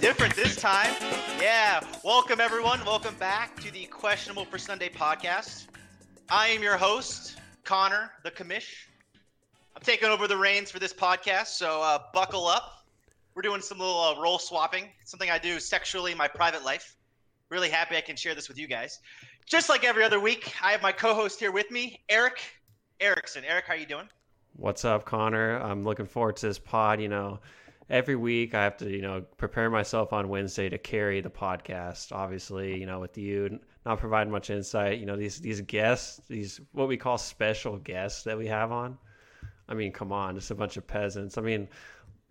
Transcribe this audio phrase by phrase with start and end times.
[0.00, 0.94] different this time.
[1.40, 1.80] Yeah.
[2.04, 2.84] Welcome, everyone.
[2.84, 5.68] Welcome back to the Questionable for Sunday podcast.
[6.28, 8.88] I am your host, Connor, the commish.
[9.74, 12.84] I'm taking over the reins for this podcast, so uh, buckle up.
[13.34, 16.96] We're doing some little uh, role swapping, something I do sexually in my private life.
[17.48, 19.00] Really happy I can share this with you guys.
[19.46, 22.42] Just like every other week, I have my co-host here with me, Eric
[23.00, 23.44] Erickson.
[23.46, 24.08] Eric, how are you doing?
[24.56, 25.58] What's up, Connor?
[25.58, 27.00] I'm looking forward to this pod.
[27.00, 27.40] You know,
[27.88, 32.12] every week I have to, you know, prepare myself on Wednesday to carry the podcast.
[32.12, 36.60] Obviously, you know, with you not providing much insight, you know, these these guests, these
[36.72, 38.98] what we call special guests that we have on.
[39.68, 41.38] I mean, come on, just a bunch of peasants.
[41.38, 41.68] I mean,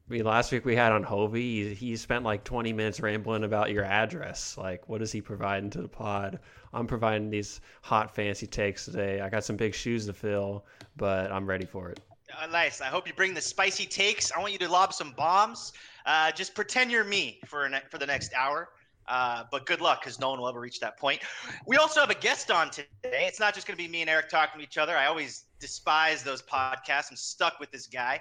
[0.07, 1.41] mean, last week we had on Hovey.
[1.41, 4.57] He, he spent like 20 minutes rambling about your address.
[4.57, 6.39] Like, what is he providing to the pod?
[6.73, 9.21] I'm providing these hot fancy takes today.
[9.21, 11.99] I got some big shoes to fill, but I'm ready for it.
[12.41, 12.81] Uh, nice.
[12.81, 14.31] I hope you bring the spicy takes.
[14.31, 15.73] I want you to lob some bombs.
[16.05, 18.69] Uh, just pretend you're me for for the next hour.
[19.07, 21.21] Uh, but good luck, because no one will ever reach that point.
[21.67, 22.87] We also have a guest on today.
[23.03, 24.97] It's not just going to be me and Eric talking to each other.
[24.97, 27.11] I always despise those podcasts.
[27.11, 28.19] I'm stuck with this guy.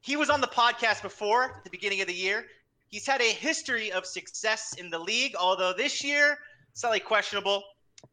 [0.00, 2.46] He was on the podcast before at the beginning of the year.
[2.86, 6.38] He's had a history of success in the league, although this year,
[6.74, 7.64] slightly questionable.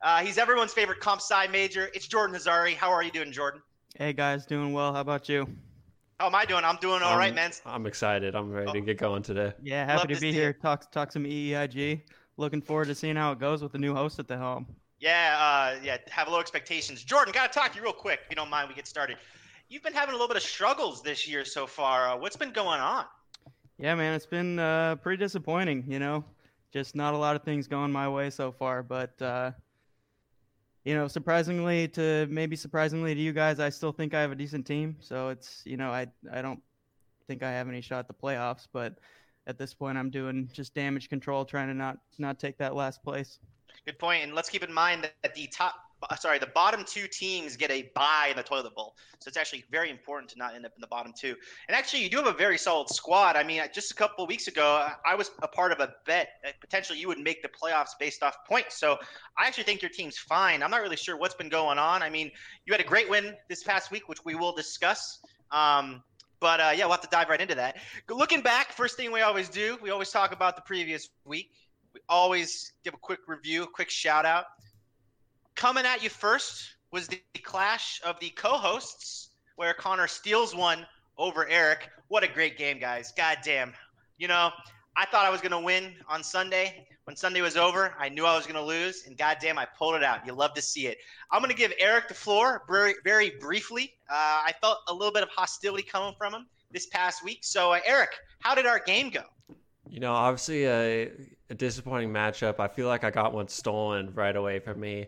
[0.02, 1.90] Uh, he's everyone's favorite comp sci major.
[1.94, 2.74] It's Jordan Hazari.
[2.74, 3.62] How are you doing, Jordan?
[3.98, 4.94] Hey guys, doing well.
[4.94, 5.48] How about you?
[6.20, 6.64] How am I doing?
[6.64, 7.52] I'm doing all I'm, right, man.
[7.66, 8.36] I'm excited.
[8.36, 8.74] I'm ready oh.
[8.74, 9.54] to get going today.
[9.62, 10.54] Yeah, happy Love to be here.
[10.54, 12.02] Talk talk some EEIG.
[12.38, 14.68] Looking forward to seeing how it goes with the new host at the helm.
[15.00, 15.98] Yeah, uh, yeah.
[16.10, 17.04] Have low expectations.
[17.04, 18.20] Jordan, gotta talk to you real quick.
[18.26, 19.18] If you don't mind, we get started
[19.70, 22.10] you've been having a little bit of struggles this year so far.
[22.10, 23.06] Uh, what's been going on?
[23.78, 25.86] Yeah, man, it's been uh, pretty disappointing.
[25.88, 26.24] You know,
[26.72, 28.84] just not a lot of things going my way so far.
[28.84, 29.52] But uh,
[30.88, 34.36] you know, surprisingly to maybe surprisingly to you guys, I still think I have a
[34.36, 34.96] decent team.
[35.02, 36.62] So it's you know, I I don't
[37.28, 38.98] think I have any shot at the playoffs, but
[39.48, 43.04] at this point, I'm doing just damage control, trying to not not take that last
[43.04, 43.40] place.
[43.86, 44.24] Good point.
[44.24, 45.76] And let's keep in mind that the top
[46.20, 48.96] sorry, the bottom two teams get a bye in the toilet bowl.
[49.20, 51.36] So it's actually very important to not end up in the bottom two.
[51.68, 53.36] And actually, you do have a very solid squad.
[53.36, 56.30] I mean, just a couple of weeks ago, I was a part of a bet
[56.44, 58.80] that potentially you would make the playoffs based off points.
[58.80, 58.98] So
[59.38, 60.62] I actually think your team's fine.
[60.62, 62.04] I'm not really sure what's been going on.
[62.04, 62.32] I mean,
[62.66, 65.20] you had a great win this past week, which we will discuss.
[65.52, 66.04] Um,
[66.40, 67.78] but uh, yeah, we'll have to dive right into that.
[68.10, 71.52] Looking back, first thing we always do, we always talk about the previous week.
[71.94, 74.46] We always give a quick review, a quick shout out.
[75.58, 80.86] Coming at you first was the clash of the co-hosts, where Connor steals one
[81.18, 81.90] over Eric.
[82.10, 83.12] What a great game, guys!
[83.18, 83.74] God damn.
[84.20, 84.52] You know,
[84.96, 86.88] I thought I was gonna win on Sunday.
[87.06, 90.04] When Sunday was over, I knew I was gonna lose, and goddamn, I pulled it
[90.04, 90.28] out.
[90.28, 91.00] You love to see it.
[91.32, 93.96] I'm gonna give Eric the floor very, very briefly.
[94.08, 94.14] Uh,
[94.46, 97.40] I felt a little bit of hostility coming from him this past week.
[97.42, 99.24] So, uh, Eric, how did our game go?
[99.90, 101.12] You know, obviously a,
[101.50, 102.60] a disappointing matchup.
[102.60, 105.08] I feel like I got one stolen right away from me.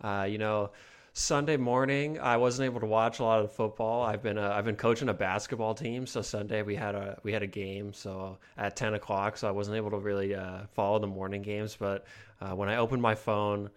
[0.00, 0.70] Uh, you know,
[1.12, 4.02] Sunday morning I wasn't able to watch a lot of football.
[4.02, 7.32] I've been uh, I've been coaching a basketball team, so Sunday we had a we
[7.32, 10.98] had a game so at ten o'clock, so I wasn't able to really uh, follow
[10.98, 11.76] the morning games.
[11.78, 12.06] But
[12.40, 13.70] uh, when I opened my phone,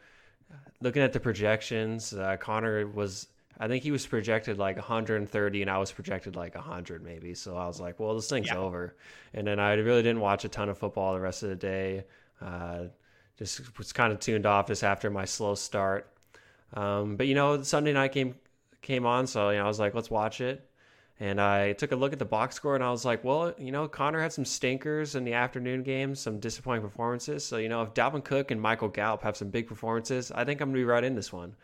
[0.82, 3.28] looking at the projections, uh, Connor was
[3.60, 7.34] I think he was projected like 130 and I was projected like 100 maybe.
[7.34, 8.58] So I was like, well, this thing's yeah.
[8.58, 8.96] over.
[9.34, 12.06] And then I really didn't watch a ton of football the rest of the day.
[12.42, 12.86] Uh,
[13.38, 16.13] just was kind of tuned off just after my slow start.
[16.74, 18.36] Um, but you know, the Sunday night game
[18.82, 20.68] came on, so you know, I was like, let's watch it.
[21.20, 23.72] And I took a look at the box score, and I was like, well, you
[23.72, 27.46] know, Connor had some stinkers in the afternoon games, some disappointing performances.
[27.46, 30.60] So you know, if Dalvin Cook and Michael Gallup have some big performances, I think
[30.62, 31.56] I'm gonna be right in this one.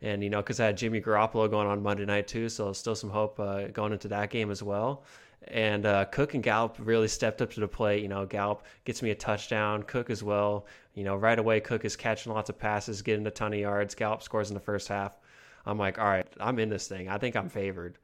[0.00, 2.94] And you know, because I had Jimmy Garoppolo going on Monday night too, so still
[2.94, 5.04] some hope uh, going into that game as well.
[5.48, 8.02] And uh, Cook and Gallup really stepped up to the plate.
[8.02, 9.82] You know, Gallup gets me a touchdown.
[9.82, 10.66] Cook as well.
[10.94, 13.94] You know, right away, Cook is catching lots of passes, getting a ton of yards.
[13.94, 15.18] Gallup scores in the first half.
[15.66, 17.08] I'm like, all right, I'm in this thing.
[17.08, 17.98] I think I'm favored.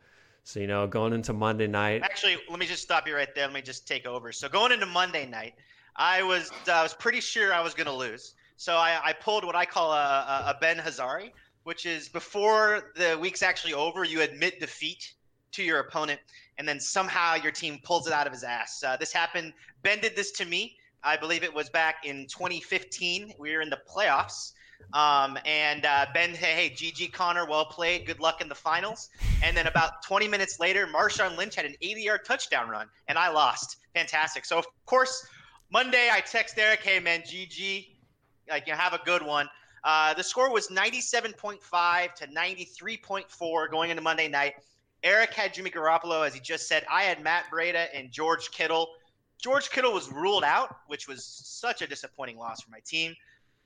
[0.45, 2.03] So, you know, going into Monday night.
[2.03, 3.47] Actually, let me just stop you right there.
[3.47, 4.33] Let me just take over.
[4.33, 5.55] So, going into Monday night,
[5.97, 8.35] I was I was pretty sure I was going to lose.
[8.57, 11.31] So, I, I pulled what I call a, a Ben Hazari,
[11.65, 15.13] which is before the week's actually over, you admit defeat
[15.53, 16.21] to your opponent,
[16.59, 18.83] and then somehow your team pulls it out of his ass.
[18.83, 19.53] Uh, this happened.
[19.83, 20.77] Ben did this to me.
[21.03, 23.35] I believe it was back in 2015.
[23.39, 24.53] We were in the playoffs.
[24.93, 28.07] Um, and uh, Ben, hey, hey, GG Connor, well played.
[28.07, 29.11] Good luck in the finals.
[29.43, 33.19] And then about 20 minutes later, Marshawn Lynch had an 80 yard touchdown run, and
[33.19, 33.79] I lost.
[33.95, 34.45] Fantastic.
[34.45, 35.27] So, of course,
[35.71, 37.89] Monday I text Eric, hey, man, GG,
[38.49, 39.49] like, you know, have a good one.
[39.85, 44.55] Uh, the score was 97.5 to 93.4 going into Monday night.
[45.03, 46.85] Eric had Jimmy Garoppolo, as he just said.
[46.91, 48.89] I had Matt Breida and George Kittle.
[49.43, 53.15] George Kittle was ruled out, which was such a disappointing loss for my team.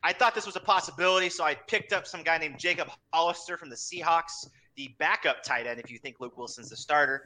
[0.03, 3.57] I thought this was a possibility, so I picked up some guy named Jacob Hollister
[3.57, 4.47] from the Seahawks,
[4.77, 7.25] the backup tight end, if you think Luke Wilson's the starter.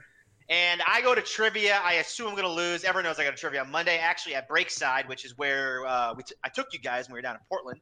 [0.48, 1.78] And I go to trivia.
[1.84, 2.84] I assume I'm going to lose.
[2.84, 6.14] Everyone knows I got a trivia on Monday, actually at Breakside, which is where uh,
[6.14, 7.80] t- I took you guys when we were down in Portland.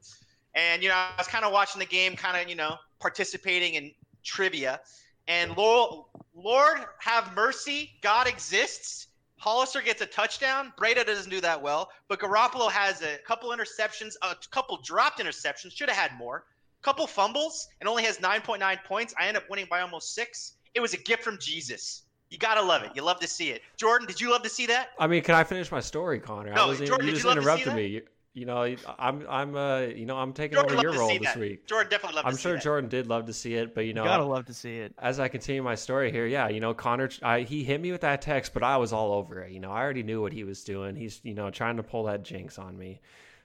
[0.53, 3.75] And, you know, I was kind of watching the game, kind of, you know, participating
[3.75, 3.91] in
[4.25, 4.81] trivia.
[5.27, 9.07] And Lord, Lord have mercy, God exists.
[9.37, 10.73] Hollister gets a touchdown.
[10.79, 15.73] Breida doesn't do that well, but Garoppolo has a couple interceptions, a couple dropped interceptions.
[15.73, 16.45] Should have had more.
[16.81, 19.13] Couple fumbles, and only has 9.9 points.
[19.19, 20.53] I end up winning by almost six.
[20.73, 22.03] It was a gift from Jesus.
[22.29, 22.91] You gotta love it.
[22.93, 23.61] You love to see it.
[23.77, 24.89] Jordan, did you love to see that?
[24.99, 26.53] I mean, can I finish my story, Connor?
[26.53, 27.75] No, I was, Jordan, you did just you love to see interrupted that?
[27.75, 28.01] me.
[28.37, 31.19] You, you know, I'm I'm uh you know I'm taking Jordan over your role this
[31.21, 31.37] that.
[31.37, 31.65] week.
[31.65, 32.63] Jordan definitely loved I'm to see sure that.
[32.63, 34.93] Jordan did love to see it, but you know, You gotta love to see it.
[34.99, 38.01] as I continue my story here, yeah, you know, Connor, I, he hit me with
[38.01, 39.51] that text, but I was all over it.
[39.51, 40.95] You know, I already knew what he was doing.
[40.95, 43.01] He's, you know, trying to pull that jinx on me,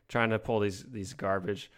[0.09, 1.71] trying to pull these these garbage,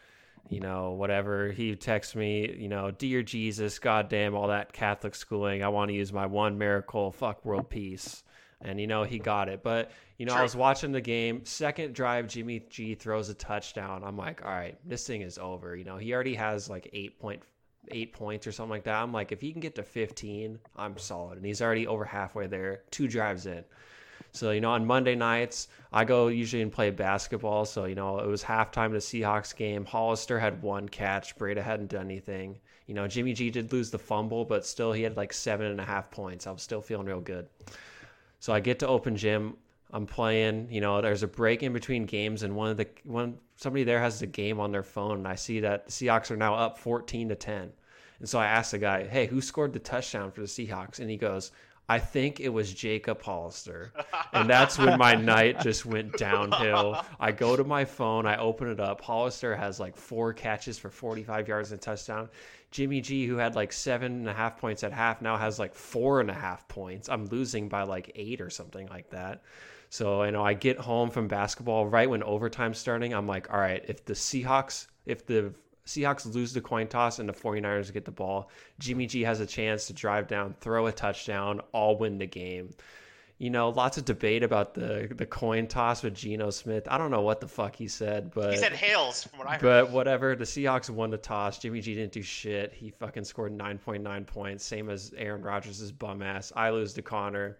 [0.49, 1.52] you know, whatever.
[1.52, 5.62] He texts me, you know, dear Jesus, goddamn all that Catholic schooling.
[5.62, 8.25] I want to use my one miracle, fuck world peace,
[8.64, 9.25] and you know he mm-hmm.
[9.25, 9.62] got it.
[9.62, 11.44] But you know, I was watching the game.
[11.44, 14.02] Second drive, Jimmy G throws a touchdown.
[14.05, 15.76] I'm like, all right, this thing is over.
[15.76, 17.43] You know, he already has like eight point
[17.90, 19.02] eight points or something like that.
[19.02, 21.37] I'm like, if he can get to 15, I'm solid.
[21.37, 23.64] And he's already over halfway there, two drives in.
[24.32, 27.64] So, you know, on Monday nights, I go usually and play basketball.
[27.64, 29.84] So, you know, it was halftime of the Seahawks game.
[29.84, 31.37] Hollister had one catch.
[31.37, 32.58] Breida hadn't done anything.
[32.87, 35.81] You know, Jimmy G did lose the fumble, but still he had like seven and
[35.81, 36.46] a half points.
[36.46, 37.46] I was still feeling real good.
[38.44, 39.56] So I get to open gym.
[39.91, 40.69] I'm playing.
[40.70, 44.00] You know, there's a break in between games, and one of the one somebody there
[44.00, 46.76] has the game on their phone, and I see that the Seahawks are now up
[46.76, 47.73] 14 to 10.
[48.19, 51.08] And so I asked the guy, "Hey, who scored the touchdown for the Seahawks?" And
[51.08, 51.52] he goes,
[51.88, 53.92] "I think it was Jacob Hollister."
[54.32, 57.04] And that's when my night just went downhill.
[57.20, 59.00] I go to my phone, I open it up.
[59.00, 62.28] Hollister has like four catches for 45 yards and a touchdown.
[62.70, 65.75] Jimmy G, who had like seven and a half points at half, now has like
[65.75, 67.08] four and a half points.
[67.08, 69.42] I'm losing by like eight or something like that.
[69.90, 73.14] So, you know, I get home from basketball right when overtime's starting.
[73.14, 75.54] I'm like, all right, if the Seahawks, if the
[75.86, 79.46] Seahawks lose the coin toss and the 49ers get the ball, Jimmy G has a
[79.46, 82.70] chance to drive down, throw a touchdown, all win the game.
[83.38, 86.86] You know, lots of debate about the the coin toss with Geno Smith.
[86.88, 89.52] I don't know what the fuck he said, but He said hails from what I
[89.54, 89.60] heard.
[89.60, 90.36] but whatever.
[90.36, 91.58] The Seahawks won the toss.
[91.58, 92.72] Jimmy G didn't do shit.
[92.72, 96.52] He fucking scored 9.9 points, same as Aaron Rodgers' bum ass.
[96.54, 97.58] I lose to Connor.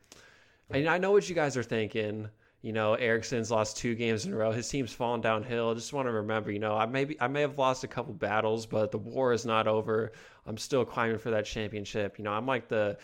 [0.71, 2.29] And I know what you guys are thinking.
[2.65, 4.51] You know, Erickson's lost two games in a row.
[4.51, 5.73] His team's fallen downhill.
[5.73, 8.15] I just want to remember, you know, I may I may have lost a couple
[8.15, 10.13] battles, but the war is not over.
[10.47, 12.17] I'm still climbing for that championship.
[12.17, 12.97] You know, I'm like the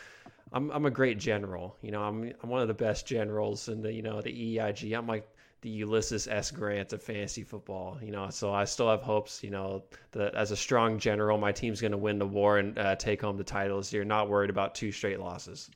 [0.51, 1.77] I'm I'm a great general.
[1.83, 4.95] You know, I'm I'm one of the best generals in the you know the EIG.
[4.95, 5.29] I'm like
[5.61, 6.51] the Ulysses S.
[6.51, 7.99] Grant of fantasy football.
[8.03, 9.45] You know, so I still have hopes.
[9.45, 12.79] You know, that as a strong general, my team's going to win the war and
[12.79, 14.05] uh, take home the title this year.
[14.05, 15.71] Not worried about two straight losses.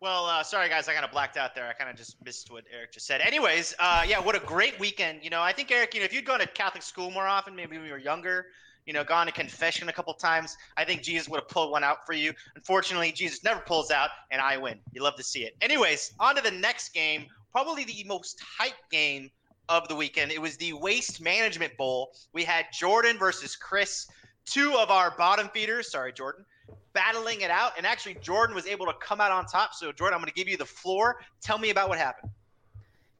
[0.00, 1.68] Well, uh, sorry guys, I kind of blacked out there.
[1.68, 3.20] I kind of just missed what Eric just said.
[3.20, 5.22] Anyways, uh, yeah, what a great weekend.
[5.22, 7.54] You know, I think Eric, you know, if you'd gone to Catholic school more often,
[7.54, 8.46] maybe when you were younger,
[8.86, 11.84] you know, gone to confession a couple times, I think Jesus would have pulled one
[11.84, 12.32] out for you.
[12.56, 14.78] Unfortunately, Jesus never pulls out, and I win.
[14.94, 15.54] You love to see it.
[15.60, 19.30] Anyways, on to the next game, probably the most hype game
[19.68, 20.32] of the weekend.
[20.32, 22.12] It was the Waste Management Bowl.
[22.32, 24.06] We had Jordan versus Chris,
[24.46, 25.90] two of our bottom feeders.
[25.90, 26.46] Sorry, Jordan
[26.92, 27.72] battling it out.
[27.76, 29.74] And actually, Jordan was able to come out on top.
[29.74, 31.20] So, Jordan, I'm going to give you the floor.
[31.40, 32.30] Tell me about what happened.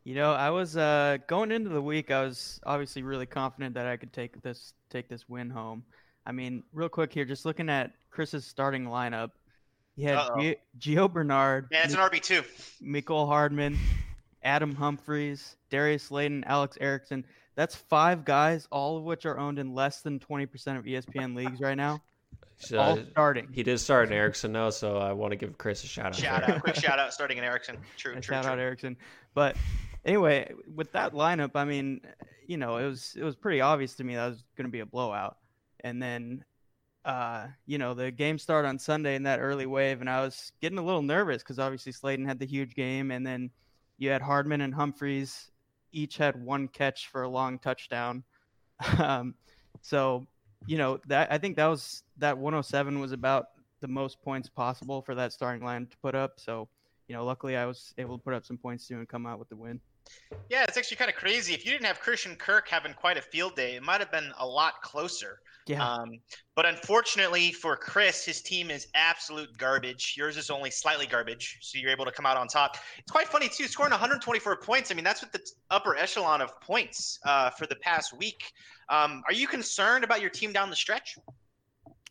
[0.05, 2.11] You know, I was uh, going into the week.
[2.11, 5.85] I was obviously really confident that I could take this take this win home.
[6.27, 9.31] I mean, real quick here, just looking at Chris's starting lineup,
[9.97, 10.19] he had.
[10.19, 12.45] Gio, Gio Bernard, Yeah, it's an RB2.
[12.81, 13.79] Michael Hardman,
[14.43, 17.25] Adam Humphries, Darius Slayton, Alex Erickson.
[17.57, 21.37] That's five guys, all of which are owned in less than 20% of E ESPN
[21.37, 22.01] leagues right now.
[22.61, 23.49] So, all starting.
[23.53, 26.15] he did start in Erickson though, so I want to give Chris a shout out.
[26.15, 26.57] Shout there.
[26.57, 26.63] out.
[26.63, 27.79] Quick shout out starting in Erickson.
[27.97, 28.53] True, And true, shout true.
[28.53, 28.97] out Erickson.
[29.35, 29.57] But
[30.05, 32.03] anyway, with that lineup, I mean,
[32.47, 34.81] you know, it was it was pretty obvious to me that was going to be
[34.81, 35.39] a blowout.
[35.83, 36.45] And then,
[37.07, 40.53] uh, you know, the game started on Sunday in that early wave, and I was
[40.61, 43.51] getting a little nervous because obviously Slayton had the huge game, and then
[43.97, 45.51] you had Hardman and Humphries
[45.93, 48.23] each had one catch for a long touchdown.
[48.99, 49.35] um,
[49.81, 50.27] so
[50.67, 53.47] you know that I think that was that 107 was about
[53.81, 56.35] the most points possible for that starting line to put up.
[56.39, 56.69] So
[57.09, 59.39] you know, luckily I was able to put up some points too and come out
[59.39, 59.81] with the win.
[60.49, 61.55] Yeah, it's actually kind of crazy.
[61.55, 64.33] If you didn't have Christian Kirk having quite a field day, it might have been
[64.39, 65.41] a lot closer.
[65.67, 65.87] Yeah.
[65.87, 66.19] Um,
[66.57, 70.15] but unfortunately for Chris, his team is absolute garbage.
[70.17, 72.77] Yours is only slightly garbage, so you're able to come out on top.
[72.99, 74.91] It's quite funny too, scoring 124 points.
[74.91, 75.41] I mean, that's what the
[75.71, 78.53] upper echelon of points uh, for the past week.
[78.89, 81.17] Um, are you concerned about your team down the stretch?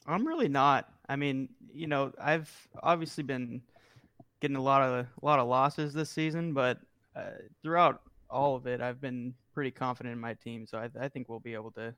[0.07, 0.89] I'm really not.
[1.07, 2.49] I mean, you know, I've
[2.81, 3.61] obviously been
[4.41, 6.79] getting a lot of a lot of losses this season, but
[7.15, 10.65] uh, throughout all of it, I've been pretty confident in my team.
[10.65, 11.93] So I, I think we'll be able to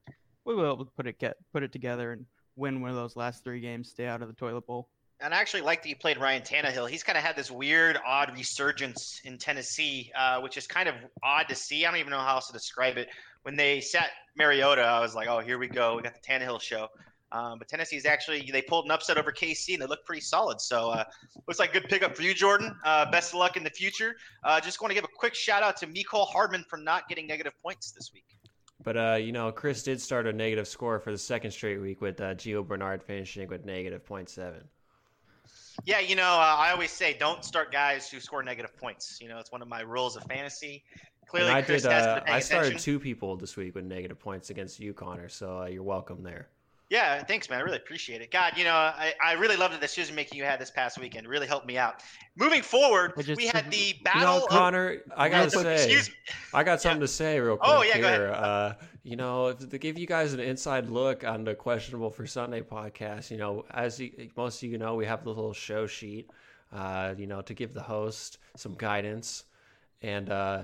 [0.46, 2.96] we will be able to put it get put it together and win one of
[2.96, 4.90] those last three games, stay out of the toilet bowl.
[5.20, 6.90] And I actually like that you played Ryan Tannehill.
[6.90, 10.96] He's kind of had this weird, odd resurgence in Tennessee, uh, which is kind of
[11.22, 11.86] odd to see.
[11.86, 13.08] I don't even know how else to describe it.
[13.44, 15.96] When they sat Mariota, I was like, oh, here we go.
[15.96, 16.88] We got the Tannehill show.
[17.32, 20.60] Um, but Tennessee's actually they pulled an upset over KC and they look pretty solid.
[20.60, 21.04] So uh,
[21.48, 22.76] looks like good pickup for you, Jordan.
[22.84, 24.16] Uh, best of luck in the future.
[24.44, 27.28] Uh, just want to give a quick shout out to Mecole Hardman for not getting
[27.28, 28.26] negative points this week.
[28.84, 32.02] But uh, you know, Chris did start a negative score for the second straight week
[32.02, 34.64] with uh, Gio Bernard finishing with negative 0.7.
[35.86, 39.20] Yeah, you know, uh, I always say don't start guys who score negative points.
[39.22, 40.84] You know, it's one of my rules of fantasy.
[41.28, 41.92] Clearly, and I Chris did.
[41.92, 42.84] has Uh, I started attention.
[42.84, 45.30] two people this week with negative points against you, Connor.
[45.30, 46.50] So uh, you're welcome there.
[46.92, 47.60] Yeah, thanks, man.
[47.60, 48.32] I really appreciate it.
[48.32, 51.26] God, you know, I, I really loved the decision making you had this past weekend.
[51.26, 52.04] It really helped me out.
[52.36, 54.22] Moving forward, is- we had the You battle.
[54.40, 56.16] know, of- Connor, I gotta Oh, say, excuse me.
[56.54, 58.34] I got something to say real quick Oh, yeah, go here.
[58.36, 62.60] Uh, you know, to give you guys an inside look on the questionable for Sunday
[62.62, 66.30] podcast, you know, as you, most of you know, we have the little show sheet,
[66.74, 69.46] uh, you know, to give the host some guidance,
[70.02, 70.64] and uh,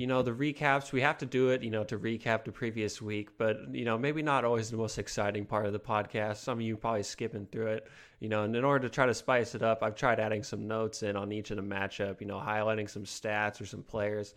[0.00, 3.02] you know, the recaps we have to do it, you know, to recap the previous
[3.02, 6.38] week, but you know, maybe not always the most exciting part of the podcast.
[6.38, 7.86] Some of you probably skipping through it,
[8.18, 10.66] you know, and in order to try to spice it up, I've tried adding some
[10.66, 14.32] notes in on each of the matchup, you know, highlighting some stats or some players.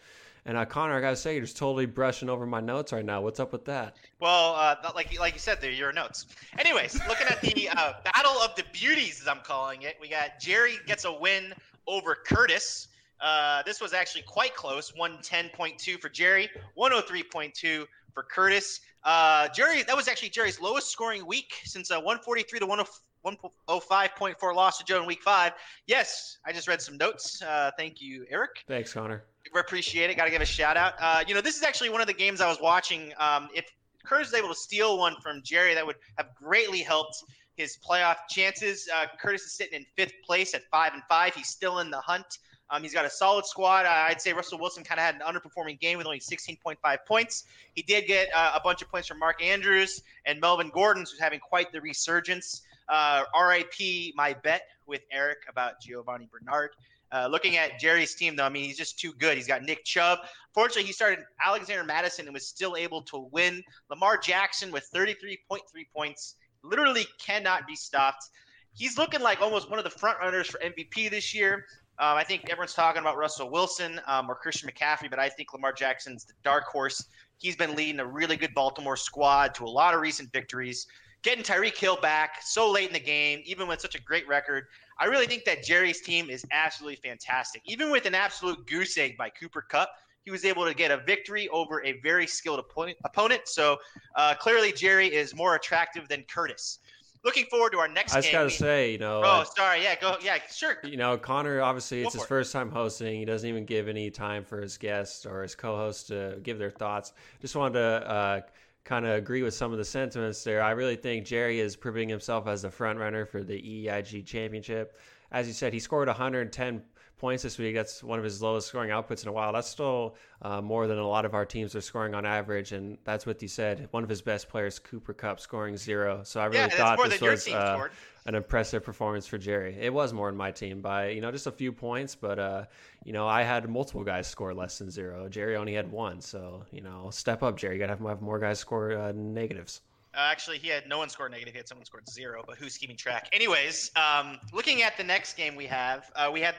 [0.46, 3.22] And uh, Connor, I gotta say, you're just totally brushing over my notes right now.
[3.22, 3.96] What's up with that?
[4.20, 6.26] Well, uh, like like you said, they're your notes.
[6.60, 10.42] Anyways, looking at the uh, battle of the beauties, as I'm calling it, we got
[10.42, 11.54] Jerry gets a win
[11.88, 12.90] over Curtis.
[13.24, 18.82] Uh, this was actually quite close 110.2 for Jerry, 103.2 for Curtis.
[19.06, 24.78] Uh, Jerry, that was actually Jerry's lowest scoring week since a 143 to 105.4 loss
[24.78, 25.54] to Joe in week five.
[25.88, 27.42] Yes, I just read some notes.
[27.42, 28.66] Uh, thank you, Eric.
[28.68, 29.24] Thanks, Connor.
[29.54, 30.18] We appreciate it.
[30.18, 30.94] Got to give a shout out.
[31.00, 33.14] Uh, you know, this is actually one of the games I was watching.
[33.18, 33.66] Um, if
[34.06, 37.24] Curtis is able to steal one from Jerry, that would have greatly helped
[37.56, 38.90] his playoff chances.
[38.94, 41.34] Uh, Curtis is sitting in fifth place at five and five.
[41.36, 42.26] He's still in the hunt.
[42.70, 43.86] Um, he's got a solid squad.
[43.86, 46.78] I'd say Russell Wilson kind of had an underperforming game with only 16.5
[47.08, 47.44] points.
[47.74, 51.20] He did get uh, a bunch of points from Mark Andrews and Melvin Gordon, who's
[51.20, 52.62] having quite the resurgence.
[52.90, 56.72] Uh, RIP, my bet with Eric about Giovanni Bernard.
[57.12, 59.38] Uh, looking at Jerry's team, though, I mean, he's just too good.
[59.38, 60.20] He's got Nick Chubb.
[60.52, 63.64] Fortunately, he started Alexander Mattison and was still able to win.
[63.92, 65.60] Lamar Jackson with 33.3
[65.96, 68.30] points literally cannot be stopped.
[68.74, 71.66] He's looking like almost one of the front runners for MVP this year.
[72.00, 75.54] Um, I think everyone's talking about Russell Wilson um, or Christian McCaffrey, but I think
[75.54, 77.06] Lamar Jackson's the dark horse.
[77.38, 80.88] He's been leading a really good Baltimore squad to a lot of recent victories.
[81.22, 84.66] Getting Tyreek Hill back so late in the game, even with such a great record,
[85.00, 87.62] I really think that Jerry's team is absolutely fantastic.
[87.66, 89.92] Even with an absolute goose egg by Cooper Kupp,
[90.26, 93.42] he was able to get a victory over a very skilled opponent.
[93.46, 93.78] So
[94.16, 96.80] uh, clearly, Jerry is more attractive than Curtis.
[97.24, 98.34] Looking forward to our next I just game.
[98.34, 99.82] gotta say, you know, Oh, sorry.
[99.84, 100.18] Yeah, go.
[100.22, 100.78] Yeah, sure.
[100.84, 102.28] you know, Connor obviously Go it's his it.
[102.28, 103.18] first time hosting.
[103.20, 106.72] He doesn't even give any time for his guests or his co-hosts to give their
[106.72, 107.14] thoughts.
[107.40, 108.42] Just wanted to uh,
[108.84, 110.62] kind of agree with some of the sentiments there.
[110.62, 113.56] I really think Jerry is proving himself as the front runner for the
[113.88, 115.00] EIG championship.
[115.32, 116.82] As you said, he scored 110
[117.24, 117.74] points this week.
[117.74, 119.54] That's one of his lowest scoring outputs in a while.
[119.54, 122.98] That's still uh, more than a lot of our teams are scoring on average, and
[123.06, 123.88] that's what you said.
[123.92, 126.20] One of his best players, Cooper Kupp, scoring zero.
[126.26, 127.88] So I really yeah, thought this was team uh,
[128.26, 129.74] an impressive performance for Jerry.
[129.80, 132.66] It was more in my team by you know just a few points, but uh,
[133.06, 135.30] you know I had multiple guys score less than zero.
[135.30, 137.76] Jerry only had one, so you know step up, Jerry.
[137.76, 139.80] You gotta have, have more guys score uh, negatives.
[140.14, 141.54] Uh, actually, he had no one scored negative.
[141.54, 143.30] He had someone scored zero, but who's keeping track?
[143.32, 146.56] Anyways, um, looking at the next game we have, uh, we had,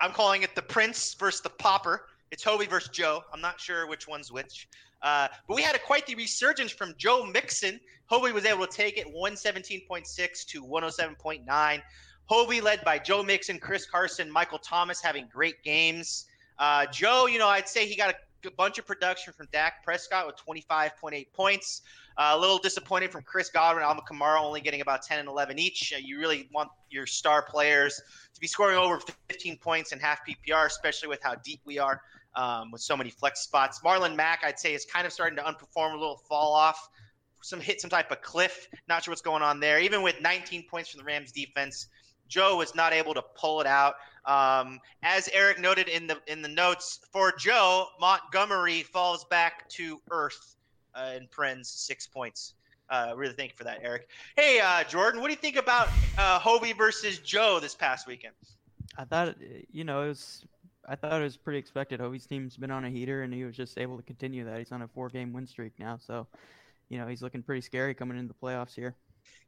[0.00, 2.06] I'm calling it the Prince versus the Popper.
[2.30, 3.22] It's Hobie versus Joe.
[3.32, 4.68] I'm not sure which one's which.
[5.02, 7.80] Uh, but we had a quite the resurgence from Joe Mixon.
[8.10, 11.82] Hobie was able to take it 117.6 to 107.9.
[12.30, 16.26] Hobie led by Joe Mixon, Chris Carson, Michael Thomas having great games.
[16.58, 20.26] Uh, Joe, you know, I'd say he got a bunch of production from Dak Prescott
[20.26, 21.82] with 25.8 points.
[22.18, 25.58] Uh, a little disappointed from Chris Godwin, Alvin Kamara only getting about 10 and 11
[25.58, 25.92] each.
[25.94, 28.00] Uh, you really want your star players
[28.32, 32.00] to be scoring over 15 points in half PPR, especially with how deep we are
[32.34, 33.80] um, with so many flex spots.
[33.84, 36.88] Marlon Mack, I'd say, is kind of starting to unperform, a little fall off.
[37.42, 38.68] some hit some type of cliff.
[38.88, 39.78] Not sure what's going on there.
[39.80, 41.88] Even with 19 points from the Rams defense,
[42.28, 43.94] Joe was not able to pull it out.
[44.24, 50.00] Um, as Eric noted in the in the notes for Joe, Montgomery falls back to
[50.10, 50.55] earth
[50.96, 52.54] uh, in Prince six points.
[52.88, 54.08] Uh, really thank you for that, Eric.
[54.36, 55.88] Hey, uh, Jordan, what do you think about
[56.18, 58.34] uh, Hovey versus Joe this past weekend?
[58.96, 59.36] I thought,
[59.72, 60.44] you know, it was.
[60.88, 61.98] I thought it was pretty expected.
[61.98, 64.58] Hovey's team's been on a heater, and he was just able to continue that.
[64.58, 66.28] He's on a four-game win streak now, so
[66.88, 68.94] you know he's looking pretty scary coming into the playoffs here.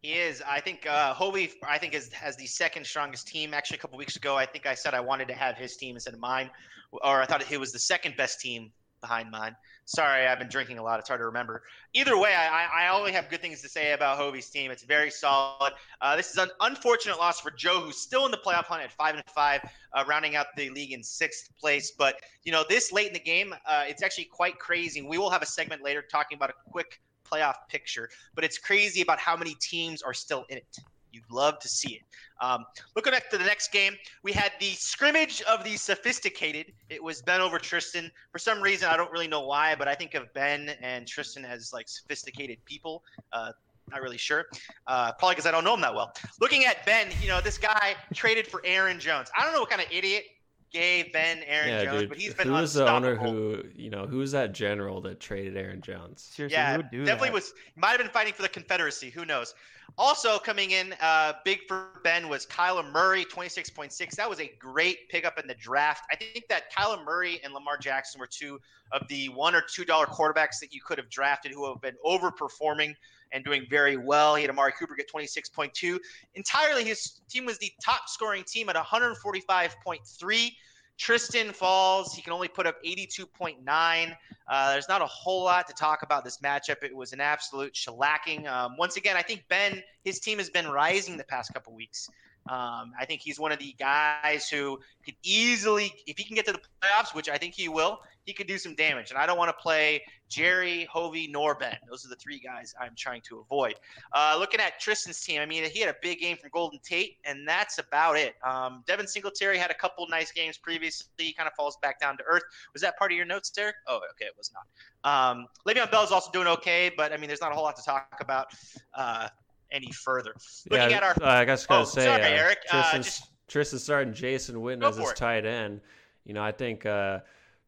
[0.02, 0.42] He is.
[0.46, 3.54] I think uh, Hovey, I think, is, has the second strongest team.
[3.54, 5.94] Actually, a couple weeks ago, I think I said I wanted to have his team
[5.94, 6.50] instead of mine,
[6.90, 9.54] or I thought it was the second best team behind mine.
[9.88, 11.00] Sorry, I've been drinking a lot.
[11.00, 11.62] It's hard to remember.
[11.94, 14.70] Either way, I, I only have good things to say about Hovey's team.
[14.70, 15.72] It's very solid.
[16.02, 18.92] Uh, this is an unfortunate loss for Joe, who's still in the playoff hunt at
[18.92, 19.62] five and five,
[19.94, 21.92] uh, rounding out the league in sixth place.
[21.96, 25.00] But you know, this late in the game, uh, it's actually quite crazy.
[25.00, 29.00] We will have a segment later talking about a quick playoff picture, but it's crazy
[29.00, 30.76] about how many teams are still in it.
[31.12, 32.02] You'd love to see it.
[32.40, 32.64] Um,
[32.94, 36.72] looking at the next game, we had the scrimmage of the sophisticated.
[36.88, 38.10] It was Ben over Tristan.
[38.32, 41.44] For some reason, I don't really know why, but I think of Ben and Tristan
[41.44, 43.02] as like sophisticated people.
[43.32, 43.52] Uh,
[43.90, 44.46] not really sure.
[44.86, 46.12] Uh, probably because I don't know him that well.
[46.40, 49.30] Looking at Ben, you know, this guy traded for Aaron Jones.
[49.36, 50.24] I don't know what kind of idiot
[50.72, 52.08] gave Ben Aaron yeah, Jones, dude.
[52.10, 55.56] but he's been who was the owner who you know who's that general that traded
[55.56, 56.22] Aaron Jones?
[56.22, 57.32] Seriously, yeah, definitely that?
[57.32, 57.54] was.
[57.76, 59.10] Might have been fighting for the Confederacy.
[59.10, 59.54] Who knows?
[59.96, 64.10] Also coming in uh, big for Ben was Kyler Murray, 26.6.
[64.12, 66.04] That was a great pickup in the draft.
[66.12, 68.60] I think that Kyler Murray and Lamar Jackson were two
[68.92, 71.96] of the one or two dollar quarterbacks that you could have drafted who have been
[72.04, 72.94] overperforming
[73.32, 74.34] and doing very well.
[74.34, 75.98] He had Amari Cooper get 26.2.
[76.34, 80.50] Entirely, his team was the top scoring team at 145.3.
[80.98, 82.12] Tristan falls.
[82.12, 84.16] He can only put up 82.9.
[84.48, 86.82] Uh, there's not a whole lot to talk about this matchup.
[86.82, 88.48] It was an absolute shellacking.
[88.48, 92.08] Um, once again, I think Ben, his team has been rising the past couple weeks.
[92.48, 96.46] Um, I think he's one of the guys who could easily, if he can get
[96.46, 99.10] to the playoffs, which I think he will, he could do some damage.
[99.10, 101.76] And I don't want to play Jerry, Hovey, nor Ben.
[101.88, 103.74] Those are the three guys I'm trying to avoid.
[104.12, 107.16] Uh, looking at Tristan's team, I mean, he had a big game from Golden Tate,
[107.24, 108.34] and that's about it.
[108.44, 111.06] Um, Devin Singletary had a couple nice games previously.
[111.16, 112.42] He kind of falls back down to earth.
[112.72, 113.76] Was that part of your notes, Derek?
[113.86, 115.30] Oh, okay, it was not.
[115.30, 117.76] Um, Le'Veon Bell is also doing okay, but I mean, there's not a whole lot
[117.76, 118.48] to talk about.
[118.94, 119.28] Uh,
[119.70, 120.34] any further.
[120.70, 122.58] Looking yeah, at our, uh, I guess gotta oh, say, sorry, uh, Eric.
[122.68, 125.80] Tristan's, uh, just, Tristan starting Jason Witten as his tight end.
[126.24, 127.20] You know, I think uh,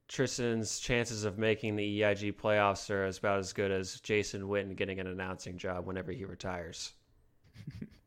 [0.08, 5.00] Tristan's chances of making the EIG playoffs are about as good as Jason Witten getting
[5.00, 6.92] an announcing job whenever he retires.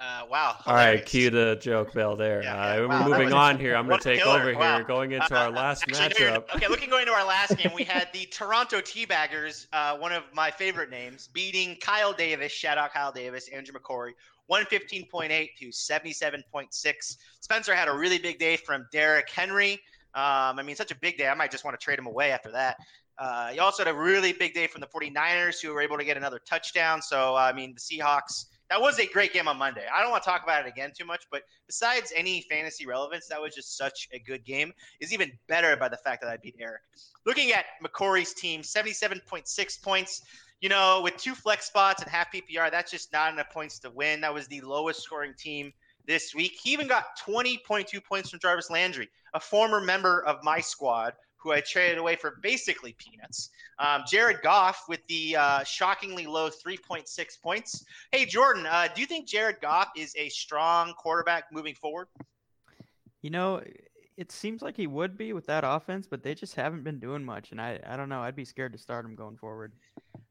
[0.00, 0.56] Uh, wow.
[0.64, 2.42] All right, cue the joke bell there.
[2.42, 2.88] Yeah, uh.
[2.88, 3.76] Wow, we're moving on here.
[3.76, 4.40] I'm going to take killer.
[4.40, 4.76] over wow.
[4.76, 6.48] here, going into uh, our last actually, matchup.
[6.48, 10.12] No, okay, looking going into our last game, we had the Toronto Teabaggers, uh, one
[10.12, 12.50] of my favorite names, beating Kyle Davis.
[12.50, 14.12] Shout out Kyle Davis, Andrew McCory.
[14.50, 17.16] 115.8 to 77.6.
[17.40, 19.74] Spencer had a really big day from Derrick Henry.
[20.14, 21.28] Um, I mean, such a big day.
[21.28, 22.76] I might just want to trade him away after that.
[23.16, 26.04] Uh, he also had a really big day from the 49ers, who were able to
[26.04, 27.02] get another touchdown.
[27.02, 29.84] So, I mean, the Seahawks that was a great game on Monday.
[29.92, 33.26] I don't want to talk about it again too much, but besides any fantasy relevance,
[33.26, 34.72] that was just such a good game.
[35.00, 36.82] Is even better by the fact that I beat Eric.
[37.26, 40.22] Looking at McCory's team, 77.6 points.
[40.60, 43.90] You know, with two flex spots and half PPR, that's just not enough points to
[43.90, 44.20] win.
[44.20, 45.72] That was the lowest scoring team
[46.06, 46.58] this week.
[46.62, 51.52] He even got 20.2 points from Jarvis Landry, a former member of my squad who
[51.52, 53.50] I traded away for basically peanuts.
[53.78, 57.84] Um, Jared Goff with the uh, shockingly low 3.6 points.
[58.12, 62.08] Hey, Jordan, uh, do you think Jared Goff is a strong quarterback moving forward?
[63.22, 63.62] You know,
[64.16, 67.24] it seems like he would be with that offense, but they just haven't been doing
[67.24, 67.52] much.
[67.52, 68.20] And I, I don't know.
[68.20, 69.72] I'd be scared to start him going forward.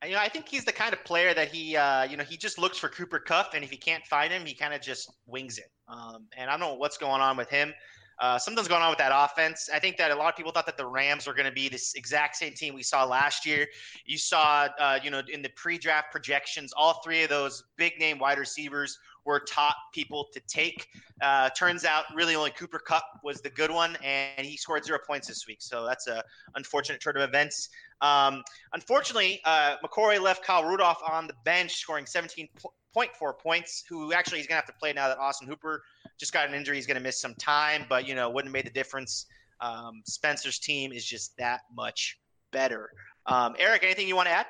[0.06, 2.38] You know, I think he's the kind of player that he, uh, you know, he
[2.38, 5.12] just looks for Cooper Kupp, and if he can't find him, he kind of just
[5.26, 5.72] wings it.
[5.88, 7.74] Um, and I don't know what's going on with him.
[8.20, 9.70] Uh, something's going on with that offense.
[9.74, 11.70] I think that a lot of people thought that the Rams were going to be
[11.70, 13.68] this exact same team we saw last year.
[14.06, 18.38] You saw, uh, you know, in the pre-draft projections, all three of those big-name wide
[18.38, 20.88] receivers were top people to take.
[21.22, 25.00] Uh, turns out, really, only Cooper Kupp was the good one, and he scored zero
[25.06, 25.62] points this week.
[25.62, 26.24] So that's a
[26.56, 27.70] unfortunate turn of events.
[28.02, 33.84] Um, unfortunately, uh, McCory left Kyle Rudolph on the bench, scoring 17.4 points.
[33.90, 35.84] Who actually he's going to have to play now that Austin Hooper
[36.18, 36.76] just got an injury.
[36.76, 39.26] He's going to miss some time, but you know, wouldn't have made the difference.
[39.62, 42.20] Um, Spencer's team is just that much
[42.52, 42.92] better.
[43.26, 44.46] Um, Eric, anything you want to add?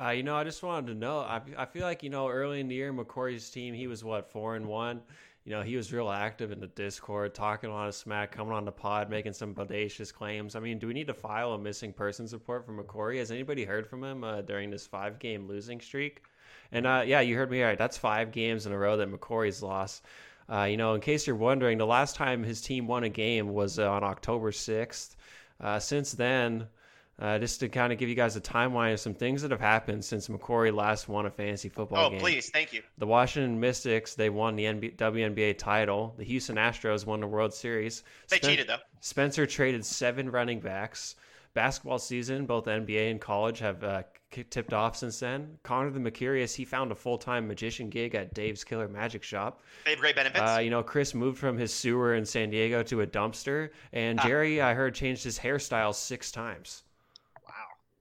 [0.00, 1.20] Uh, you know, I just wanted to know.
[1.20, 4.30] I, I feel like you know, early in the year, McCory's team, he was what
[4.30, 5.02] four and one,
[5.44, 8.54] you know, he was real active in the Discord, talking a lot of smack, coming
[8.54, 10.56] on the pod, making some bodacious claims.
[10.56, 13.18] I mean, do we need to file a missing persons report for McCory?
[13.18, 16.22] Has anybody heard from him uh, during this five game losing streak?
[16.72, 17.76] And uh, yeah, you heard me right.
[17.76, 20.02] That's five games in a row that McCory's lost.
[20.50, 23.52] Uh, you know, in case you're wondering, the last time his team won a game
[23.52, 25.16] was uh, on October 6th.
[25.60, 26.66] Uh, since then,
[27.18, 29.60] uh, just to kind of give you guys a timeline of some things that have
[29.60, 32.18] happened since McCory last won a fantasy football oh, game.
[32.18, 32.82] Oh, please, thank you.
[32.98, 36.14] The Washington Mystics they won the NBA, WNBA title.
[36.18, 38.02] The Houston Astros won the World Series.
[38.28, 38.78] They Spen- cheated though.
[39.00, 41.16] Spencer traded seven running backs.
[41.54, 44.02] Basketball season, both NBA and college have uh,
[44.50, 45.56] tipped off since then.
[45.62, 49.62] Connor the Mercurius, he found a full time magician gig at Dave's Killer Magic Shop.
[49.84, 50.40] They have great benefits.
[50.40, 54.18] Uh, you know, Chris moved from his sewer in San Diego to a dumpster, and
[54.18, 54.26] ah.
[54.26, 56.82] Jerry, I heard, changed his hairstyle six times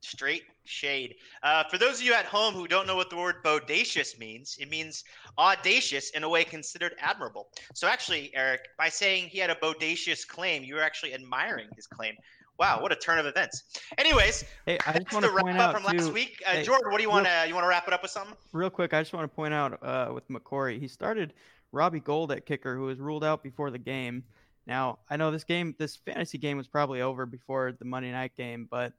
[0.03, 1.15] straight shade.
[1.41, 4.57] Uh, for those of you at home who don't know what the word bodacious means,
[4.59, 5.03] it means
[5.37, 7.47] audacious in a way considered admirable.
[7.73, 11.87] So actually, Eric, by saying he had a bodacious claim, you were actually admiring his
[11.87, 12.15] claim.
[12.59, 13.63] Wow, what a turn of events.
[13.97, 16.41] Anyways, hey, I just want to point up from too, last week.
[16.45, 18.11] Uh, hey, Jordan, what do you want to you want to wrap it up with
[18.11, 18.35] something?
[18.51, 21.33] Real quick, I just want to point out uh, with McCory, he started
[21.71, 24.23] Robbie Gould at kicker, who was ruled out before the game.
[24.67, 28.33] Now, I know this game, this fantasy game was probably over before the Monday night
[28.37, 28.93] game, but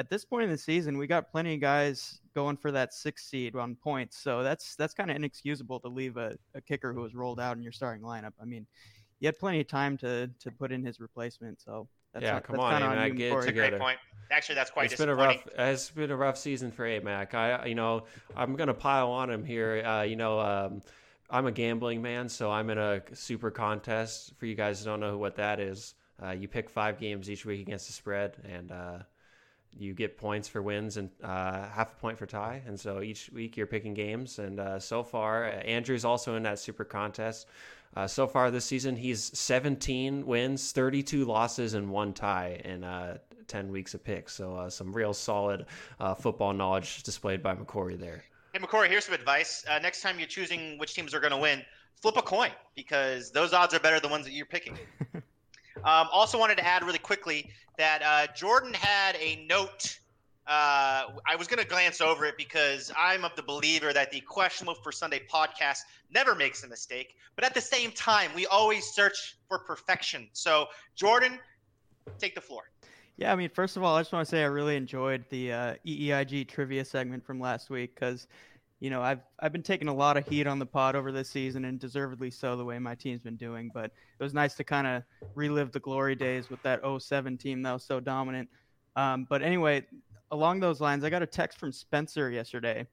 [0.00, 3.28] at this point in the season, we got plenty of guys going for that six
[3.28, 4.16] seed on points.
[4.16, 7.58] So that's that's kind of inexcusable to leave a, a kicker who was rolled out
[7.58, 8.32] in your starting lineup.
[8.40, 8.66] I mean,
[9.20, 11.60] you had plenty of time to to put in his replacement.
[11.60, 13.70] So that's yeah, not, come on, on I get it together.
[13.72, 13.98] Great point.
[14.30, 14.86] Actually, that's quite.
[14.90, 15.46] It's been a rough.
[15.58, 17.34] It's been a rough season for AMAC.
[17.34, 19.84] I, you know, I'm gonna pile on him here.
[19.84, 20.80] Uh, you know, um,
[21.28, 24.32] I'm a gambling man, so I'm in a super contest.
[24.38, 27.44] For you guys who don't know what that is, uh, you pick five games each
[27.44, 28.98] week against the spread, and uh,
[29.78, 32.62] you get points for wins and uh, half a point for tie.
[32.66, 34.38] And so each week you're picking games.
[34.38, 37.46] And uh, so far, uh, Andrew's also in that super contest.
[37.96, 43.18] Uh, so far this season, he's 17 wins, 32 losses, and one tie in uh,
[43.48, 44.34] 10 weeks of picks.
[44.34, 45.66] So uh, some real solid
[46.18, 48.24] football knowledge displayed by McCory there.
[48.52, 49.64] Hey, McCory, here's some advice.
[49.82, 51.62] next time you're choosing which teams are going to win,
[52.00, 54.78] flip a coin because those odds are better than the ones that you're picking.
[55.84, 59.98] Um, also, wanted to add really quickly that uh, Jordan had a note.
[60.46, 64.20] Uh, I was going to glance over it because I'm of the believer that the
[64.20, 65.80] Questionable for Sunday podcast
[66.12, 67.14] never makes a mistake.
[67.36, 70.28] But at the same time, we always search for perfection.
[70.32, 70.66] So,
[70.96, 71.38] Jordan,
[72.18, 72.64] take the floor.
[73.16, 75.52] Yeah, I mean, first of all, I just want to say I really enjoyed the
[75.52, 78.26] uh, EEIG trivia segment from last week because
[78.80, 81.28] you know, I've I've been taking a lot of heat on the pod over this
[81.28, 83.70] season, and deservedly so, the way my team's been doing.
[83.72, 83.86] But
[84.18, 85.02] it was nice to kind of
[85.34, 88.48] relive the glory days with that 07 team that was so dominant.
[88.96, 89.86] Um, but anyway,
[90.30, 92.86] along those lines, I got a text from Spencer yesterday,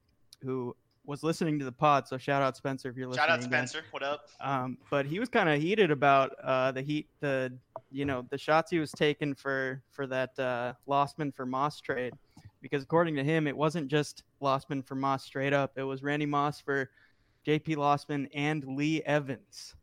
[0.44, 2.06] who was listening to the pod.
[2.06, 3.26] So shout out Spencer if you're listening.
[3.26, 3.80] Shout out Spencer.
[3.80, 3.90] Again.
[3.92, 4.28] What up?
[4.42, 7.58] Um, but he was kind of heated about uh, the heat, the
[7.90, 12.14] you know, the shots he was taking for for that uh, Losman for Moss trade
[12.62, 15.74] because according to him, it wasn't just Losman for Moss straight up.
[15.78, 16.90] It was Randy Moss for
[17.46, 17.76] J.P.
[17.76, 19.76] Losman and Lee Evans.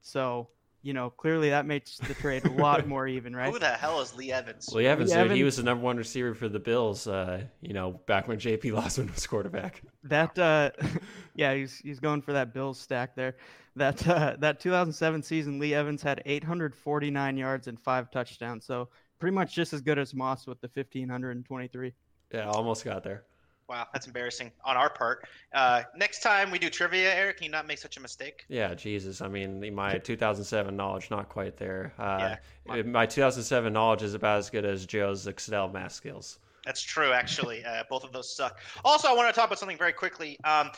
[0.00, 0.48] So
[0.82, 3.52] you know, clearly that makes the trade a lot more even, right?
[3.52, 4.72] Who the hell is Lee Evans?
[4.72, 7.74] Lee Evans, Lee Evans he was the number one receiver for the Bills, uh, you
[7.74, 9.82] know, back when JP Losman was quarterback.
[10.04, 10.70] That, uh,
[11.34, 13.36] yeah, he's he's going for that Bills stack there.
[13.76, 18.88] That uh, that 2007 season, Lee Evans had 849 yards and five touchdowns, so
[19.18, 21.92] pretty much just as good as Moss with the 1523.
[22.32, 23.24] Yeah, almost got there.
[23.68, 25.28] Wow, that's embarrassing on our part.
[25.52, 28.46] Uh, next time we do trivia, Eric, can you not make such a mistake?
[28.48, 29.20] Yeah, Jesus.
[29.20, 31.92] I mean, my 2007 knowledge not quite there.
[31.98, 32.36] Uh,
[32.66, 36.38] yeah, my 2007 knowledge is about as good as Joe's Excel math skills.
[36.64, 37.62] That's true, actually.
[37.64, 38.58] Uh, both of those suck.
[38.84, 40.38] Also, I want to talk about something very quickly.
[40.44, 40.70] Um,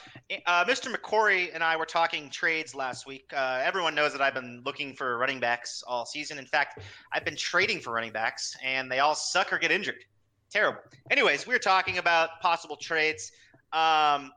[0.47, 0.93] uh, Mr.
[0.93, 3.33] McCory and I were talking trades last week.
[3.37, 6.39] Uh, everyone knows that I've been looking for running backs all season.
[6.39, 6.81] In fact,
[7.13, 10.05] I've been trading for running backs, and they all suck or get injured
[10.51, 10.81] terrible.
[11.11, 13.33] Anyways, we were talking about possible trades.
[13.73, 14.33] Um,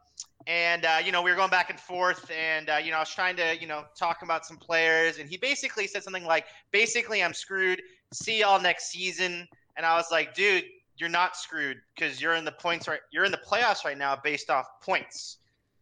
[0.48, 3.00] and uh, you know we were going back and forth and uh, you know i
[3.00, 6.46] was trying to you know talk about some players and he basically said something like
[6.72, 7.82] basically i'm screwed.
[8.14, 9.48] See y'all next season.
[9.78, 10.66] And i was like dude
[10.98, 14.18] you're not screwed because you're in the points right you're in the playoffs right now
[14.24, 15.38] based off points.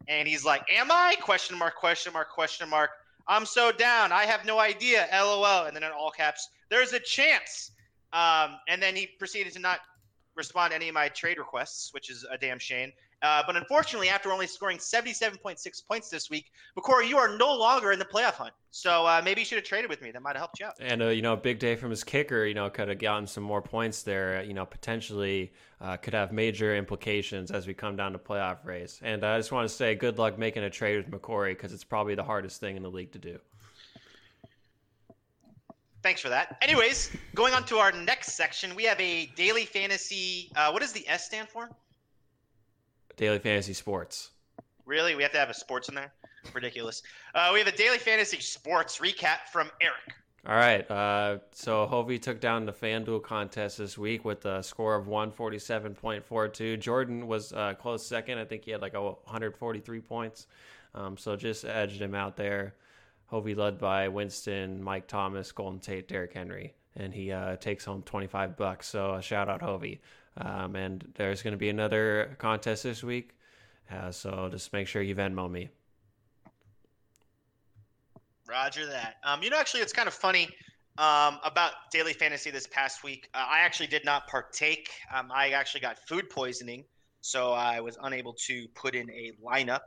[0.08, 1.15] And he's like am i?
[1.22, 2.91] Question mark question mark question mark.
[3.28, 4.12] I'm so down.
[4.12, 5.08] I have no idea.
[5.13, 7.72] Lol and then in all caps there's a chance.
[8.13, 9.80] Um, and then he proceeded to not
[10.36, 12.91] respond to any of my trade requests, which is a damn shame.
[13.22, 17.91] Uh, but unfortunately, after only scoring 77.6 points this week, McCory, you are no longer
[17.91, 18.54] in the playoff hunt.
[18.72, 20.10] So uh, maybe you should have traded with me.
[20.12, 20.74] That might have helped you out.
[20.80, 23.28] And, uh, you know, a big day from his kicker, you know, could have gotten
[23.28, 27.96] some more points there, you know, potentially uh, could have major implications as we come
[27.96, 29.00] down to playoff race.
[29.04, 31.84] And I just want to say good luck making a trade with McCory because it's
[31.84, 33.39] probably the hardest thing in the league to do.
[36.04, 36.58] Thanks for that.
[36.62, 40.52] Anyways, going on to our next section, we have a daily fantasy.
[40.56, 41.70] Uh, what does the S stand for?
[43.18, 44.32] Daily fantasy sports.
[44.86, 45.16] Really?
[45.16, 46.12] We have to have a sports in there?
[46.54, 47.04] Ridiculous.
[47.36, 50.16] Uh, we have a daily fantasy sports recap from Eric.
[50.48, 50.90] All right.
[50.90, 56.80] Uh, so Hovey took down the FanDuel contest this week with a score of 147.42.
[56.80, 58.40] Jordan was uh, close second.
[58.40, 60.48] I think he had like a 143 points.
[60.96, 62.74] Um, so just edged him out there.
[63.32, 68.04] Hovey led by Winston, Mike Thomas, Golden Tate, Derrick Henry, and he uh, takes home
[68.04, 68.88] 25 bucks.
[68.88, 70.02] So a shout out Hovey.
[70.36, 73.32] Um, and there's going to be another contest this week.
[73.89, 75.70] Uh, so just make sure you Venmo me.
[78.50, 79.15] Roger that.
[79.24, 80.50] Um, you know, actually, it's kind of funny
[80.98, 83.30] um, about daily fantasy this past week.
[83.34, 84.89] Uh, I actually did not partake.
[85.13, 86.84] Um, I actually got food poisoning,
[87.22, 89.82] so I was unable to put in a lineup,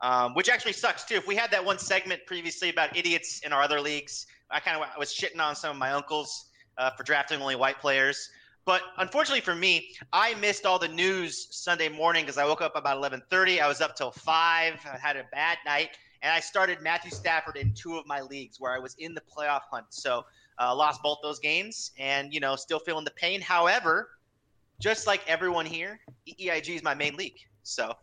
[0.00, 1.14] um, which actually sucks too.
[1.14, 4.76] If we had that one segment previously about idiots in our other leagues, I kind
[4.76, 8.28] of I was shitting on some of my uncles uh, for drafting only white players.
[8.64, 12.76] But unfortunately for me, I missed all the news Sunday morning because I woke up
[12.76, 13.60] about 11:30.
[13.60, 14.74] I was up till five.
[14.84, 15.90] I had a bad night,
[16.22, 19.22] and I started Matthew Stafford in two of my leagues where I was in the
[19.22, 19.86] playoff hunt.
[19.90, 20.24] So
[20.60, 23.40] uh, lost both those games, and you know still feeling the pain.
[23.40, 24.10] However,
[24.82, 27.94] just like everyone here, EIG is my main league, so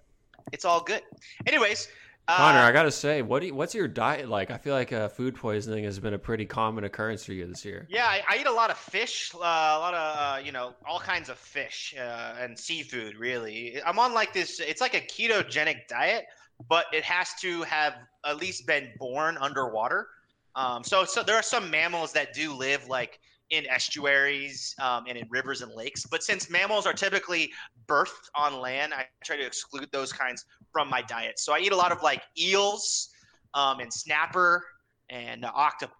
[0.53, 1.01] it's all good.
[1.45, 1.89] Anyways.
[2.29, 4.49] Uh, Connor, I gotta say, what you, what's your diet like?
[4.51, 7.65] I feel like uh, food poisoning has been a pretty common occurrence for you this
[7.65, 7.87] year.
[7.89, 10.73] Yeah, I, I eat a lot of fish, uh, a lot of uh, you know
[10.87, 13.17] all kinds of fish uh, and seafood.
[13.17, 14.59] Really, I'm on like this.
[14.59, 16.27] It's like a ketogenic diet,
[16.69, 20.07] but it has to have at least been born underwater.
[20.55, 25.17] Um, so, so there are some mammals that do live like in estuaries um, and
[25.17, 26.05] in rivers and lakes.
[26.05, 27.51] But since mammals are typically
[27.87, 31.39] birthed on land, I try to exclude those kinds from my diet.
[31.39, 33.09] So I eat a lot of like eels
[33.53, 34.63] um, and snapper
[35.09, 35.95] and octopus.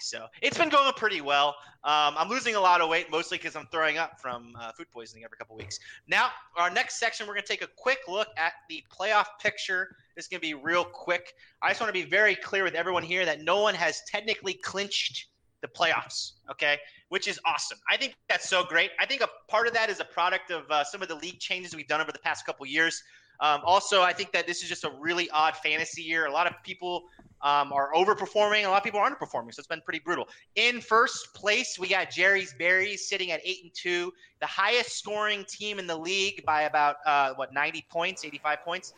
[0.00, 1.54] So it's been going pretty well.
[1.84, 4.88] Um, I'm losing a lot of weight, mostly because I'm throwing up from uh, food
[4.92, 5.78] poisoning every couple weeks.
[6.08, 9.94] Now, our next section, we're going to take a quick look at the playoff picture.
[10.16, 11.32] This is going to be real quick.
[11.62, 14.54] I just want to be very clear with everyone here that no one has technically
[14.54, 15.26] clinched
[15.62, 16.78] the playoffs, okay?
[17.08, 17.78] Which is awesome.
[17.88, 18.90] I think that's so great.
[19.00, 21.38] I think a part of that is a product of uh, some of the league
[21.38, 23.02] changes we've done over the past couple years.
[23.40, 26.26] Um, also, I think that this is just a really odd fantasy year.
[26.26, 27.04] A lot of people
[27.40, 28.64] um, are overperforming.
[28.64, 29.52] A lot of people are underperforming.
[29.54, 30.28] So it's been pretty brutal.
[30.54, 35.44] In first place, we got Jerry's Berries sitting at eight and two, the highest scoring
[35.48, 38.94] team in the league by about uh, what 90 points, 85 points.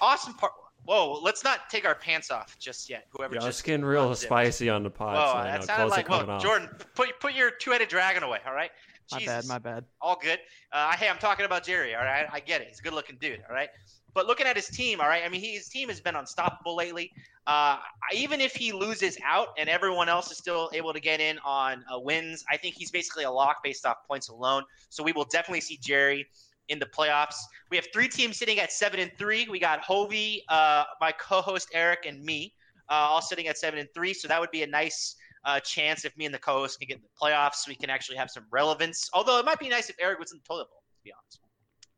[0.00, 0.52] Awesome part.
[0.84, 3.06] Whoa, let's not take our pants off just yet.
[3.10, 5.16] Whoever yeah, just it's getting real spicy on the pod.
[5.16, 6.68] Whoa, so that know, sounded like whoa, whoa, Jordan.
[6.94, 8.40] Put put your two-headed dragon away.
[8.46, 8.70] All right.
[9.12, 9.46] My Jesus.
[9.46, 9.84] bad, my bad.
[10.00, 10.38] All good.
[10.72, 11.94] Uh, hey, I'm talking about Jerry.
[11.94, 12.68] All right, I get it.
[12.68, 13.42] He's a good-looking dude.
[13.48, 13.68] All right.
[14.14, 15.24] But looking at his team, all right.
[15.24, 17.12] I mean, he, his team has been unstoppable lately.
[17.46, 17.78] Uh,
[18.14, 21.84] even if he loses out and everyone else is still able to get in on
[21.92, 24.62] uh, wins, I think he's basically a lock based off points alone.
[24.88, 26.26] So we will definitely see Jerry
[26.68, 27.36] in the playoffs.
[27.70, 29.46] We have three teams sitting at seven and three.
[29.48, 32.54] We got Hovey, uh, my co-host Eric, and me,
[32.88, 34.14] uh, all sitting at seven and three.
[34.14, 36.96] So that would be a nice uh, chance if me and the co-host can get
[36.96, 37.68] in the playoffs.
[37.68, 39.10] We can actually have some relevance.
[39.12, 41.40] Although it might be nice if Eric was in the toilet bowl, to be honest.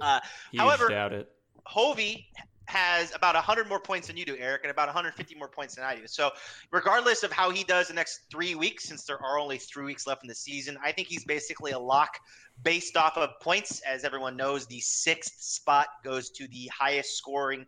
[0.00, 0.20] Uh,
[0.58, 1.30] however, doubt it.
[1.64, 2.26] Hovey
[2.66, 5.84] has about 100 more points than you do, Eric, and about 150 more points than
[5.84, 6.06] I do.
[6.06, 6.30] So,
[6.70, 10.06] regardless of how he does the next three weeks, since there are only three weeks
[10.06, 12.18] left in the season, I think he's basically a lock
[12.62, 13.80] based off of points.
[13.80, 17.66] As everyone knows, the sixth spot goes to the highest scoring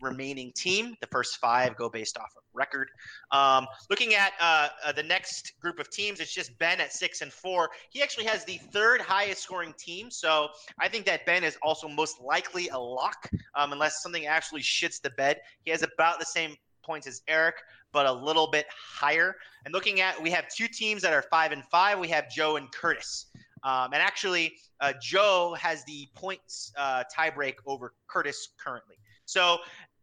[0.00, 0.96] remaining team.
[1.00, 2.90] The first five go based off of record.
[3.30, 7.20] Um, looking at uh, uh, the next group of teams, it's just Ben at six
[7.20, 7.70] and four.
[7.90, 10.10] He actually has the third highest scoring team.
[10.10, 14.62] So I think that Ben is also most likely a lock, um, unless something actually
[14.62, 15.40] shits the bed.
[15.64, 17.56] He has about the same points as Eric,
[17.92, 19.36] but a little bit higher.
[19.64, 21.98] And looking at, we have two teams that are five and five.
[21.98, 23.26] We have Joe and Curtis.
[23.62, 28.96] Um, and actually, uh, Joe has the points uh, tiebreak over Curtis currently.
[29.26, 29.58] So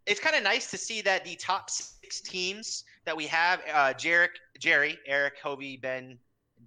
[0.08, 3.94] it's kind of nice to see that the top six teams that we have, uh,
[3.94, 6.18] Jarek, Jerry, Eric, Hovey, Ben,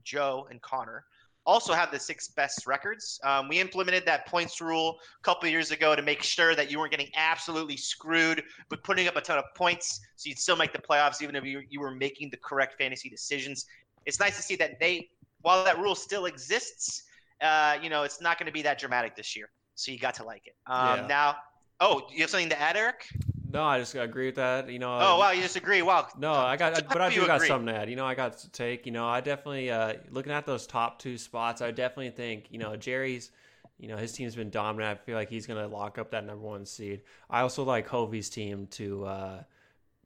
[0.04, 1.04] Joe, and Connor,
[1.46, 3.18] also have the six best records.
[3.24, 6.78] Um, we implemented that points rule a couple years ago to make sure that you
[6.78, 10.72] weren't getting absolutely screwed, but putting up a ton of points so you'd still make
[10.72, 13.64] the playoffs, even if you, you were making the correct fantasy decisions.
[14.04, 15.08] It's nice to see that they,
[15.40, 17.04] while that rule still exists,
[17.40, 19.50] uh, you know, it's not going to be that dramatic this year.
[19.76, 20.54] So you got to like it.
[20.66, 21.06] Um, Yeah.
[21.06, 21.36] Now,
[21.80, 23.06] oh, you have something to add, Eric?
[23.52, 24.70] No, I just agree with that.
[24.70, 24.96] You know.
[25.00, 25.82] Oh wow, you disagree?
[25.82, 26.08] Wow.
[26.18, 27.48] No, I got, Just but I do got agree?
[27.48, 27.90] something to add.
[27.90, 28.86] You know, I got to take.
[28.86, 31.60] You know, I definitely uh, looking at those top two spots.
[31.62, 33.30] I definitely think you know Jerry's.
[33.78, 35.00] You know, his team's been dominant.
[35.00, 37.00] I feel like he's going to lock up that number one seed.
[37.30, 39.42] I also like Hovey's team to uh,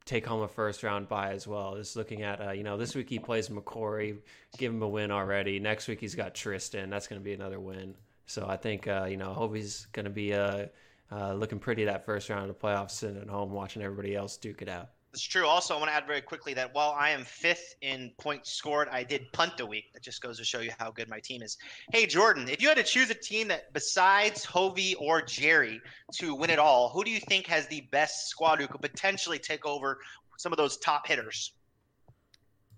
[0.05, 1.75] take home a first round bye as well.
[1.75, 4.19] Just looking at, uh, you know, this week he plays McCory,
[4.57, 5.59] give him a win already.
[5.59, 6.89] Next week he's got Tristan.
[6.89, 7.95] That's going to be another win.
[8.27, 10.67] So I think, uh, you know, Hovey's going to be uh,
[11.11, 14.37] uh, looking pretty that first round of the playoffs, sitting at home watching everybody else
[14.37, 14.89] duke it out.
[15.13, 15.47] It's true.
[15.47, 18.89] Also, I want to add very quickly that while I am fifth in points scored,
[18.91, 19.85] I did punt a week.
[19.93, 21.57] That just goes to show you how good my team is.
[21.93, 25.79] Hey, Jordan, if you had to choose a team that besides Hovey or Jerry
[26.15, 29.39] to win it all, who do you think has the best squad who could potentially
[29.39, 29.99] take over
[30.37, 31.53] some of those top hitters?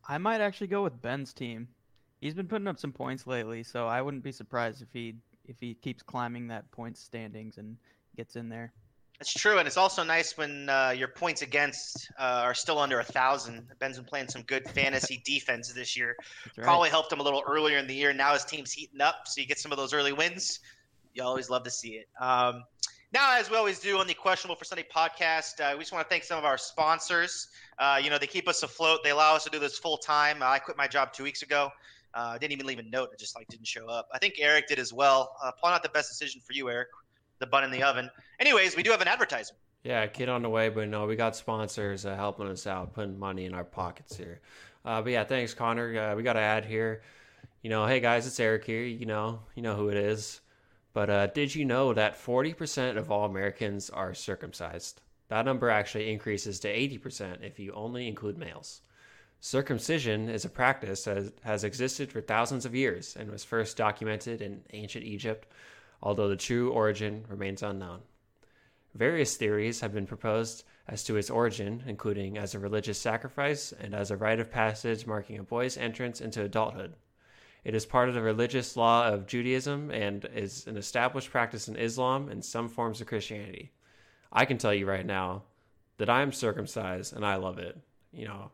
[0.08, 1.68] I might actually go with Ben's team.
[2.22, 5.60] He's been putting up some points lately, so I wouldn't be surprised if he if
[5.60, 7.78] he keeps climbing that points standings and
[8.18, 8.74] gets in there.
[9.20, 13.00] It's true, and it's also nice when uh, your points against uh, are still under
[13.00, 13.66] a thousand.
[13.80, 16.16] Ben's been playing some good fantasy defense this year.
[16.56, 16.64] Right.
[16.64, 18.14] Probably helped him a little earlier in the year.
[18.14, 20.60] Now his team's heating up, so you get some of those early wins.
[21.16, 22.08] You always love to see it.
[22.22, 22.64] Um,
[23.12, 26.06] now, as we always do on the Questionable for Sunday podcast, uh, we just want
[26.06, 27.48] to thank some of our sponsors.
[27.80, 29.00] Uh, you know, they keep us afloat.
[29.04, 30.44] They allow us to do this full time.
[30.44, 31.72] I quit my job two weeks ago.
[32.14, 33.10] Uh, I didn't even leave a note.
[33.12, 34.10] I just like didn't show up.
[34.14, 35.36] I think Eric did as well.
[35.44, 36.90] Uh, probably not the best decision for you, Eric
[37.40, 38.10] the bun in the oven.
[38.40, 39.60] Anyways, we do have an advertisement.
[39.84, 43.18] Yeah, kid on the way, but no, we got sponsors uh, helping us out, putting
[43.18, 44.42] money in our pockets here.
[44.84, 45.98] Uh, but yeah, thanks, Connor.
[45.98, 47.02] Uh, we got an ad here.
[47.62, 48.84] You know, hey guys, it's Eric here.
[48.84, 50.42] You know, you know who it is.
[50.94, 55.02] But uh, did you know that 40% of all Americans are circumcised?
[55.30, 58.82] That number actually increases to 80% if you only include males.
[59.40, 64.42] Circumcision is a practice that has existed for thousands of years and was first documented
[64.42, 65.48] in ancient Egypt
[66.02, 68.02] although the true origin remains unknown.
[68.94, 73.94] Various theories have been proposed as to its origin, including as a religious sacrifice and
[73.94, 76.96] as a rite of passage marking a boy's entrance into adulthood.
[77.64, 81.76] It is part of the religious law of Judaism and is an established practice in
[81.76, 83.72] Islam and some forms of Christianity.
[84.32, 85.44] I can tell you right now
[85.98, 87.78] that I am circumcised and I love it.
[88.14, 88.52] You know,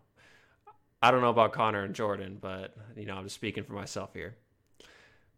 [1.02, 4.14] I don't know about Connor and Jordan, but you know, I'm just speaking for myself
[4.14, 4.36] here.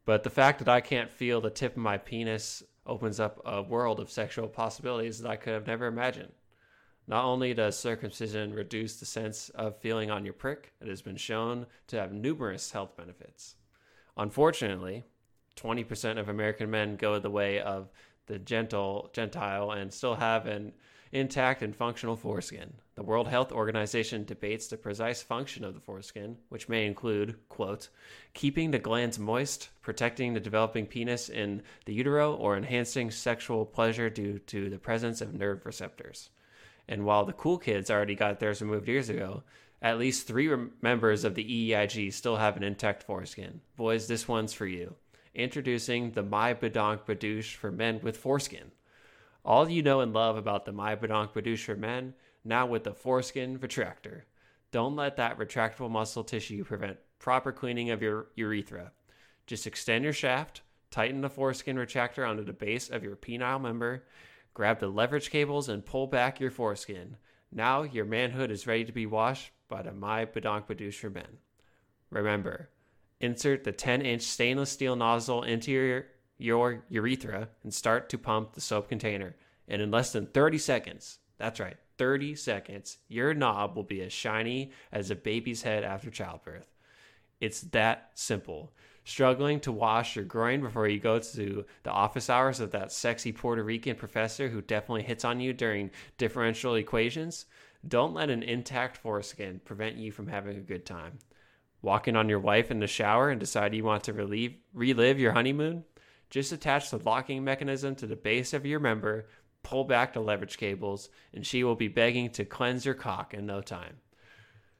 [0.05, 3.61] But the fact that I can't feel the tip of my penis opens up a
[3.61, 6.31] world of sexual possibilities that I could have never imagined.
[7.07, 11.17] Not only does circumcision reduce the sense of feeling on your prick, it has been
[11.17, 13.55] shown to have numerous health benefits.
[14.17, 15.03] Unfortunately,
[15.55, 17.91] 20% of American men go the way of
[18.27, 20.73] the gentle Gentile and still have an
[21.11, 22.73] intact and functional foreskin.
[22.95, 27.89] The World Health Organization debates the precise function of the foreskin, which may include, quote,
[28.33, 34.09] keeping the glands moist, protecting the developing penis in the utero, or enhancing sexual pleasure
[34.09, 36.29] due to the presence of nerve receptors.
[36.87, 39.43] And while the cool kids already got theirs removed years ago,
[39.81, 40.49] at least three
[40.81, 43.61] members of the EEIG still have an intact foreskin.
[43.75, 44.95] Boys, this one's for you.
[45.33, 48.71] Introducing the My Badonk Badouche for men with foreskin.
[49.45, 53.59] All you know and love about the My Badonk for men, now with the foreskin
[53.59, 54.23] retractor.
[54.71, 58.91] Don't let that retractable muscle tissue prevent proper cleaning of your urethra.
[59.45, 64.05] Just extend your shaft, tighten the foreskin retractor onto the base of your penile member,
[64.55, 67.17] grab the leverage cables, and pull back your foreskin.
[67.51, 71.37] Now your manhood is ready to be washed by the My Badonk for men.
[72.09, 72.71] Remember,
[73.19, 78.53] insert the 10 inch stainless steel nozzle into your your urethra and start to pump
[78.53, 79.35] the soap container.
[79.67, 84.13] And in less than 30 seconds, that's right, 30 seconds, your knob will be as
[84.13, 86.69] shiny as a baby's head after childbirth.
[87.41, 88.73] It's that simple.
[89.03, 93.31] Struggling to wash your groin before you go to the office hours of that sexy
[93.31, 97.45] Puerto Rican professor who definitely hits on you during differential equations?
[97.87, 101.19] Don't let an intact foreskin prevent you from having a good time.
[101.83, 105.33] Walking on your wife in the shower and decide you want to relieve, relive your
[105.33, 105.83] honeymoon?
[106.29, 109.27] Just attach the locking mechanism to the base of your member,
[109.63, 113.45] pull back the leverage cables, and she will be begging to cleanse your cock in
[113.45, 113.97] no time.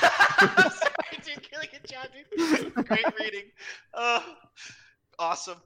[0.00, 1.48] Sorry, dude.
[1.52, 2.74] Really good job, dude.
[2.86, 3.44] Great reading.
[3.94, 4.20] Uh,
[5.20, 5.58] Awesome.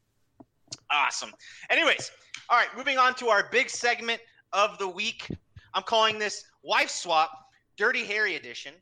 [0.91, 1.31] Awesome.
[1.69, 2.11] Anyways,
[2.49, 4.21] all right, moving on to our big segment
[4.53, 5.27] of the week.
[5.73, 7.31] I'm calling this Wife Swap
[7.77, 8.73] Dirty Harry Edition.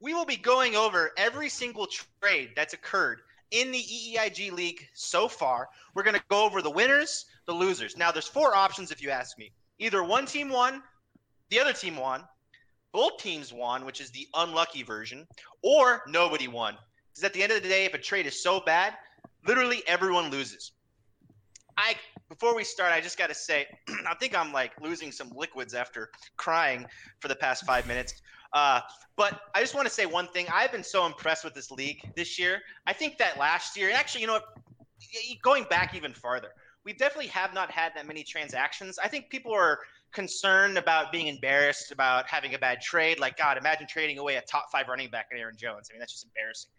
[0.00, 1.86] We will be going over every single
[2.20, 3.20] trade that's occurred
[3.52, 5.68] in the EEIG League so far.
[5.94, 7.96] We're going to go over the winners, the losers.
[7.96, 9.52] Now, there's four options if you ask me.
[9.78, 10.82] Either one team won,
[11.50, 12.24] the other team won,
[12.92, 15.26] both teams won, which is the unlucky version,
[15.62, 16.76] or nobody won.
[17.10, 18.94] Because at the end of the day, if a trade is so bad,
[19.46, 20.72] literally everyone loses.
[21.76, 21.94] I
[22.28, 23.66] before we start, I just got to say,
[24.08, 26.86] I think I'm like losing some liquids after crying
[27.20, 28.22] for the past five minutes.
[28.54, 28.80] Uh,
[29.16, 30.46] but I just want to say one thing.
[30.52, 32.60] I've been so impressed with this league this year.
[32.86, 34.40] I think that last year, and actually, you know,
[35.42, 36.52] going back even farther,
[36.84, 38.98] we definitely have not had that many transactions.
[38.98, 39.78] I think people are
[40.12, 43.18] concerned about being embarrassed about having a bad trade.
[43.18, 45.88] Like, God, imagine trading away a top five running back in Aaron Jones.
[45.90, 46.70] I mean, that's just embarrassing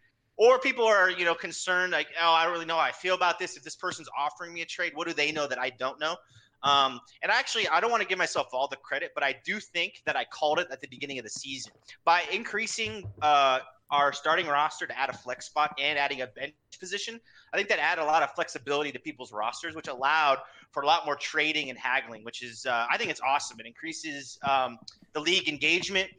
[0.44, 3.16] or people are you know concerned like oh i don't really know how i feel
[3.16, 3.56] about this.
[3.56, 6.18] If this person's offering me a trade what do they know that i don't know?
[6.64, 9.60] Um, and actually i don't want to give myself all the credit but i do
[9.60, 11.72] think that i called it at the beginning of the season.
[12.04, 16.54] By increasing uh, our starting roster to add a flex spot and adding a bench
[16.80, 17.20] position
[17.54, 20.40] i think that added a lot of flexibility to people's rosters which allowed
[20.72, 23.60] for a lot more trading and haggling which is uh, i think it's awesome.
[23.60, 24.78] It increases um,
[25.14, 26.10] the league engagement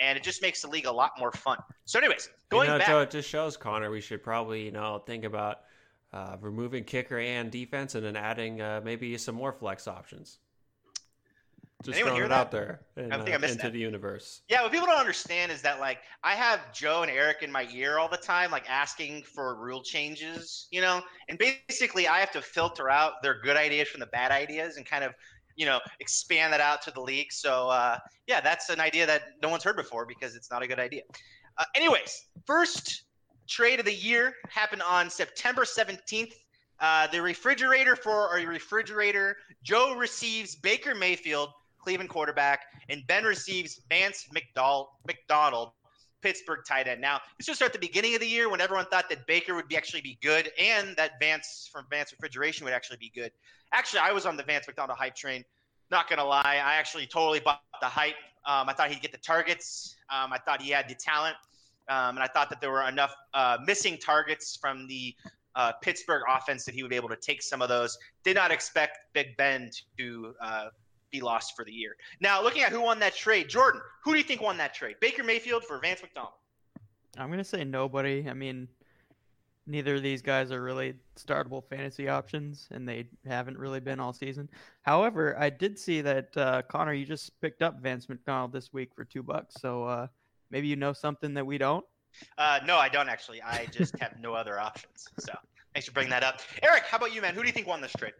[0.00, 1.58] and it just makes the league a lot more fun.
[1.84, 4.72] So, anyways, going you know, back, so it just shows Connor we should probably you
[4.72, 5.60] know think about
[6.12, 10.38] uh, removing kicker and defense, and then adding uh, maybe some more flex options.
[11.84, 12.40] Just Anyone throwing it that?
[12.40, 13.72] out there I think I uh, missed into that.
[13.72, 14.40] the universe.
[14.48, 17.68] yeah, what people don't understand is that like I have Joe and Eric in my
[17.72, 22.32] ear all the time, like asking for rule changes, you know, and basically I have
[22.32, 25.14] to filter out their good ideas from the bad ideas and kind of
[25.58, 27.32] you know expand that out to the league.
[27.32, 30.66] So uh, yeah, that's an idea that no one's heard before because it's not a
[30.66, 31.02] good idea.
[31.58, 33.02] Uh, anyways, first
[33.48, 36.32] trade of the year happened on September 17th.
[36.80, 39.36] Uh, the refrigerator for a refrigerator.
[39.64, 41.50] Joe receives Baker Mayfield,
[41.80, 45.72] Cleveland quarterback, and Ben receives Vance McDonald, McDonald
[46.22, 47.00] Pittsburgh tight end.
[47.00, 49.68] Now, this was at the beginning of the year when everyone thought that Baker would
[49.68, 53.32] be actually be good and that Vance from Vance Refrigeration would actually be good.
[53.72, 55.44] Actually, I was on the Vance McDonald hype train.
[55.90, 58.16] Not gonna lie, I actually totally bought the hype.
[58.46, 59.96] Um, I thought he'd get the targets.
[60.10, 61.36] Um, I thought he had the talent,
[61.88, 65.14] um, and I thought that there were enough uh, missing targets from the
[65.54, 67.98] uh, Pittsburgh offense that he would be able to take some of those.
[68.24, 70.68] Did not expect Big Ben to uh,
[71.10, 71.96] be lost for the year.
[72.20, 74.96] Now, looking at who won that trade, Jordan, who do you think won that trade?
[75.00, 76.34] Baker Mayfield for Vance McDonald.
[77.16, 78.28] I'm gonna say nobody.
[78.28, 78.68] I mean,
[79.66, 84.12] neither of these guys are really startable fantasy options, and they haven't really been all
[84.12, 84.48] season.
[84.82, 88.94] However, I did see that uh, Connor, you just picked up Vance McDonald this week
[88.94, 89.56] for two bucks.
[89.60, 90.06] So uh,
[90.50, 91.84] maybe you know something that we don't.
[92.36, 93.42] Uh, no, I don't actually.
[93.42, 95.06] I just have no other options.
[95.18, 95.32] So
[95.74, 96.40] thanks for bringing that up.
[96.62, 97.34] Eric, how about you, man?
[97.34, 98.14] Who do you think won this trade?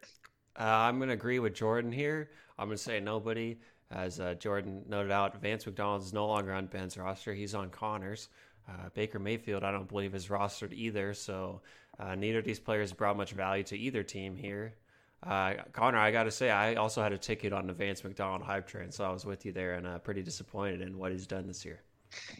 [0.58, 2.30] Uh, I'm going to agree with Jordan here.
[2.58, 3.58] I'm going to say nobody.
[3.90, 7.32] As uh, Jordan noted out, Vance McDonald is no longer on Ben's roster.
[7.32, 8.28] He's on Connor's.
[8.68, 11.14] Uh, Baker Mayfield, I don't believe, is rostered either.
[11.14, 11.62] So
[11.98, 14.74] uh, neither of these players brought much value to either team here.
[15.22, 18.42] Uh, Connor, I got to say, I also had a ticket on the Vance McDonald
[18.42, 21.26] hype train, so I was with you there and uh, pretty disappointed in what he's
[21.26, 21.80] done this year.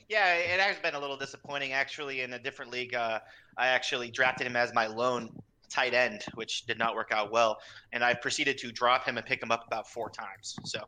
[0.09, 2.21] Yeah, it has been a little disappointing actually.
[2.21, 3.21] In a different league, uh,
[3.57, 5.31] I actually drafted him as my lone
[5.69, 7.59] tight end, which did not work out well,
[7.93, 10.57] and I proceeded to drop him and pick him up about four times.
[10.65, 10.85] So,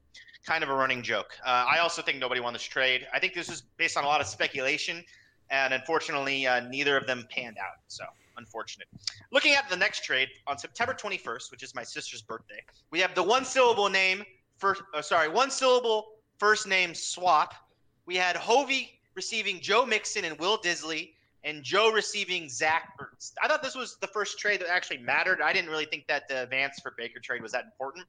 [0.46, 1.30] kind of a running joke.
[1.44, 3.06] Uh, I also think nobody won this trade.
[3.12, 5.04] I think this is based on a lot of speculation,
[5.50, 7.78] and unfortunately, uh, neither of them panned out.
[7.88, 8.04] So.
[8.36, 8.88] Unfortunate.
[9.32, 13.14] Looking at the next trade on September 21st, which is my sister's birthday, we have
[13.14, 14.24] the one syllable name
[14.56, 14.82] first.
[14.94, 17.52] Uh, sorry, one syllable first name swap
[18.10, 21.12] we had Hovey receiving Joe Mixon and Will Dissly,
[21.44, 23.32] and Joe receiving Zach Ertz.
[23.42, 25.40] I thought this was the first trade that actually mattered.
[25.40, 28.06] I didn't really think that the Vance for Baker trade was that important.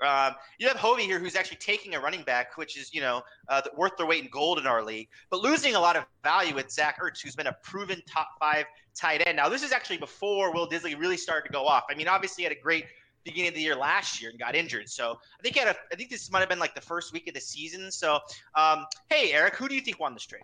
[0.00, 3.22] Um, you have Hovey here, who's actually taking a running back, which is you know
[3.48, 6.54] uh, worth their weight in gold in our league, but losing a lot of value
[6.54, 9.36] with Zach Ertz, who's been a proven top five tight end.
[9.36, 11.84] Now this is actually before Will Dissly really started to go off.
[11.88, 12.86] I mean, obviously he had a great
[13.24, 14.88] beginning of the year last year and got injured.
[14.88, 17.12] So I think he had a, I think this might have been like the first
[17.12, 17.90] week of the season.
[17.90, 18.18] So
[18.54, 20.42] um, hey, Eric, who do you think won this trade?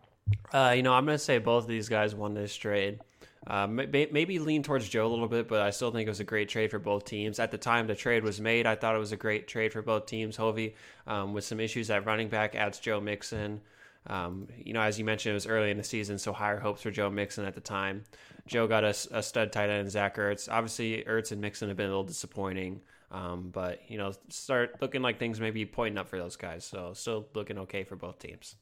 [0.53, 3.01] Uh, you know, I'm going to say both of these guys won this trade.
[3.47, 6.24] Uh, maybe lean towards Joe a little bit, but I still think it was a
[6.24, 7.39] great trade for both teams.
[7.39, 9.81] At the time the trade was made, I thought it was a great trade for
[9.81, 10.37] both teams.
[10.37, 10.74] Hovey,
[11.07, 13.62] um, with some issues at running back, adds Joe Mixon.
[14.07, 16.83] Um, you know, as you mentioned, it was early in the season, so higher hopes
[16.83, 18.05] for Joe Mixon at the time.
[18.47, 20.49] Joe got a, a stud tight end, Zach Ertz.
[20.51, 25.01] Obviously, Ertz and Mixon have been a little disappointing, um, but you know, start looking
[25.03, 26.64] like things may be pointing up for those guys.
[26.64, 28.57] So, still looking okay for both teams.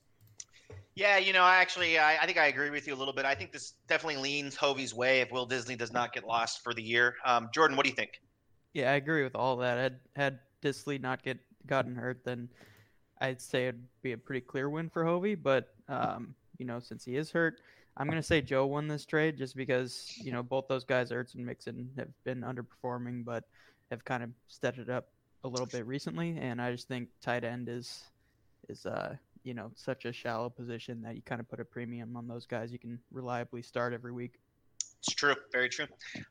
[0.94, 3.24] Yeah, you know, I actually, I, I, think I agree with you a little bit.
[3.24, 6.74] I think this definitely leans Hovey's way if Will Dissly does not get lost for
[6.74, 7.14] the year.
[7.24, 8.20] Um, Jordan, what do you think?
[8.72, 9.78] Yeah, I agree with all that.
[9.78, 12.48] Had had Dissly not get gotten hurt, then
[13.20, 15.34] I'd say it'd be a pretty clear win for Hovey.
[15.34, 17.60] But um, you know, since he is hurt,
[17.96, 21.34] I'm gonna say Joe won this trade just because you know both those guys, Ertz
[21.34, 23.44] and Mixon, have been underperforming, but
[23.90, 25.08] have kind of stepped it up
[25.44, 26.36] a little bit recently.
[26.38, 28.04] And I just think tight end is
[28.68, 29.16] is uh
[29.48, 32.44] you know such a shallow position that you kind of put a premium on those
[32.44, 34.34] guys you can reliably start every week.
[34.98, 35.86] It's true, very true.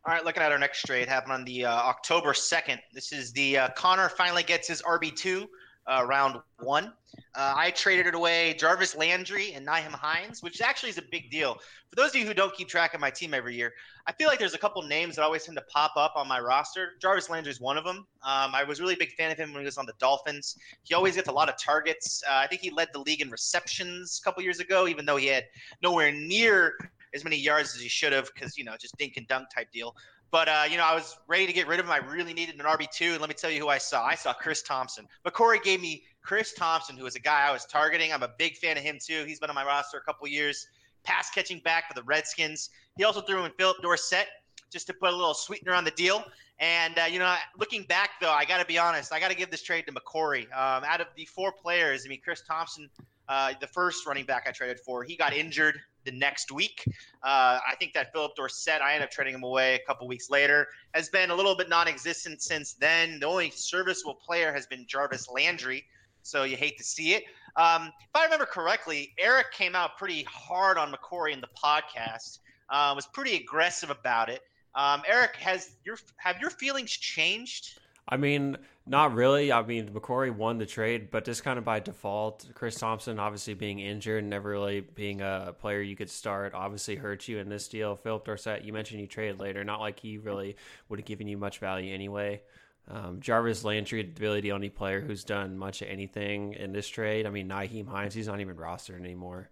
[0.05, 2.80] All right, looking at our next trade, happened on the uh, October second.
[2.93, 5.47] This is the uh, Connor finally gets his RB two
[5.88, 6.93] uh, round one.
[7.35, 11.29] Uh, I traded it away Jarvis Landry and Nyheim Hines, which actually is a big
[11.31, 11.55] deal.
[11.89, 13.73] For those of you who don't keep track of my team every year,
[14.05, 16.39] I feel like there's a couple names that always tend to pop up on my
[16.39, 16.93] roster.
[17.01, 17.97] Jarvis Landry is one of them.
[18.23, 20.57] Um, I was really a big fan of him when he was on the Dolphins.
[20.83, 22.23] He always gets a lot of targets.
[22.29, 25.17] Uh, I think he led the league in receptions a couple years ago, even though
[25.17, 25.45] he had
[25.81, 26.75] nowhere near
[27.15, 29.71] as many yards as he should have because, you know, just dink and dunk type
[29.71, 29.95] deal.
[30.32, 31.91] But uh, you know, I was ready to get rid of him.
[31.91, 34.03] I really needed an RB two, and let me tell you who I saw.
[34.03, 35.07] I saw Chris Thompson.
[35.23, 38.11] But Corey gave me Chris Thompson, who was a guy I was targeting.
[38.11, 39.23] I'm a big fan of him too.
[39.25, 40.67] He's been on my roster a couple years,
[41.03, 42.69] pass catching back for the Redskins.
[42.97, 44.28] He also threw in Phillip Dorsett
[44.69, 46.25] just to put a little sweetener on the deal.
[46.59, 49.13] And uh, you know, looking back though, I got to be honest.
[49.13, 50.43] I got to give this trade to McCory.
[50.51, 52.89] Um, out of the four players, I mean, Chris Thompson,
[53.30, 56.84] uh, the first running back I traded for, he got injured the next week.
[57.22, 60.30] Uh, I think that Phillip Dorsett, I ended up trading him away a couple weeks
[60.30, 63.20] later, has been a little bit non-existent since then.
[63.20, 65.86] The only serviceable player has been Jarvis Landry,
[66.24, 67.26] so you hate to see it.
[67.58, 72.39] Um, if I remember correctly, Eric came out pretty hard on McCory in the podcast.
[72.70, 74.41] Uh, was pretty aggressive about it.
[74.76, 77.80] Um, Eric, has your have your feelings changed?
[78.10, 79.51] I mean, not really.
[79.51, 82.47] I mean, McCory won the trade, but just kind of by default.
[82.53, 87.27] Chris Thompson, obviously being injured, never really being a player you could start, obviously hurts
[87.27, 87.95] you in this deal.
[87.95, 89.63] Phillip Dorsett, you mentioned you traded later.
[89.63, 90.55] Not like he really
[90.89, 92.41] would have given you much value anyway.
[92.89, 97.25] Um, Jarvis Landry, really the only player who's done much of anything in this trade.
[97.25, 99.49] I mean, Nyheim Hines, he's not even rostered anymore.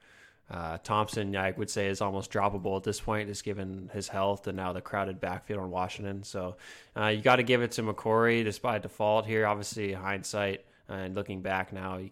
[0.50, 4.46] Uh, Thompson, I would say, is almost droppable at this point, just given his health
[4.48, 6.24] and now the crowded backfield in Washington.
[6.24, 6.58] So
[6.96, 9.48] uh, you got to give it to McCory just by default here.
[9.48, 12.12] Obviously, hindsight and looking back now, you,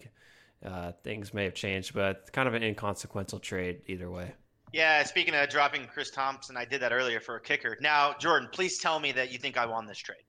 [0.65, 4.33] uh, things may have changed, but kind of an inconsequential trade either way.
[4.71, 7.77] Yeah, speaking of dropping Chris Thompson, I did that earlier for a kicker.
[7.79, 10.23] Now, Jordan, please tell me that you think I won this trade.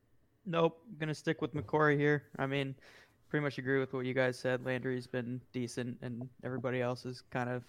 [0.45, 2.25] Nope, I'm gonna stick with McCory here.
[2.39, 2.75] I mean,
[3.31, 4.63] pretty much agree with what you guys said.
[4.63, 7.65] Landry's been decent, and everybody else is kind of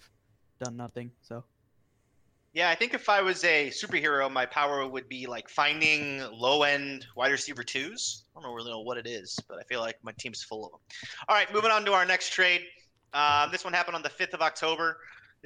[0.58, 1.10] done nothing.
[1.22, 1.44] So.
[2.52, 6.62] Yeah, I think if I was a superhero, my power would be like finding low
[6.62, 8.24] end wide receiver twos.
[8.34, 10.70] I don't really know what it is, but I feel like my team's full of
[10.72, 10.80] them.
[11.28, 12.62] All right, moving on to our next trade.
[13.12, 14.96] Uh, this one happened on the 5th of October.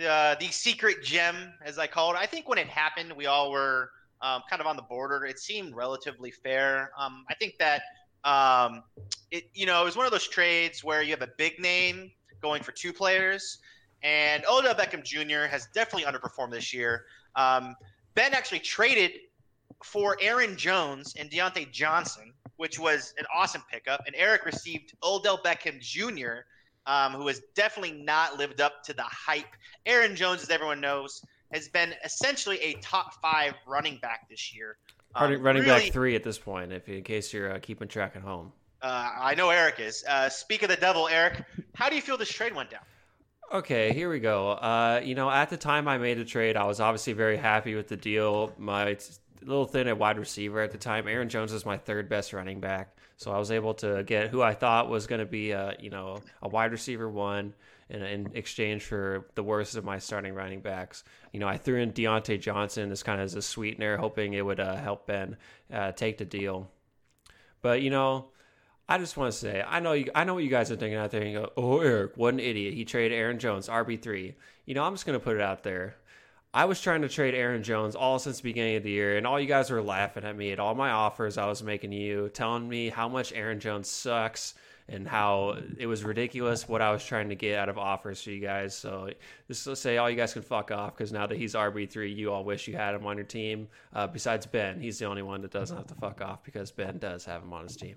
[0.01, 2.17] Uh, the secret gem, as I call it.
[2.17, 3.91] I think when it happened, we all were
[4.23, 5.25] um, kind of on the border.
[5.25, 6.91] It seemed relatively fair.
[6.97, 7.83] Um, I think that
[8.25, 8.83] um,
[9.31, 12.11] it, you know, it was one of those trades where you have a big name
[12.41, 13.59] going for two players,
[14.03, 15.47] and Odell Beckham Jr.
[15.47, 17.05] has definitely underperformed this year.
[17.37, 17.75] Um,
[18.15, 19.13] ben actually traded
[19.85, 24.03] for Aaron Jones and Diontae Johnson, which was an awesome pickup.
[24.07, 26.45] And Eric received Odell Beckham Jr.,
[26.87, 29.55] um, who has definitely not lived up to the hype.
[29.87, 31.23] Aaron Jones, as everyone knows,
[31.53, 34.77] has been essentially a top five running back this year.
[35.15, 38.13] Um, running really, back three at this point, if in case you're uh, keeping track
[38.15, 38.53] at home.
[38.83, 40.05] Uh, I know Eric is.
[40.09, 41.45] Uh, speak of the devil, Eric.
[41.75, 42.81] How do you feel this trade went down?
[43.53, 44.51] Okay, here we go.
[44.51, 47.75] Uh, you know, at the time I made the trade, I was obviously very happy
[47.75, 48.53] with the deal.
[48.57, 48.97] My
[49.43, 51.09] little thin at wide receiver at the time.
[51.09, 54.41] Aaron Jones is my third best running back, so I was able to get who
[54.41, 57.55] I thought was going to be a you know a wide receiver one
[57.89, 61.03] in, in exchange for the worst of my starting running backs.
[61.33, 64.47] You know, I threw in Diontae Johnson as kind of as a sweetener, hoping it
[64.47, 65.37] would uh, help Ben
[65.73, 66.71] uh, take the deal.
[67.63, 68.29] But you know,
[68.91, 70.99] I just want to say, I know you, I know what you guys are thinking
[70.99, 71.25] out there.
[71.25, 72.75] You go, oh, Eric, what an idiot!
[72.75, 74.35] He traded Aaron Jones, RB three.
[74.67, 75.95] You know, I'm just gonna put it out there.
[76.53, 79.29] I was trying to trade Aaron Jones all since the beginning of the year, and
[79.29, 82.31] all you guys were laughing at me at all my offers I was making you,
[82.31, 84.55] telling me how much Aaron Jones sucks
[84.89, 88.31] and how it was ridiculous what I was trying to get out of offers for
[88.31, 88.75] you guys.
[88.75, 89.11] So
[89.47, 92.13] just to say, all you guys can fuck off because now that he's RB three,
[92.13, 93.69] you all wish you had him on your team.
[93.95, 96.99] Uh, besides Ben, he's the only one that doesn't have to fuck off because Ben
[96.99, 97.95] does have him on his team.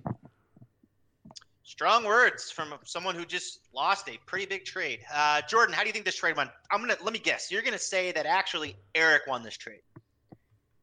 [1.65, 4.99] Strong words from someone who just lost a pretty big trade.
[5.13, 6.49] Uh, Jordan, how do you think this trade went?
[6.69, 7.49] I'm gonna let me guess.
[7.49, 9.79] You're gonna say that actually Eric won this trade.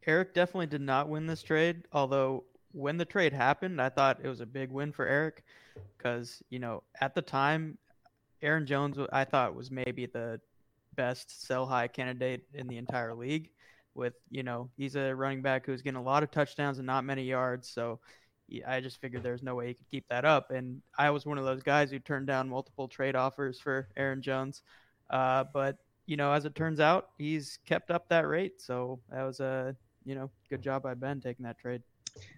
[0.06, 1.82] Eric definitely did not win this trade.
[1.92, 5.44] Although when the trade happened, I thought it was a big win for Eric
[5.98, 7.76] because you know at the time,
[8.40, 10.40] Aaron Jones I thought was maybe the
[10.96, 13.50] best sell high candidate in the entire league.
[13.94, 17.04] With you know he's a running back who's getting a lot of touchdowns and not
[17.04, 18.00] many yards, so
[18.66, 20.50] I just figured there's no way he could keep that up.
[20.50, 24.22] And I was one of those guys who turned down multiple trade offers for Aaron
[24.22, 24.62] Jones.
[25.08, 25.76] Uh, but
[26.06, 28.60] you know, as it turns out, he's kept up that rate.
[28.60, 31.82] So that was a you know good job by Ben taking that trade.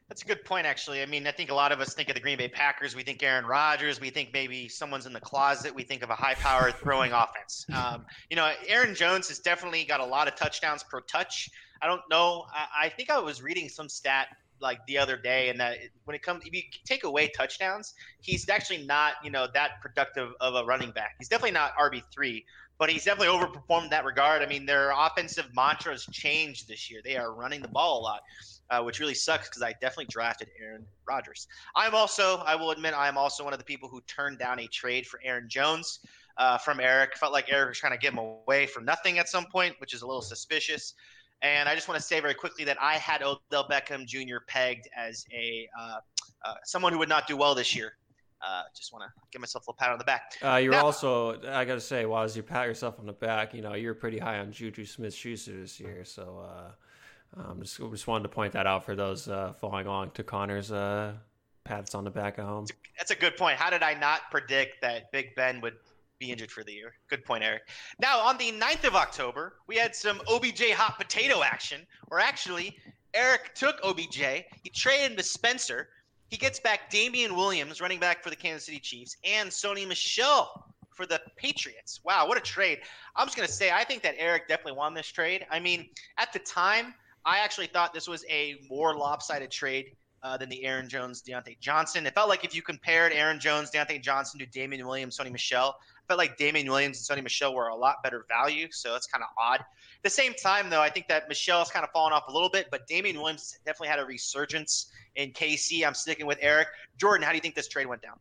[0.08, 1.00] That's a good point, actually.
[1.00, 2.94] I mean, I think a lot of us think of the Green Bay Packers.
[2.94, 4.00] We think Aaron Rodgers.
[4.00, 5.74] We think maybe someone's in the closet.
[5.74, 7.64] We think of a high-powered throwing offense.
[7.74, 11.48] Um, you know, Aaron Jones has definitely got a lot of touchdowns per touch.
[11.80, 12.44] I don't know.
[12.54, 14.28] I, I think I was reading some stat
[14.62, 18.48] like the other day, and that when it comes, if you take away touchdowns, he's
[18.48, 21.16] actually not you know that productive of a running back.
[21.18, 22.44] He's definitely not RB three,
[22.78, 24.42] but he's definitely overperformed in that regard.
[24.42, 27.00] I mean, their offensive mantras changed this year.
[27.04, 28.20] They are running the ball a lot.
[28.70, 31.46] Uh, which really sucks because I definitely drafted Aaron Rodgers.
[31.76, 34.60] I'm also, I will admit, I am also one of the people who turned down
[34.60, 36.00] a trade for Aaron Jones
[36.38, 37.16] uh, from Eric.
[37.18, 39.92] Felt like Eric was trying to get him away for nothing at some point, which
[39.92, 40.94] is a little suspicious.
[41.42, 44.36] And I just want to say very quickly that I had Odell Beckham Jr.
[44.46, 45.98] pegged as a uh,
[46.44, 47.94] uh, someone who would not do well this year.
[48.40, 50.32] Uh, just want to give myself a little pat on the back.
[50.42, 53.12] Uh, you're now, also, I got to say, while as you pat yourself on the
[53.12, 56.04] back, you know, you're pretty high on Juju Smith Schuster this year.
[56.04, 60.10] So uh, um, just, just wanted to point that out for those uh, following along
[60.12, 61.12] to Connor's uh,
[61.62, 62.66] pats on the back at home.
[62.98, 63.58] That's a good point.
[63.58, 65.74] How did I not predict that Big Ben would
[66.22, 66.94] be injured for the year.
[67.10, 67.62] Good point, Eric.
[68.00, 72.76] Now, on the 9th of October, we had some OBJ hot potato action, where actually
[73.12, 75.88] Eric took OBJ, he traded to Spencer.
[76.28, 80.64] He gets back Damien Williams, running back for the Kansas City Chiefs, and Sony Michel
[80.94, 82.00] for the Patriots.
[82.04, 82.78] Wow, what a trade.
[83.16, 85.44] I'm just going to say, I think that Eric definitely won this trade.
[85.50, 86.94] I mean, at the time,
[87.24, 91.58] I actually thought this was a more lopsided trade uh, than the Aaron Jones, Diontae
[91.60, 92.06] Johnson.
[92.06, 95.76] It felt like if you compared Aaron Jones, Diontae Johnson to Damien Williams, Sony Michel,
[96.08, 99.22] felt like Damien Williams and Sony Michel were a lot better value, so it's kind
[99.22, 99.60] of odd.
[99.60, 102.48] At the same time, though, I think that Michel's kind of fallen off a little
[102.48, 105.86] bit, but Damien Williams definitely had a resurgence in KC.
[105.86, 106.68] I'm sticking with Eric.
[106.98, 108.18] Jordan, how do you think this trade went down?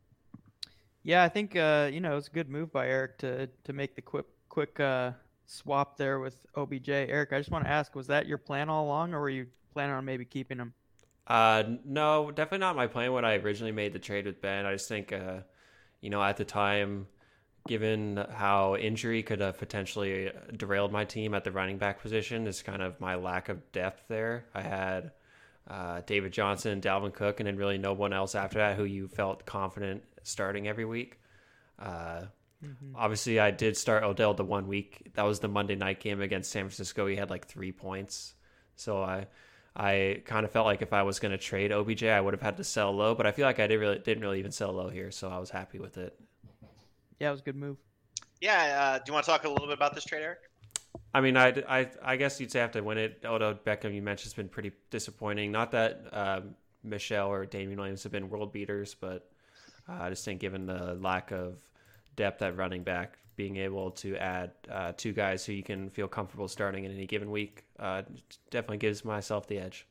[1.02, 3.96] Yeah, I think uh, you know it's a good move by Eric to to make
[3.96, 5.12] the quick quick uh,
[5.46, 6.88] swap there with OBJ.
[6.88, 9.46] Eric, I just want to ask, was that your plan all along, or were you
[9.72, 10.72] planning on maybe keeping him?
[11.26, 14.66] Uh, no, definitely not my plan when I originally made the trade with Ben.
[14.66, 15.38] I just think, uh,
[16.00, 17.06] you know, at the time
[17.66, 22.62] given how injury could have potentially derailed my team at the running back position is
[22.62, 24.46] kind of my lack of depth there.
[24.54, 25.12] I had
[25.68, 29.06] uh, David Johnson, Dalvin Cook, and then really no one else after that who you
[29.06, 31.20] felt confident starting every week.
[31.78, 32.22] Uh,
[32.64, 32.96] mm-hmm.
[32.96, 35.12] Obviously, I did start Odell the one week.
[35.14, 37.06] That was the Monday night game against San Francisco.
[37.06, 38.34] He had like three points,
[38.76, 39.26] so I.
[39.74, 42.42] I kind of felt like if I was going to trade OBJ, I would have
[42.42, 44.70] had to sell low, but I feel like I didn't really, didn't really even sell
[44.70, 46.14] low here, so I was happy with it
[47.22, 47.76] yeah, it was a good move.
[48.40, 48.94] Yeah.
[48.94, 50.40] Uh, do you want to talk a little bit about this trade, Eric?
[51.14, 53.24] I mean, I, I, I guess you'd say have to win it.
[53.24, 55.52] Although Beckham, you mentioned, has been pretty disappointing.
[55.52, 59.30] Not that um, Michel or Damien Williams have been world beaters, but
[59.88, 61.58] uh, I just think given the lack of
[62.16, 66.08] depth at running back, being able to add uh, two guys who you can feel
[66.08, 68.02] comfortable starting in any given week uh,
[68.50, 69.86] definitely gives myself the edge.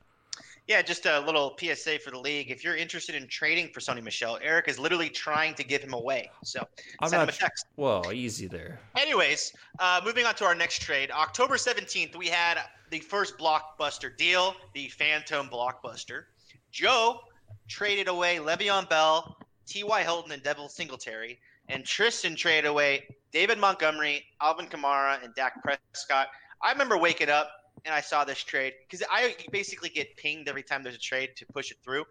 [0.71, 2.49] Yeah, just a little PSA for the league.
[2.49, 5.91] If you're interested in trading for Sony Michel, Eric is literally trying to give him
[5.91, 6.31] away.
[6.45, 6.65] So
[7.01, 7.65] I'm send not, him a text.
[7.75, 8.79] Well, easy there.
[8.95, 11.11] Anyways, uh, moving on to our next trade.
[11.11, 12.57] October 17th, we had
[12.89, 16.23] the first blockbuster deal, the Phantom Blockbuster.
[16.71, 17.19] Joe
[17.67, 19.35] traded away Le'Veon Bell,
[19.67, 20.03] T.Y.
[20.03, 21.37] Hilton, and Devin Singletary.
[21.67, 23.03] And Tristan traded away
[23.33, 26.29] David Montgomery, Alvin Kamara, and Dak Prescott.
[26.63, 27.51] I remember waking up
[27.85, 31.31] and I saw this trade because I basically get pinged every time there's a trade
[31.37, 32.05] to push it through.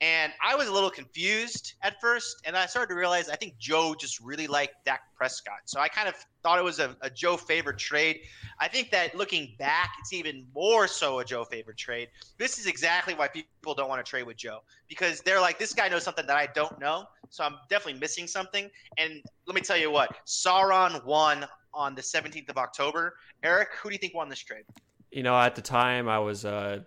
[0.00, 3.56] And I was a little confused at first, and I started to realize I think
[3.58, 5.60] Joe just really liked Dak Prescott.
[5.64, 8.20] So I kind of thought it was a, a Joe favorite trade.
[8.60, 12.08] I think that looking back, it's even more so a Joe favorite trade.
[12.36, 15.72] This is exactly why people don't want to trade with Joe because they're like, this
[15.72, 17.06] guy knows something that I don't know.
[17.30, 18.70] So I'm definitely missing something.
[18.98, 23.14] And let me tell you what, Sauron won on the 17th of October.
[23.42, 24.64] Eric, who do you think won this trade?
[25.10, 26.80] You know, at the time I was uh,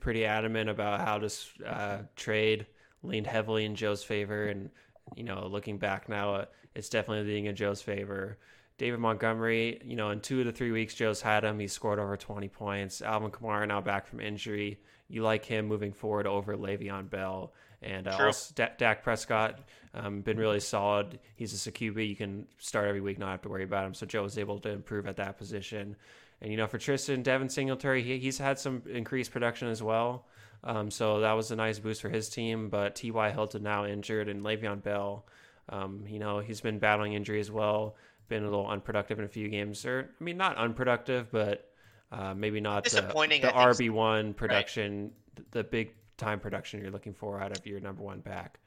[0.00, 2.66] pretty adamant about how this uh, trade
[3.02, 4.70] leaned heavily in Joe's favor, and
[5.14, 8.38] you know, looking back now, uh, it's definitely leaning in Joe's favor.
[8.76, 11.98] David Montgomery, you know, in two of the three weeks Joe's had him, he scored
[11.98, 13.02] over 20 points.
[13.02, 14.80] Alvin Kamara now back from injury.
[15.08, 17.52] You like him moving forward over Le'Veon Bell.
[17.82, 19.60] And uh, also D- Dak Prescott,
[19.92, 21.20] um, been really solid.
[21.36, 22.08] He's a QB.
[22.08, 23.94] You can start every week, not have to worry about him.
[23.94, 25.94] So Joe was able to improve at that position.
[26.40, 30.26] And, you know, for Tristan, Devin Singletary, he, he's had some increased production as well.
[30.62, 32.68] Um, so that was a nice boost for his team.
[32.68, 33.30] But T.Y.
[33.30, 35.26] Hilton now injured and Le'Veon Bell,
[35.68, 37.96] um, you know, he's been battling injury as well
[38.28, 39.84] been a little unproductive in a few games.
[39.84, 41.70] Or I mean, not unproductive, but
[42.12, 43.42] uh, maybe not disappointing.
[43.42, 45.50] The, the RB one production, right.
[45.52, 48.58] the big time production you're looking for out of your number one back.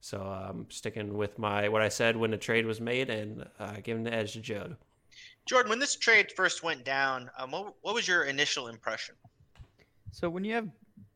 [0.00, 3.46] So I'm um, sticking with my what I said when the trade was made and
[3.58, 4.76] uh, giving the edge to Joe.
[5.46, 9.14] Jordan, when this trade first went down, um, what, what was your initial impression?
[10.12, 10.68] So when you have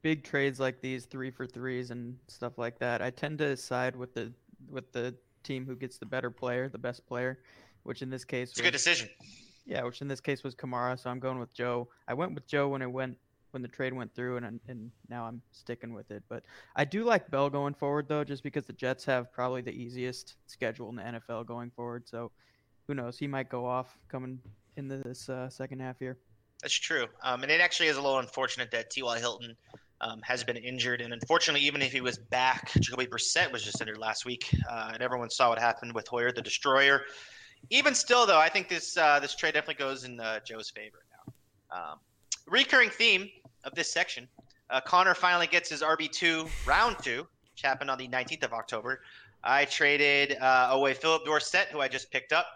[0.03, 3.97] big trades like these, three for threes and stuff like that, I tend to side
[3.97, 4.33] with the
[4.71, 7.39] with the team who gets the better player, the best player
[7.85, 9.09] which in this case it's was, a good decision.
[9.65, 10.99] Yeah, which in this case was Kamara.
[10.99, 11.89] So I'm going with Joe.
[12.09, 13.17] I went with Joe when it went
[13.53, 16.23] when the trade went through, and and now I'm sticking with it.
[16.29, 16.43] But
[16.75, 20.35] I do like Bell going forward though, just because the Jets have probably the easiest
[20.47, 22.09] schedule in the NFL going forward.
[22.09, 22.33] So
[22.87, 23.19] who knows?
[23.19, 24.39] He might go off coming
[24.77, 26.19] in this uh, second half here.
[26.63, 27.07] That's true.
[27.23, 29.19] Um, and it actually is a little unfortunate that T.Y.
[29.19, 29.57] Hilton
[30.01, 31.01] um, has been injured.
[31.01, 34.49] And unfortunately, even if he was back, Jacoby Brissett was just injured last week.
[34.71, 37.03] Uh, and everyone saw what happened with Hoyer, the destroyer
[37.71, 41.05] even still, though, I think this uh, this trade definitely goes in uh, Joe's favor
[41.11, 41.77] now.
[41.77, 41.99] Um,
[42.47, 43.29] recurring theme
[43.65, 44.29] of this section:
[44.71, 48.53] uh, Connor finally gets his RB two round two, which happened on the 19th of
[48.53, 49.01] October.
[49.43, 52.47] I traded uh, away Phillip Dorsett, who I just picked up,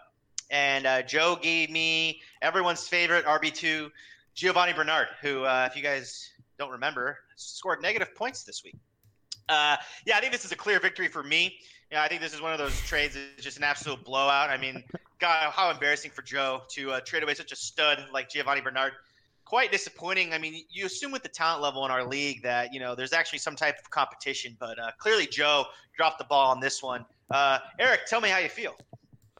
[0.51, 3.91] and uh, Joe gave me everyone's favorite RB two,
[4.35, 8.75] Giovani Bernard, who, uh, if you guys don't remember, scored negative points this week.
[9.47, 11.57] Uh, yeah, I think this is a clear victory for me.
[11.95, 14.49] I think this is one of those trades that's just an absolute blowout.
[14.49, 14.83] I mean,
[15.19, 18.93] God, how embarrassing for Joe to uh, trade away such a stud like Giovani Bernard.
[19.43, 20.33] Quite disappointing.
[20.33, 23.13] I mean, you assume with the talent level in our league that you know there's
[23.13, 25.65] actually some type of competition, but uh, clearly Joe
[25.97, 27.03] dropped the ball on this one.
[27.31, 28.75] Uh, Eric, tell me how you feel.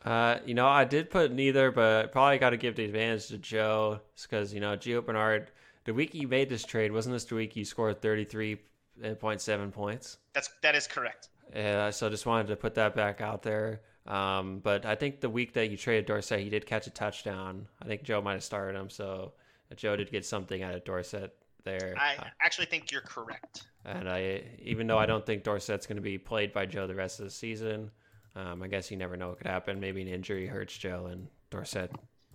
[0.09, 3.37] Uh, you know, I did put neither, but probably got to give the advantage to
[3.37, 5.51] Joe because you know Gio Bernard.
[5.85, 10.17] The week you made this trade wasn't this the week you scored 33.7 points.
[10.33, 11.29] That's that is correct.
[11.55, 13.81] Yeah, so just wanted to put that back out there.
[14.07, 17.67] Um, but I think the week that you traded Dorsett, he did catch a touchdown.
[17.79, 19.33] I think Joe might have started him, so
[19.75, 21.93] Joe did get something out of Dorsett there.
[21.99, 23.67] I actually think you're correct.
[23.85, 26.95] And I, even though I don't think Dorsett's going to be played by Joe the
[26.95, 27.91] rest of the season,
[28.35, 29.79] um, I guess you never know what could happen.
[29.79, 31.91] Maybe an injury hurts Joe, and Dorsett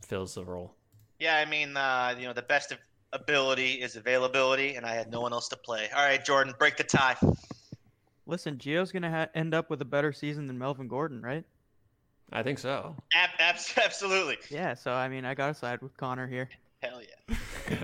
[0.07, 0.75] fills the role.
[1.19, 2.79] Yeah, I mean, uh, you know, the best of
[3.13, 5.89] ability is availability, and I had no one else to play.
[5.95, 7.17] All right, Jordan, break the tie.
[8.27, 11.45] Listen, Gio's gonna ha- end up with a better season than Melvin Gordon, right?
[12.33, 12.97] I think so.
[13.15, 14.39] Ab- ab- absolutely.
[14.51, 14.75] Yeah.
[14.75, 16.49] So I mean, I gotta side with Connor here.
[16.85, 17.77] Hell yeah.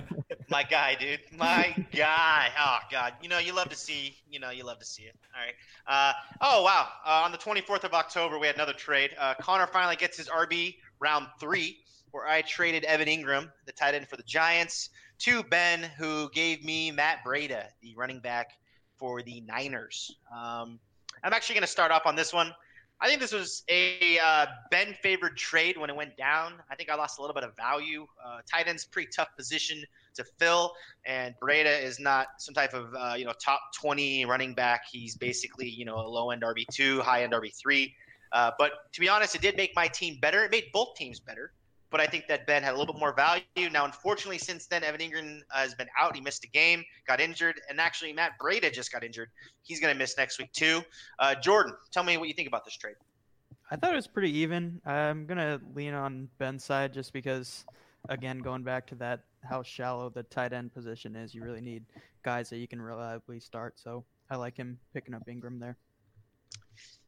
[0.48, 1.20] My guy, dude.
[1.36, 2.51] My guy.
[2.59, 3.14] Oh God.
[3.22, 4.16] You know, you love to see.
[4.28, 5.14] You know, you love to see it.
[5.34, 5.55] All right.
[5.86, 6.88] Uh, oh wow.
[7.07, 9.11] Uh, on the 24th of October, we had another trade.
[9.18, 11.78] Uh, Connor finally gets his RB round three,
[12.11, 14.90] where I traded Evan Engram, the tight end for the Giants,
[15.20, 18.51] to Ben, who gave me Matt Breida, the running back
[18.96, 20.16] for the Niners.
[20.34, 20.80] Um,
[21.22, 22.53] I'm actually going to start off on this one.
[23.03, 26.55] I think this was a uh, Ben favored trade when it went down.
[26.70, 28.07] I think I lost a little bit of value.
[28.22, 29.82] Uh, tight end's pretty tough position
[30.14, 30.72] to fill,
[31.07, 34.82] and Breida is not some type of uh, you know top 20 running back.
[34.90, 37.94] He's basically you know a low end RB two, high end RB three.
[38.32, 40.44] Uh, but to be honest, it did make my team better.
[40.44, 41.53] It made both teams better
[41.91, 43.70] but I think that Ben had a little bit more value.
[43.70, 46.14] Now, unfortunately, since then, Evan Engram has been out.
[46.14, 49.28] He missed a game, got injured, and actually, Matt Breida just got injured.
[49.62, 50.82] He's going to miss next week, too.
[51.18, 52.97] Uh, Jordan, tell me what you think about this trade.
[53.70, 54.80] I thought it was pretty even.
[54.84, 57.64] I'm going to lean on Ben's side just because,
[58.09, 61.84] again, going back to that, how shallow the tight end position is, you really need
[62.22, 63.78] guys that you can reliably start.
[63.78, 65.76] So I like him picking up Engram there.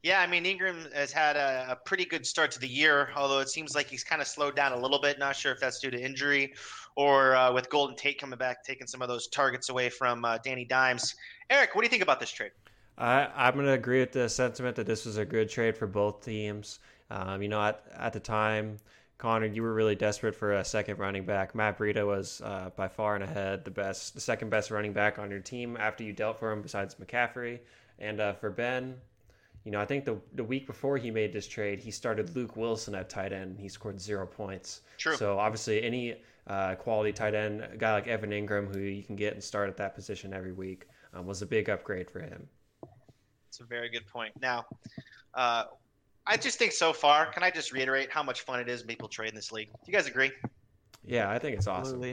[0.02, 3.38] Yeah, I mean Engram has had a, a, pretty good start to the year, although
[3.38, 5.18] it seems like he's kind of slowed down a little bit.
[5.20, 6.54] Not sure if that's due to injury
[6.96, 10.38] or uh, with Golden Tate coming back, taking some of those targets away from uh,
[10.38, 11.14] Danny Dimes.
[11.50, 12.50] Eric, what do you think about this trade?
[12.98, 16.24] I'm going to agree with the sentiment that this was a good trade for both
[16.24, 16.80] teams.
[17.10, 18.78] Um, you know, at, at the time,
[19.18, 21.54] Connor, you were really desperate for a second running back.
[21.54, 25.18] Matt Breida was uh, by far and ahead the best, the second best running back
[25.18, 27.60] on your team after you dealt for him, besides McCaffrey.
[27.98, 28.96] And uh, for Ben,
[29.64, 32.56] you know, I think the the week before he made this trade, he started Luke
[32.56, 33.52] Wilson at tight end.
[33.52, 34.80] And He scored zero points.
[34.98, 35.16] True.
[35.16, 39.16] So obviously, any uh, quality tight end, a guy like Evan Engram, who you can
[39.16, 42.48] get and start at that position every week, um, was a big upgrade for him.
[43.48, 44.32] It's a very good point.
[44.40, 44.64] Now,
[45.34, 45.64] Uh,
[46.26, 47.26] I just think so far.
[47.32, 49.68] Can I just reiterate how much fun it is making people trade in this league?
[49.68, 50.30] Do you guys agree?
[51.04, 51.94] Yeah, I think it's awesome.
[52.02, 52.10] Absolutely.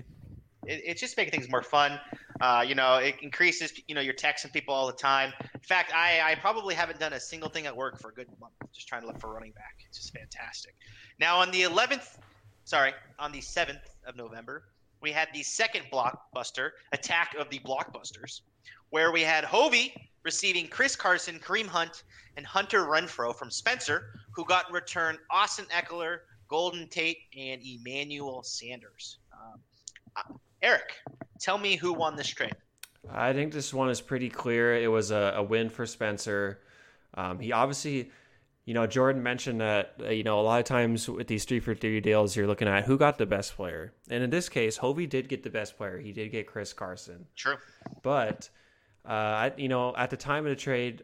[0.66, 2.00] It, it's just making things more fun.
[2.42, 3.74] Uh, you know, it increases.
[3.88, 5.34] You know, you're texting people all the time.
[5.54, 8.28] In fact, I, I probably haven't done a single thing at work for a good
[8.40, 9.76] month, just trying to look for running back.
[9.88, 10.76] It's just fantastic.
[11.20, 12.18] Now on the 11th,
[12.64, 14.64] sorry, on the 7th of November,
[15.02, 18.42] we had the second blockbuster attack of the blockbusters,
[18.90, 22.04] where we had Hovey receiving Chris Carson, Kareem Hunt,
[22.38, 28.44] and Hunter Renfrow from Spencer, who got in return Austin Ekeler, Golden Tate, and Emmanuel
[28.44, 29.20] Sanders.
[29.34, 30.96] Um, Eric,
[31.40, 32.56] tell me who won this trade.
[33.12, 34.76] I think this one is pretty clear.
[34.76, 36.60] It was a, a win for Spencer.
[37.14, 38.12] Um, he obviously,
[38.66, 41.60] you know, Jordan mentioned that, uh, you know, a lot of times with these three
[41.60, 43.94] for three deals, you're looking at who got the best player.
[44.10, 45.98] And in this case, Hovey did get the best player.
[45.98, 47.26] He did get Chris Carson.
[47.36, 47.58] True.
[48.04, 48.50] But,
[49.08, 51.04] uh, I, you know, at the time of the trade,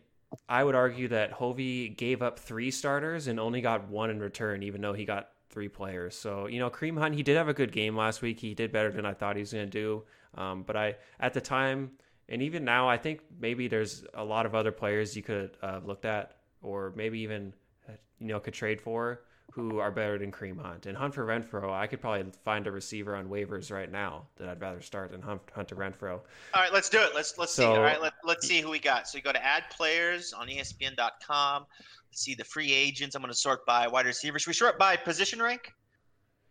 [0.49, 4.63] I would argue that Hovey gave up three starters and only got one in return,
[4.63, 6.15] even though he got three players.
[6.15, 8.39] So you know, Kareem Hunt, he did have a good game last week.
[8.39, 10.03] He did better than I thought he was going to do.
[10.35, 11.91] Um, but I, at the time,
[12.27, 15.79] and even now, I think maybe there's a lot of other players you could uh,
[15.83, 17.53] looked at, or maybe even
[18.19, 19.21] you know could trade for
[19.51, 20.85] who are better than Kareem Hunt.
[20.85, 24.59] And Hunter Renfrow, I could probably find a receiver on waivers right now that I'd
[24.59, 26.19] rather start than Hunt, Hunter Renfrow.
[26.53, 27.15] All right, let's do it.
[27.15, 27.63] Let's let's see.
[27.63, 29.07] All right, let, let's see who we got.
[29.07, 31.65] So you go to add players on ESPN.com.
[32.09, 33.15] Let's see the free agents.
[33.15, 34.41] I'm going to sort by wide receivers.
[34.41, 35.71] Should we sort by position rank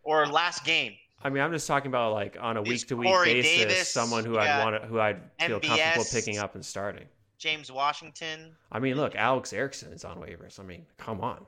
[0.03, 0.93] or last game?
[1.23, 4.25] I mean, I'm just talking about like on a week to week basis, Davis, someone
[4.25, 4.59] who yeah.
[4.59, 7.05] I'd want to, who I'd feel comfortable picking up and starting.
[7.37, 8.55] James Washington.
[8.71, 10.59] I mean, look, Alex Erickson is on waivers.
[10.59, 11.45] I mean, come on.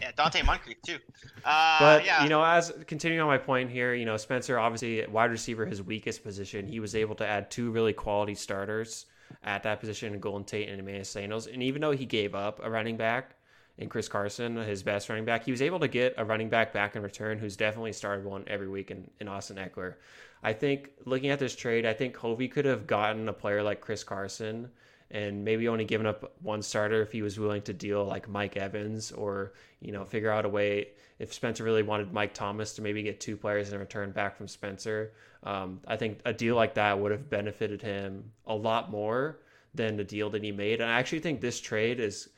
[0.00, 0.98] Yeah, Donte Moncrief too.
[1.44, 5.06] Uh, But yeah, you know, as continuing on my point here, you know, Spencer obviously
[5.06, 6.66] wide receiver his weakest position.
[6.66, 9.06] He was able to add two really quality starters
[9.44, 11.46] at that position Golden Tate and Emmanuel Sanders.
[11.46, 13.36] And even though he gave up a running back
[13.78, 16.72] in Chris Carson, his best running back, he was able to get a running back
[16.72, 19.94] back in return who's definitely started one every week in, in Austin Ekeler.
[20.42, 23.80] I think looking at this trade, I think Hovey could have gotten a player like
[23.80, 24.70] Chris Carson
[25.10, 28.56] and maybe only giving up one starter if he was willing to deal like Mike
[28.56, 30.88] Evans or, you know, figure out a way
[31.18, 34.48] if Spencer really wanted Mike Thomas to maybe get two players in return back from
[34.48, 35.12] Spencer.
[35.42, 39.40] Um, I think a deal like that would have benefited him a lot more
[39.74, 40.80] than the deal that he made.
[40.80, 42.28] And I actually think this trade is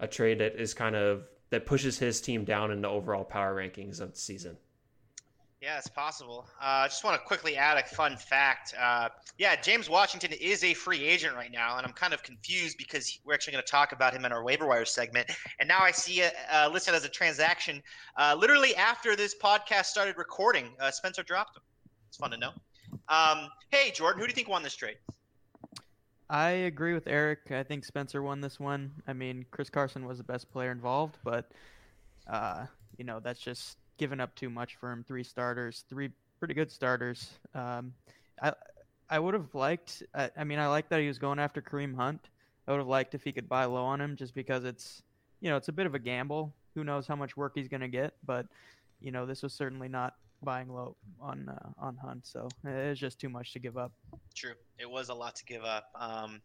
[0.00, 3.54] a trade that is kind of that pushes his team down in the overall power
[3.54, 4.56] rankings of the season.
[5.62, 6.48] Yeah, it's possible.
[6.60, 8.74] Uh, I just want to quickly add a fun fact.
[8.76, 12.76] Uh, yeah, James Washington is a free agent right now, and I'm kind of confused
[12.78, 15.30] because we're actually going to talk about him in our waiver wire segment.
[15.60, 17.80] And now I see it uh, listed as a transaction.
[18.16, 21.62] Uh, literally after this podcast started recording, uh, Spencer dropped him.
[22.08, 22.50] It's fun to know.
[23.08, 24.96] Um, hey, Jordan, who do you think won this trade?
[26.28, 27.52] I agree with Eric.
[27.52, 28.90] I think Spencer won this one.
[29.06, 31.52] I mean, Chris Carson was the best player involved, but
[32.28, 32.66] uh,
[32.98, 35.04] you know that's just giving up too much for him.
[35.06, 37.30] Three starters, three pretty good starters.
[37.54, 37.92] Um,
[38.40, 38.52] I
[39.08, 40.02] I would have liked.
[40.14, 42.28] I, I mean, I like that he was going after Kareem Hunt.
[42.66, 45.02] I would have liked if he could buy low on him, just because it's
[45.40, 46.52] you know it's a bit of a gamble.
[46.74, 48.14] Who knows how much work he's going to get?
[48.24, 48.46] But
[49.00, 52.26] you know, this was certainly not buying low on uh, on Hunt.
[52.26, 53.92] So it's just too much to give up.
[54.34, 54.54] True.
[54.78, 55.86] It was a lot to give up.
[55.94, 56.40] Um,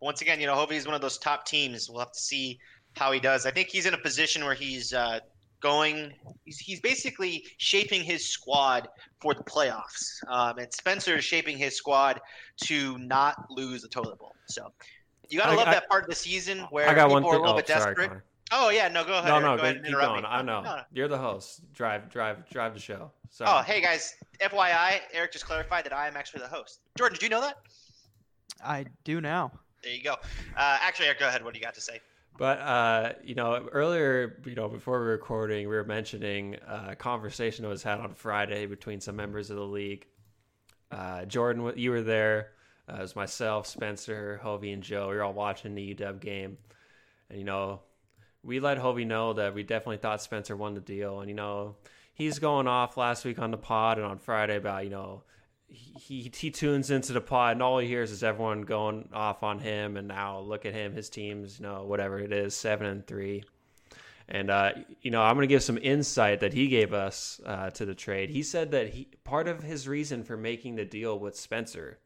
[0.00, 1.88] once again, you know, Hovey is one of those top teams.
[1.88, 2.58] We'll have to see
[2.96, 3.46] how he does.
[3.46, 5.20] I think he's in a position where he's uh,
[5.60, 6.12] going.
[6.44, 8.88] He's, he's basically shaping his squad
[9.20, 12.20] for the playoffs, um, and Spencer is shaping his squad
[12.64, 14.34] to not lose the toilet bowl.
[14.46, 14.72] So
[15.28, 17.24] you gotta I- love I- that part of the season where I got people one
[17.24, 18.08] are a little Oh, bit sorry, desperate.
[18.08, 18.24] Connor.
[18.52, 19.28] Oh yeah, no, go ahead.
[19.28, 20.22] No, no, go go, ahead keep going.
[20.22, 20.28] me.
[20.28, 20.60] I know.
[20.60, 20.82] No, no.
[20.92, 21.72] You're the host.
[21.72, 23.12] Drive, drive, drive the show.
[23.30, 24.14] So, Oh, hey guys.
[24.40, 26.80] FYI, Eric just clarified that I am actually the host.
[26.98, 27.58] Jordan, did you know that?
[28.64, 29.52] I do now.
[29.84, 30.14] There you go.
[30.56, 31.44] Uh, actually, Eric, go ahead.
[31.44, 32.00] What do you got to say?
[32.38, 36.96] But uh, you know, earlier, you know, before we were recording, we were mentioning a
[36.96, 40.06] conversation that was had on Friday between some members of the league.
[40.90, 42.52] Uh, Jordan, you were there.
[42.88, 45.08] Uh, it was myself, Spencer, Hovey, and Joe.
[45.08, 46.58] We were all watching the UW game,
[47.28, 47.80] and you know,
[48.42, 51.76] we let Hovey know that we definitely thought Spencer won the deal, and you know,
[52.14, 55.22] he's going off last week on the pod and on Friday about you know
[55.70, 59.58] he, he tunes into the pod and all he hears is everyone going off on
[59.58, 63.06] him and now look at him his team's you know whatever it is seven and
[63.06, 63.44] three.
[64.28, 67.70] And uh, you know i'm going to give some insight that he gave us uh,
[67.70, 68.30] to the trade.
[68.30, 71.98] He said that he part of his reason for making the deal with spencer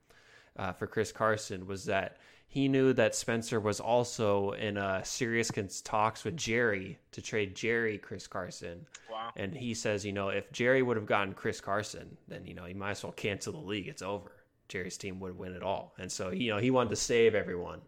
[0.56, 2.18] uh, for chris carson was that
[2.54, 5.50] he knew that spencer was also in uh, serious
[5.82, 9.30] talks with jerry to trade jerry chris carson Wow.
[9.36, 12.64] and he says, you know, if Jerry would have gotten Chris Carson, then, you know,
[12.64, 13.86] he might as well cancel the league.
[13.86, 14.32] It's over.
[14.68, 15.94] Jerry's team would win it all.
[15.98, 17.80] And so, you know, he wanted to save everyone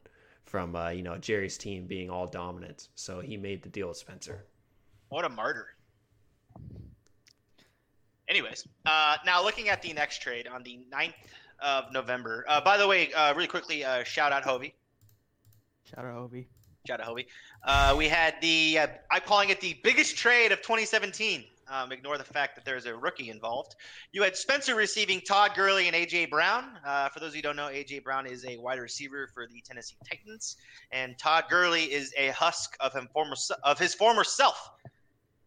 [0.45, 2.89] from uh, you know Jerry's team being all dominant.
[2.95, 4.45] So he made the deal with Spencer.
[5.09, 5.67] What a martyr.
[8.29, 11.13] Anyways, uh, now looking at the next trade on the 9th
[11.61, 12.45] of November.
[12.49, 14.75] Uh, by the way, uh, really quickly, uh, shout out Hovey.
[15.85, 16.49] Shout out Hovey.
[16.87, 17.27] Shout out Hovey.
[17.65, 21.45] Uh, we had the, uh, I'm calling it the biggest trade of 2017.
[21.69, 23.75] Um, ignore the fact that there's a rookie involved.
[24.13, 26.79] You had Spencer receiving Todd Gurley and AJ Brown.
[26.85, 29.49] Uh, for those of you who don't know, AJ Brown is a wide receiver for
[29.49, 30.57] the Tennessee Titans,
[30.93, 33.35] and Todd Gurley is a husk of him former
[33.65, 34.71] of his former self.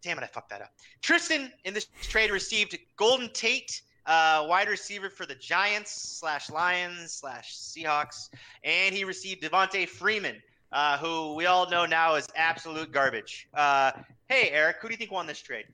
[0.02, 0.72] Damn it, I fucked that up.
[1.02, 7.14] Tristan in this trade received Golden Tate, uh, wide receiver for the Giants slash Lions
[7.14, 8.30] slash Seahawks,
[8.64, 10.42] and he received Devonta Freeman,
[10.72, 13.48] uh, who we all know now is absolute garbage.
[13.54, 13.92] Uh,
[14.28, 15.66] hey, Eric, who do you think won this trade?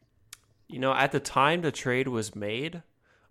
[0.67, 2.83] You know, at the time the trade was made,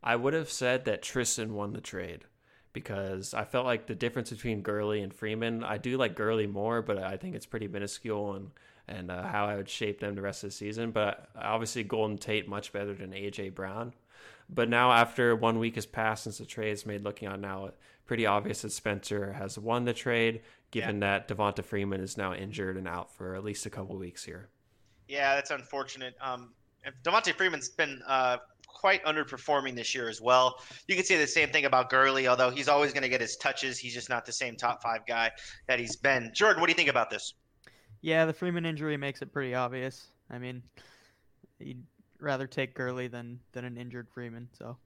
[0.02, 2.24] I would have said that Tristan won the trade
[2.72, 5.62] because I felt like the difference between Gurley and Freeman.
[5.62, 8.50] I do like Gurley more, but I think it's pretty minuscule and
[8.86, 10.90] and uh, how I would shape them the rest of the season.
[10.90, 13.94] But obviously, Golden Tate much better than AJ Brown.
[14.48, 17.70] But now, after one week has passed since the trade is made, looking on now,
[18.06, 21.18] pretty obvious that Spencer has won the trade, given yeah.
[21.18, 24.48] that Devonta Freeman is now injured and out for at least a couple weeks here.
[25.08, 26.14] Yeah, that's unfortunate.
[26.20, 26.52] Um,
[27.02, 30.60] Devonta Freeman's been uh, quite underperforming this year as well.
[30.88, 33.36] You can say the same thing about Gurley, although he's always going to get his
[33.36, 33.78] touches.
[33.78, 35.30] He's just not the same top five guy
[35.66, 36.30] that he's been.
[36.34, 37.34] Jordan, what do you think about this?
[38.02, 40.08] Yeah, the Freeman injury makes it pretty obvious.
[40.30, 40.62] I mean,
[41.58, 41.82] you'd
[42.20, 44.48] rather take Gurley than than an injured Freeman.
[44.56, 44.76] So.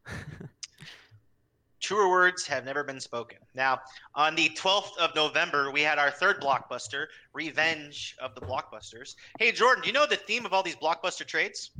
[1.81, 3.39] Truer words have never been spoken.
[3.55, 3.81] Now,
[4.15, 9.15] on the 12th of November, we had our third blockbuster, Revenge of the Blockbusters.
[9.39, 11.71] Hey, Jordan, do you know the theme of all these blockbuster trades?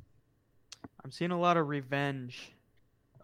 [1.05, 2.53] I'm seeing a lot of revenge.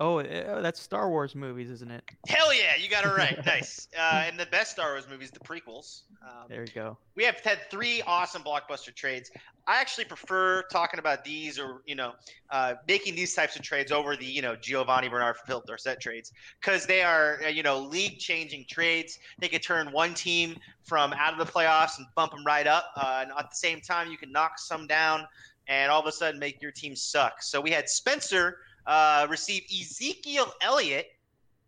[0.00, 2.02] Oh, eh, that's Star Wars movies, isn't it?
[2.26, 3.38] Hell yeah, you got it right.
[3.46, 3.88] nice.
[3.96, 6.02] Uh, and the best Star Wars movies, the prequels.
[6.22, 6.98] Um, there you go.
[7.14, 9.30] We have had three awesome blockbuster trades.
[9.66, 12.12] I actually prefer talking about these, or you know,
[12.50, 16.32] uh, making these types of trades over the you know Giovani Bernard Phil Dorsett trades
[16.60, 19.18] because they are uh, you know league-changing trades.
[19.38, 22.90] They could turn one team from out of the playoffs and bump them right up,
[22.96, 25.26] uh, and at the same time, you can knock some down
[25.66, 27.42] and all of a sudden make your team suck.
[27.42, 31.06] So we had Spencer uh, receive Ezekiel Elliott.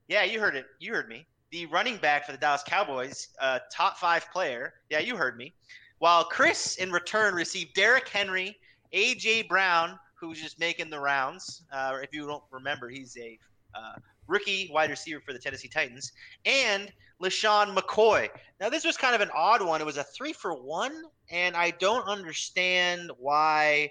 [0.09, 0.67] Yeah, you heard it.
[0.79, 1.27] You heard me.
[1.51, 4.75] The running back for the Dallas Cowboys, uh, top five player.
[4.91, 5.55] Yeah, you heard me.
[5.99, 8.59] While Chris, in return, received Derrick Henry,
[8.93, 9.43] A.J.
[9.43, 11.63] Brown, who's just making the rounds.
[11.73, 13.39] Uh, if you don't remember, he's a
[13.75, 13.95] uh,
[14.27, 16.13] rookie wide receiver for the Tennessee Titans,
[16.45, 16.93] and
[17.23, 18.29] LeSean McCoy.
[18.61, 19.81] Now, this was kind of an odd one.
[19.81, 23.91] It was a three for one, and I don't understand why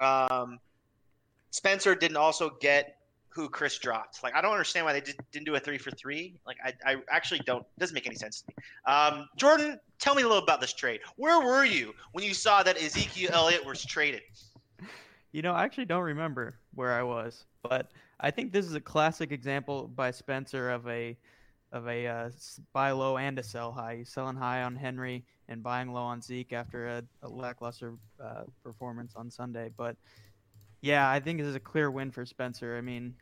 [0.00, 0.58] um,
[1.54, 2.96] Spencer didn't also get
[3.28, 4.24] who Chris dropped.
[4.24, 6.34] Like, I don't understand why they did, not do a three for three.
[6.44, 7.64] Like, I, I actually don't.
[7.78, 8.92] doesn't make any sense to me.
[8.92, 10.98] Um, Jordan, tell me a little about this trade.
[11.14, 14.22] Where were you when you saw that Ezekiel Elliott was traded?
[15.30, 18.80] You know, I actually don't remember where I was, but I think this is a
[18.80, 21.16] classic example by Spencer of a
[21.70, 22.30] of a uh,
[22.72, 23.98] buy low and a sell high.
[23.98, 28.42] He's selling high on Henry and buying low on Zeke after a, a lackluster uh,
[28.64, 29.70] performance on Sunday.
[29.76, 29.94] But
[30.84, 32.76] yeah, I think this is a clear win for Spencer.
[32.76, 33.14] I mean,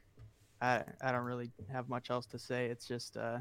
[0.61, 2.67] I I don't really have much else to say.
[2.67, 3.39] It's just uh,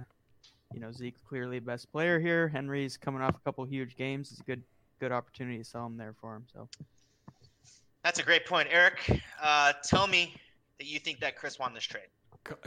[0.74, 2.48] you know Zeke's clearly the best player here.
[2.48, 4.32] Henry's coming off a couple huge games.
[4.32, 4.62] It's a good
[5.00, 6.46] good opportunity to sell him there for him.
[6.54, 6.70] So
[8.04, 9.24] that's a great point, Eric.
[9.42, 10.36] Uh, tell me
[10.78, 12.08] that you think that Chris won this trade.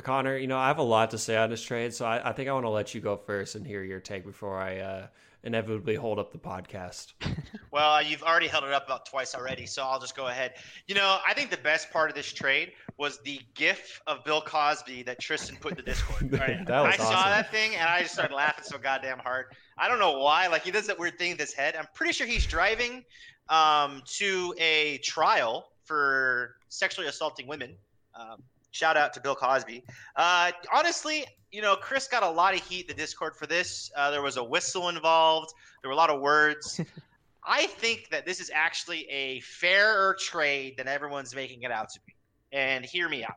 [0.02, 2.32] Connor, you know, I have a lot to say on this trade, so I, I
[2.32, 5.06] think I want to let you go first and hear your take before I uh,
[5.44, 7.12] inevitably hold up the podcast.
[7.70, 10.54] well, you've already held it up about twice already, so I'll just go ahead.
[10.88, 14.40] You know, I think the best part of this trade was the GIF of Bill
[14.40, 16.32] Cosby that Tristan put in the Discord.
[16.34, 16.68] Right?
[16.68, 17.04] I awesome.
[17.04, 19.46] saw that thing and I just started laughing so goddamn hard.
[19.78, 20.46] I don't know why.
[20.48, 21.76] Like he does that weird thing in his head.
[21.76, 23.04] I'm pretty sure he's driving
[23.48, 27.76] um, to a trial for sexually assaulting women.
[28.18, 28.42] Um,
[28.72, 29.84] shout out to Bill Cosby.
[30.16, 31.24] Uh, honestly,
[31.54, 33.88] you know, Chris got a lot of heat the Discord for this.
[33.96, 35.54] Uh, there was a whistle involved.
[35.80, 36.80] There were a lot of words.
[37.46, 42.00] I think that this is actually a fairer trade than everyone's making it out to
[42.06, 42.14] be.
[42.50, 43.36] And hear me out.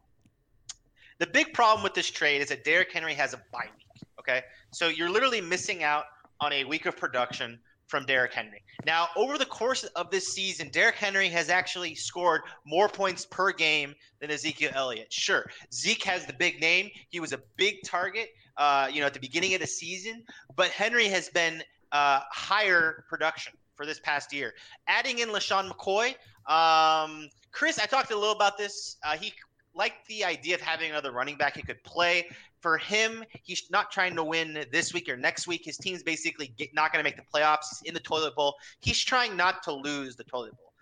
[1.19, 4.01] The big problem with this trade is that Derrick Henry has a bye week.
[4.19, 4.41] Okay,
[4.71, 6.05] so you're literally missing out
[6.41, 8.63] on a week of production from Derrick Henry.
[8.85, 13.51] Now, over the course of this season, Derrick Henry has actually scored more points per
[13.51, 15.11] game than Ezekiel Elliott.
[15.11, 16.89] Sure, Zeke has the big name.
[17.09, 20.23] He was a big target, uh, you know, at the beginning of the season,
[20.55, 24.53] but Henry has been uh, higher production for this past year.
[24.87, 26.15] Adding in LeSean McCoy,
[26.51, 28.97] um, Chris, I talked a little about this.
[29.03, 29.33] Uh, he
[29.77, 32.27] like the idea of having another running back he could play.
[32.59, 35.61] For him, he's not trying to win this week or next week.
[35.63, 38.55] His team's basically get, not going to make the playoffs in the toilet bowl.
[38.79, 40.73] He's trying not to lose the toilet bowl.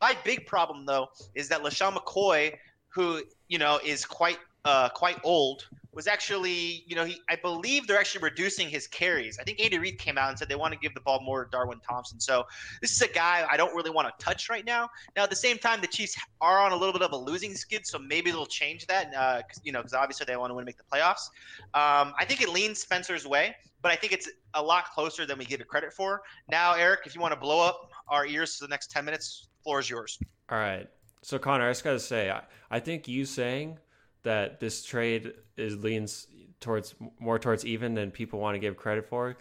[0.00, 2.54] My big problem though is that LeSean McCoy,
[2.88, 7.86] who you know is quite uh, quite old, was actually, you know, he I believe
[7.86, 9.38] they're actually reducing his carries.
[9.38, 11.44] I think Andy Reid came out and said they want to give the ball more
[11.44, 12.18] to Darwin Thompson.
[12.18, 12.44] So
[12.80, 14.88] this is a guy I don't really want to touch right now.
[15.16, 17.54] Now at the same time, the Chiefs are on a little bit of a losing
[17.54, 19.14] skid, so maybe they'll change that.
[19.14, 21.28] Uh, you know, because obviously they want to win, make the playoffs.
[21.74, 25.38] Um, I think it leans Spencer's way, but I think it's a lot closer than
[25.38, 26.22] we give it credit for.
[26.50, 29.46] Now, Eric, if you want to blow up our ears for the next ten minutes,
[29.62, 30.18] floor is yours.
[30.50, 30.88] All right.
[31.22, 33.78] So Connor, I just gotta say, I, I think you saying
[34.24, 36.26] that this trade is leans
[36.60, 39.36] towards more towards even than people want to give credit for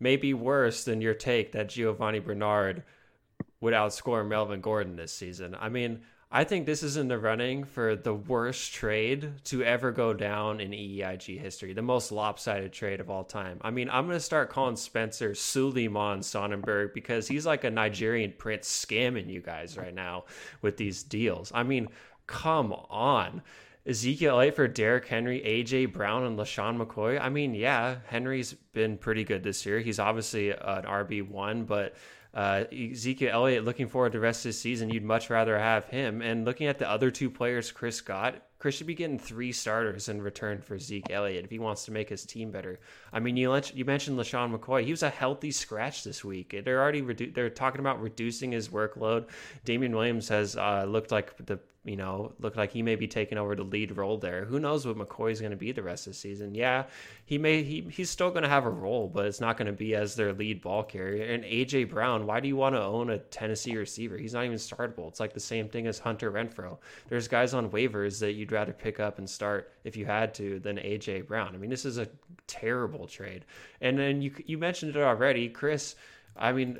[0.00, 2.82] may be worse than your take that Giovani Bernard
[3.60, 5.56] would outscore Melvin Gordon this season.
[5.58, 9.92] I mean, I think this is in the running for the worst trade to ever
[9.92, 13.58] go down in EIG history, the most lopsided trade of all time.
[13.62, 18.34] I mean, I'm going to start calling Spencer Suleiman Sonnenberg because he's like a Nigerian
[18.36, 20.24] prince scamming you guys right now
[20.60, 21.52] with these deals.
[21.54, 21.88] I mean,
[22.26, 23.40] come on.
[23.86, 27.20] Ezekiel Elliott for Derrick Henry, AJ Brown, and LeSean McCoy.
[27.20, 29.80] I mean, yeah, Henry's been pretty good this year.
[29.80, 31.94] He's obviously an RB one, but
[32.32, 35.86] uh, Ezekiel Elliott, looking forward to the rest of the season, you'd much rather have
[35.86, 36.22] him.
[36.22, 40.08] And looking at the other two players Chris got, Chris should be getting three starters
[40.08, 42.80] in return for Zeke Elliott if he wants to make his team better.
[43.12, 44.84] I mean, you you mentioned LeSean McCoy.
[44.84, 46.58] He was a healthy scratch this week.
[46.64, 49.28] They're already redu- they're talking about reducing his workload.
[49.66, 53.36] Damien Williams has uh, looked like the you know, look like he may be taking
[53.36, 54.46] over the lead role there.
[54.46, 56.54] Who knows what McCoy's going to be the rest of the season?
[56.54, 56.84] Yeah,
[57.26, 59.72] he may he he's still going to have a role, but it's not going to
[59.72, 61.32] be as their lead ball carrier.
[61.32, 64.16] And AJ Brown, why do you want to own a Tennessee receiver?
[64.16, 65.08] He's not even startable.
[65.08, 66.78] It's like the same thing as Hunter Renfrow.
[67.08, 70.60] There's guys on waivers that you'd rather pick up and start if you had to
[70.60, 71.54] than AJ Brown.
[71.54, 72.08] I mean, this is a
[72.46, 73.44] terrible trade.
[73.82, 75.96] And then you you mentioned it already, Chris.
[76.36, 76.78] I mean,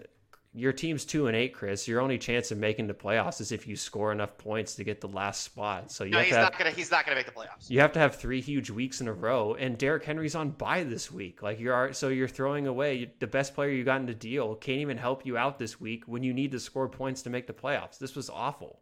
[0.56, 1.88] your team's two and eight, Chris.
[1.88, 5.00] Your only chance of making the playoffs is if you score enough points to get
[5.00, 5.90] the last spot.
[5.90, 7.68] So you no, have he's to not gonna he's not gonna make the playoffs.
[7.68, 9.54] you have to have three huge weeks in a row.
[9.54, 11.42] And Derrick Henry's on bye this week.
[11.42, 14.54] Like you're so you're throwing away the best player you got in the deal.
[14.54, 17.48] Can't even help you out this week when you need to score points to make
[17.48, 17.98] the playoffs.
[17.98, 18.80] This was awful.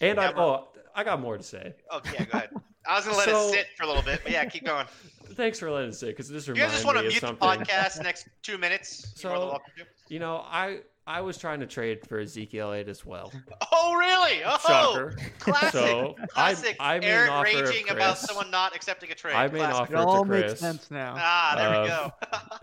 [0.00, 1.74] And I oh I got more to say.
[1.94, 2.50] Okay, go ahead.
[2.88, 4.86] I was gonna let So- it sit for a little bit, but yeah, keep going.
[5.34, 7.12] Thanks for letting it sit because this reminds me You guys just want to of
[7.12, 9.14] mute the podcast next two minutes?
[9.22, 12.88] You're more than So- You know, I I was trying to trade for Ezekiel Elliott
[12.88, 13.32] as well.
[13.72, 14.42] Oh, really?
[14.44, 15.16] Oh, Shocker.
[15.38, 15.70] classic.
[15.72, 16.76] So classic.
[16.78, 19.34] I, I made an offer raging about someone not accepting a trade.
[19.34, 19.80] I made an Classic.
[19.80, 21.14] offer It all to makes sense now.
[21.16, 22.12] Ah, there we go.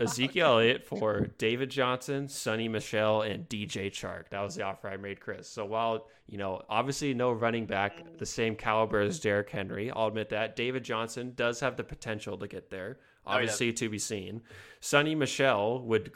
[0.00, 4.28] Ezekiel Elliott for David Johnson, Sony Michel, and DJ Chark.
[4.30, 5.48] That was the offer I made Chris.
[5.48, 10.08] So while you know, obviously no running back the same caliber as Derrick Henry, I'll
[10.08, 12.98] admit that David Johnson does have the potential to get there.
[13.26, 13.54] Oh, he does.
[13.54, 14.42] Obviously to be seen.
[14.80, 16.12] Sony Michel would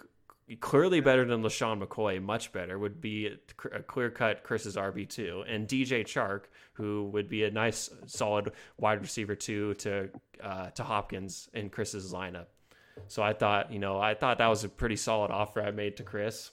[0.60, 3.36] clearly better than LeSean McCoy, much better, would be
[3.72, 5.44] a clear cut Chris's RB2.
[5.52, 6.42] And DJ Chark,
[6.74, 10.10] who would be a nice, solid wide receiver two to
[10.42, 12.46] uh, to Hopkins in Chris's lineup.
[13.08, 15.96] So I thought, you know, I thought that was a pretty solid offer I made
[15.98, 16.50] to Chris.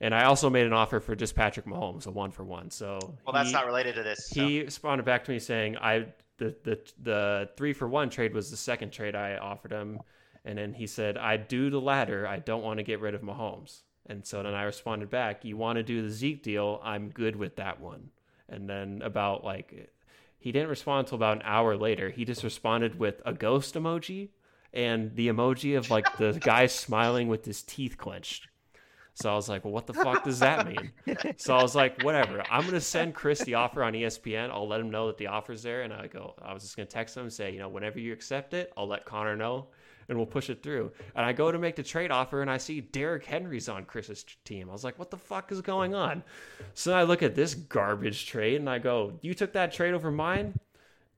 [0.00, 2.70] And I also made an offer for just Patrick Mahomes, a one for one.
[2.70, 4.28] So Well, that's he- not related to this.
[4.28, 4.40] so.
[4.46, 6.06] he responded back to me saying, "I
[6.38, 10.00] the the the three for one trade was the second trade I offered him."
[10.44, 12.26] And then he said, I do the latter.
[12.26, 13.82] I don't want to get rid of Mahomes.
[14.06, 16.80] And so then I responded back, You want to do the Zeke deal?
[16.82, 18.10] I'm good with that one.
[18.48, 19.90] And then about like,
[20.38, 22.10] he didn't respond until about an hour later.
[22.10, 24.30] He just responded with a ghost emoji
[24.72, 28.48] and the emoji of like the guy smiling with his teeth clenched.
[29.20, 30.92] So I was like, well, what the fuck does that mean?
[31.38, 32.44] So I was like, whatever.
[32.48, 34.50] I'm gonna send Chris the offer on ESPN.
[34.50, 36.86] I'll let him know that the offer's there, and I go, I was just gonna
[36.86, 39.66] text him and say, you know, whenever you accept it, I'll let Connor know,
[40.08, 40.90] and we'll push it through.
[41.14, 44.24] And I go to make the trade offer, and I see Derrick Henry's on Chris's
[44.44, 44.68] team.
[44.68, 46.22] I was like, what the fuck is going on?
[46.74, 50.10] So I look at this garbage trade, and I go, you took that trade over
[50.10, 50.58] mine?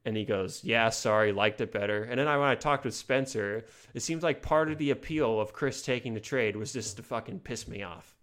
[0.07, 2.05] And he goes, Yeah, sorry, liked it better.
[2.05, 5.39] And then I, when I talked with Spencer, it seems like part of the appeal
[5.39, 8.17] of Chris taking the trade was just to fucking piss me off.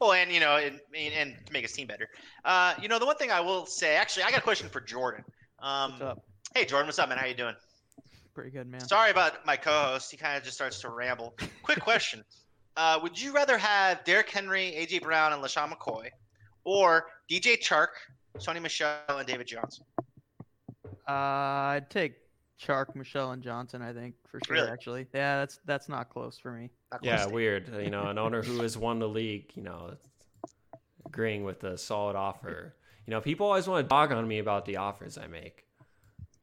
[0.00, 2.08] Well, and you know, and, and to make his team better.
[2.46, 4.80] Uh, you know, the one thing I will say, actually, I got a question for
[4.80, 5.22] Jordan.
[5.58, 6.24] Um, What's up?
[6.54, 7.18] Hey, Jordan, what's up, man?
[7.18, 7.54] How you doing?
[8.36, 8.86] Pretty good, man.
[8.86, 10.10] Sorry about my co-host.
[10.10, 11.34] He kind of just starts to ramble.
[11.62, 12.22] Quick question:
[12.76, 16.08] uh, Would you rather have Derrick Henry, AJ Brown, and LeSean McCoy,
[16.62, 17.86] or DJ Chark,
[18.36, 19.86] Sony Michel, and David Johnson?
[21.08, 22.16] Uh, I'd take
[22.60, 23.80] Chark, Michel, and Johnson.
[23.80, 24.56] I think for sure.
[24.56, 24.68] Really?
[24.68, 26.68] Actually, yeah, that's that's not close for me.
[26.92, 27.72] Not Yeah, weird.
[27.82, 29.94] You know, an owner who has won the league, you know,
[31.06, 32.74] agreeing with a solid offer.
[33.06, 35.65] You know, people always want to dog on me about the offers I make.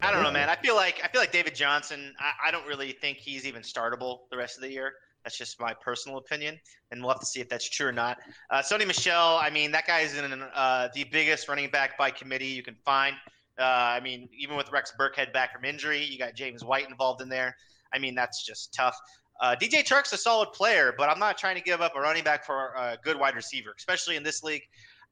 [0.01, 0.49] I don't know, man.
[0.49, 2.13] I feel like I feel like David Johnson.
[2.19, 4.93] I, I don't really think he's even startable the rest of the year.
[5.23, 6.59] That's just my personal opinion,
[6.91, 8.17] and we'll have to see if that's true or not.
[8.49, 12.11] Uh, Sony Michel, I mean, that guy is in uh, the biggest running back by
[12.11, 13.15] committee you can find.
[13.57, 17.21] Uh, I mean, even with Rex Burkhead back from injury, you got James White involved
[17.21, 17.55] in there.
[17.93, 18.97] I mean, that's just tough.
[19.39, 22.23] Uh, DJ Chark's a solid player, but I'm not trying to give up a running
[22.23, 24.63] back for a good wide receiver, especially in this league.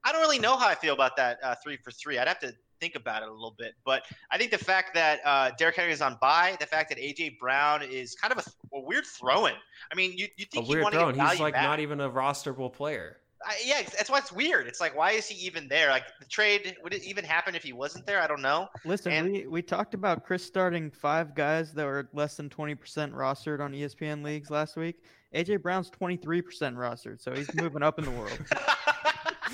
[0.03, 2.17] I don't really know how I feel about that uh, three for three.
[2.17, 3.75] I'd have to think about it a little bit.
[3.85, 6.97] But I think the fact that uh, Derrick Henry is on bye, the fact that
[6.97, 9.53] AJ Brown is kind of a, a weird throw-in.
[9.91, 11.17] I mean, you you think a weird throw-in?
[11.17, 11.63] He's like back.
[11.63, 13.17] not even a rosterable player.
[13.43, 14.67] I, yeah, that's why it's weird.
[14.67, 15.89] It's like, why is he even there?
[15.89, 18.21] Like the trade would it even happen if he wasn't there?
[18.21, 18.67] I don't know.
[18.85, 22.75] Listen, and, we we talked about Chris starting five guys that were less than twenty
[22.75, 25.03] percent rostered on ESPN leagues last week.
[25.33, 28.39] AJ Brown's twenty three percent rostered, so he's moving up in the world.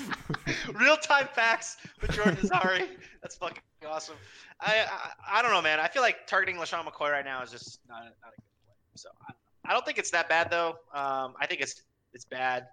[0.74, 2.86] Real time facts with Jordan Azari.
[3.22, 4.16] That's fucking awesome.
[4.60, 5.80] I, I, I don't know, man.
[5.80, 8.74] I feel like targeting LeSean McCoy right now is just not, not a good play.
[8.94, 9.32] So I,
[9.68, 10.76] I don't think it's that bad though.
[10.92, 12.66] Um, I think it's it's bad.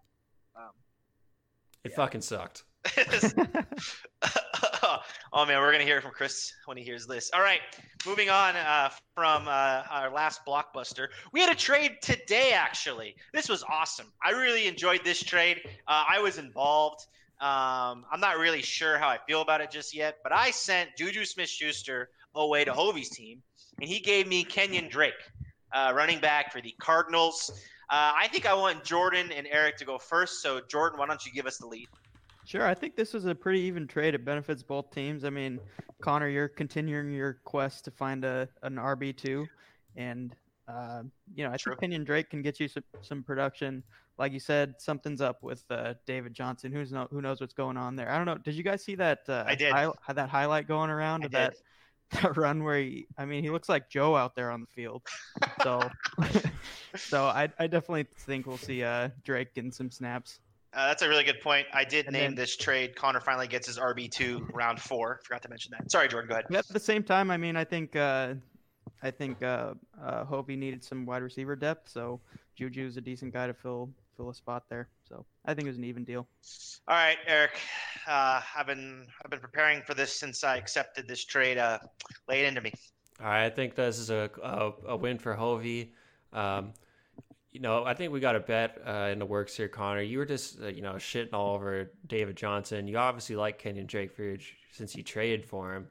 [0.56, 0.72] Um,
[1.84, 1.95] it yeah.
[1.95, 2.64] fucking sucked.
[5.34, 7.30] oh man, we're gonna hear from Chris when he hears this.
[7.34, 7.60] All right,
[8.06, 12.52] moving on uh, from uh, our last blockbuster, we had a trade today.
[12.53, 14.11] Actually, this was awesome.
[14.23, 15.61] I really enjoyed this trade.
[15.88, 17.07] Uh, I was involved.
[17.41, 20.91] Um, I'm not really sure how I feel about it just yet, but I sent
[20.98, 23.41] Juju Smith-Schuster away to Hovey's team,
[23.80, 25.14] and he gave me Kenyan Drake,
[25.74, 27.52] uh, running back for the Cardinals.
[27.90, 30.41] Uh, I think I want Jordan and Eric to go first.
[30.41, 31.88] So, Jordan, why don't you give us the lead?
[32.45, 32.66] Sure.
[32.66, 34.14] I think this was a pretty even trade.
[34.14, 35.26] It benefits both teams.
[35.26, 35.60] I mean,
[36.02, 39.48] Connor, you're continuing your quest to find a an RB two,
[39.95, 40.36] and
[40.67, 41.75] uh, you know I True.
[41.79, 43.83] think Kenyan Drake can get you some, some production.
[44.17, 46.71] Like you said, something's up with uh, David Johnson.
[46.71, 48.09] Who's no, who knows what's going on there?
[48.09, 48.37] I don't know.
[48.37, 49.19] Did you guys see that?
[49.27, 49.73] Uh, I did.
[49.73, 51.55] Hi- that highlight going around I of that
[52.11, 55.01] that run where he, I mean, he looks like Joe out there on the field.
[55.63, 55.81] So,
[56.95, 60.39] so I, I definitely think we'll see uh, Drake getting some snaps.
[60.73, 61.65] Uh, that's a really good point.
[61.73, 62.95] I did and name then, this trade.
[62.95, 65.21] Connor finally gets his RB two round four.
[65.23, 65.89] Forgot to mention that.
[65.89, 66.27] Sorry, Jordan.
[66.27, 66.53] Go ahead.
[66.53, 68.33] At the same time, I mean, I think uh,
[69.03, 72.20] I think uh, uh, Hovey needed some wide receiver depth, so
[72.56, 74.88] Juju Juju's a decent guy to fill fill a spot there.
[75.07, 76.28] So I think it was an even deal.
[76.88, 77.60] All right, Eric.
[78.07, 81.57] Uh, I've been I've been preparing for this since I accepted this trade.
[81.57, 81.80] Uh,
[82.28, 82.74] lay it into me.
[83.20, 85.94] All right, I think this is a a, a win for Hovey.
[86.34, 86.74] Um,
[87.56, 90.02] you know, I think we got a bet uh, in the works here, Connor.
[90.02, 92.86] You were just, uh, you know, shitting all over David Johnson.
[92.86, 94.38] You obviously like Kenyan Drake for your,
[94.74, 95.88] since you traded for him.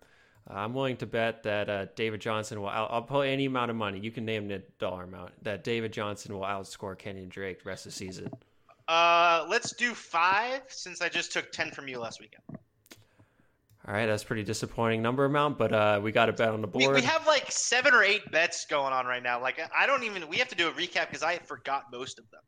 [0.47, 2.69] I'm willing to bet that uh, David Johnson will.
[2.69, 3.99] I'll, I'll, put any amount of money.
[3.99, 7.87] You can name the dollar amount that David Johnson will outscore Kenyan Drake the rest
[7.87, 8.31] of the season.
[8.87, 12.43] Uh, let's do five since I just took ten from you last weekend.
[13.87, 16.66] All right, that's pretty disappointing number amount, but uh, we got a bet on the
[16.66, 16.95] board.
[16.95, 19.41] We, we, have like seven or eight bets going on right now.
[19.41, 20.29] Like I don't even.
[20.29, 22.41] We have to do a recap because I forgot most of them.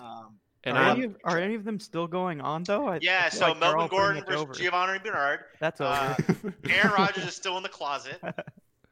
[0.00, 0.34] Um,
[0.66, 2.88] and are any, of, are any, of, them still going on though?
[2.88, 3.22] I, yeah.
[3.26, 4.52] I so like Melvin Gordon versus over.
[4.52, 5.40] Giovani Bernard.
[5.60, 5.90] That's over.
[5.90, 6.16] Uh,
[6.68, 8.20] Aaron Rodgers is still in the closet.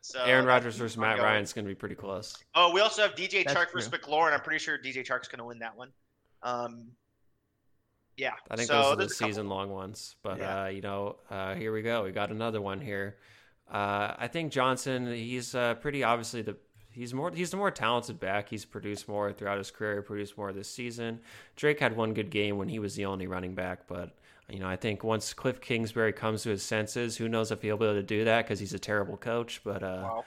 [0.06, 2.36] So Aaron Rodgers versus Matt Ryan is going to be pretty close.
[2.54, 4.34] Oh, we also have DJ Chark versus McLaurin.
[4.34, 5.92] I'm pretty sure DJ Chark's going to win that one.
[6.42, 6.88] Um,
[8.18, 8.34] yeah.
[8.50, 10.16] I think so those are the season long ones.
[10.22, 10.64] But yeah.
[10.64, 12.04] uh, you know, uh, here we go.
[12.04, 13.16] We got another one here.
[13.66, 15.06] Uh, I think Johnson.
[15.06, 16.56] He's uh, pretty obviously the.
[16.94, 17.30] He's more.
[17.32, 18.48] He's the more talented back.
[18.48, 20.00] He's produced more throughout his career.
[20.02, 21.20] Produced more this season.
[21.56, 24.14] Drake had one good game when he was the only running back, but
[24.48, 27.76] you know, I think once Cliff Kingsbury comes to his senses, who knows if he'll
[27.76, 29.60] be able to do that because he's a terrible coach.
[29.64, 30.24] But uh, wow.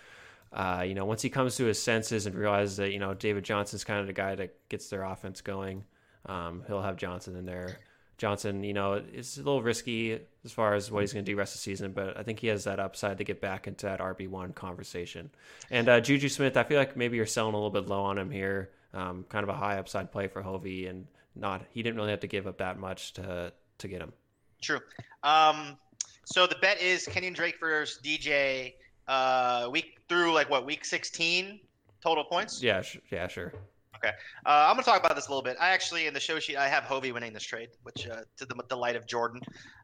[0.51, 3.43] uh, you know, once he comes to his senses and realizes that you know David
[3.43, 5.83] Johnson's kind of the guy that gets their offense going,
[6.25, 7.79] um, he'll have Johnson in there.
[8.17, 11.37] Johnson, you know, it's a little risky as far as what he's going to do
[11.37, 13.85] rest of the season, but I think he has that upside to get back into
[13.85, 15.29] that RB one conversation.
[15.69, 18.17] And uh, Juju Smith, I feel like maybe you're selling a little bit low on
[18.17, 18.71] him here.
[18.93, 22.21] Um, kind of a high upside play for Hovey, and not he didn't really have
[22.21, 24.13] to give up that much to to get him.
[24.61, 24.79] True.
[25.23, 25.77] Um,
[26.25, 28.73] so the bet is Kenyan Drake versus DJ
[29.07, 31.59] uh, week through like what week 16
[32.01, 32.63] total points.
[32.63, 33.53] Yeah, sh- yeah, sure.
[33.97, 34.13] Okay,
[34.45, 35.57] uh, I'm gonna talk about this a little bit.
[35.59, 38.45] I actually, in the show sheet, I have Hovey winning this trade, which uh, to
[38.45, 39.41] the delight of Jordan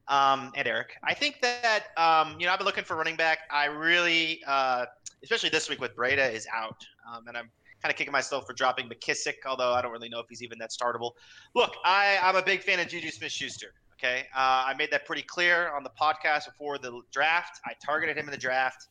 [0.07, 0.95] um, and Eric.
[1.03, 3.39] I think that um, you know I've been looking for running back.
[3.49, 4.85] I really, uh,
[5.23, 7.49] especially this week with Breida is out, um, and I'm
[7.81, 10.57] kind of kicking myself for dropping McKissic, although I don't really know if he's even
[10.59, 11.11] that startable.
[11.55, 13.73] Look, I, I'm a big fan of Juju Smith-Schuster.
[13.93, 17.59] Okay, uh, I made that pretty clear on the podcast before the draft.
[17.65, 18.87] I targeted him in the draft.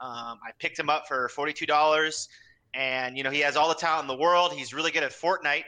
[0.00, 2.28] Um, I picked him up for forty-two dollars.
[2.74, 4.52] And, you know, he has all the talent in the world.
[4.52, 5.64] He's really good at Fortnite.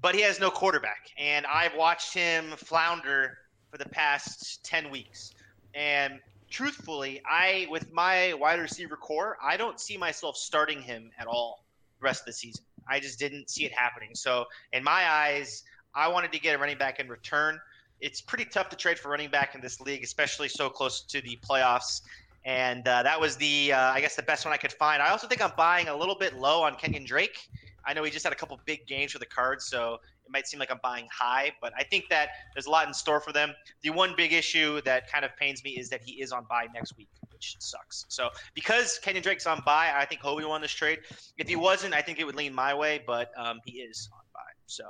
[0.00, 1.08] but he has no quarterback.
[1.16, 3.38] And I've watched him flounder
[3.70, 5.32] for the past 10 weeks.
[5.74, 6.20] And
[6.50, 11.64] truthfully, I with my wide receiver core, I don't see myself starting him at all
[12.00, 12.64] the rest of the season.
[12.88, 14.10] I just didn't see it happening.
[14.14, 15.62] So in my eyes,
[15.94, 17.58] I wanted to get a running back in return.
[18.00, 21.20] It's pretty tough to trade for running back in this league, especially so close to
[21.20, 22.02] the playoffs.
[22.44, 25.00] And uh, that was the, uh, I guess, the best one I could find.
[25.00, 27.38] I also think I'm buying a little bit low on Kenyan Drake.
[27.84, 29.94] I know he just had a couple big games for the Cards, so
[30.24, 32.94] it might seem like I'm buying high, but I think that there's a lot in
[32.94, 33.52] store for them.
[33.82, 36.68] The one big issue that kind of pains me is that he is on buy
[36.72, 38.06] next week, which sucks.
[38.08, 41.00] So because Kenyan Drake's on buy, I think Hovey won this trade.
[41.38, 44.24] If he wasn't, I think it would lean my way, but um, he is on
[44.32, 44.40] buy.
[44.66, 44.84] So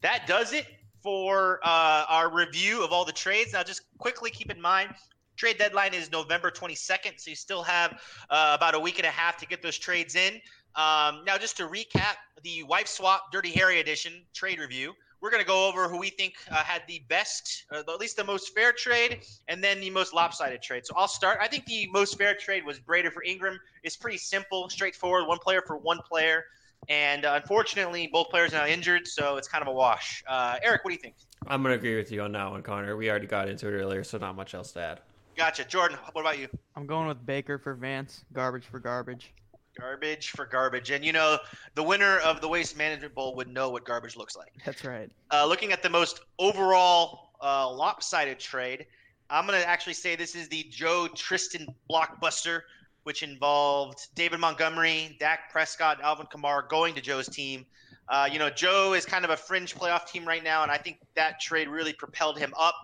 [0.00, 0.66] that does it
[1.02, 3.52] for uh, our review of all the trades.
[3.52, 4.94] Now, just quickly keep in mind
[5.40, 9.10] Trade deadline is November 22nd, so you still have uh, about a week and a
[9.10, 10.34] half to get those trades in.
[10.76, 14.92] Um, now, just to recap the wife swap Dirty Harry edition trade review,
[15.22, 18.18] we're going to go over who we think uh, had the best, uh, at least
[18.18, 20.84] the most fair trade, and then the most lopsided trade.
[20.84, 21.38] So I'll start.
[21.40, 23.56] I think the most fair trade was Breida for Engram.
[23.82, 25.26] It's pretty simple, straightforward.
[25.26, 26.44] One player for one player.
[26.90, 30.22] And uh, unfortunately, both players are now injured, so it's kind of a wash.
[30.28, 31.14] Uh, Eric, what do you think?
[31.46, 32.94] I'm going to agree with you on that one, Connor.
[32.94, 35.00] We already got into it earlier, so not much else to add.
[35.36, 35.64] Gotcha.
[35.64, 36.48] Jordan, what about you?
[36.76, 38.24] I'm going with Baker for Vance.
[38.32, 39.32] Garbage for garbage.
[39.78, 40.90] Garbage for garbage.
[40.90, 41.38] And you know,
[41.74, 44.52] the winner of the Waste Management Bowl would know what garbage looks like.
[44.64, 45.10] That's right.
[45.32, 48.86] Uh, looking at the most overall uh, lopsided trade,
[49.30, 52.62] I'm going to actually say this is the Joe Tristan blockbuster,
[53.04, 57.64] which involved David Montgomery, Dak Prescott, Alvin Kamara going to Joe's team.
[58.08, 60.76] Uh, you know, Joe is kind of a fringe playoff team right now, and I
[60.78, 62.74] think that trade really propelled him up.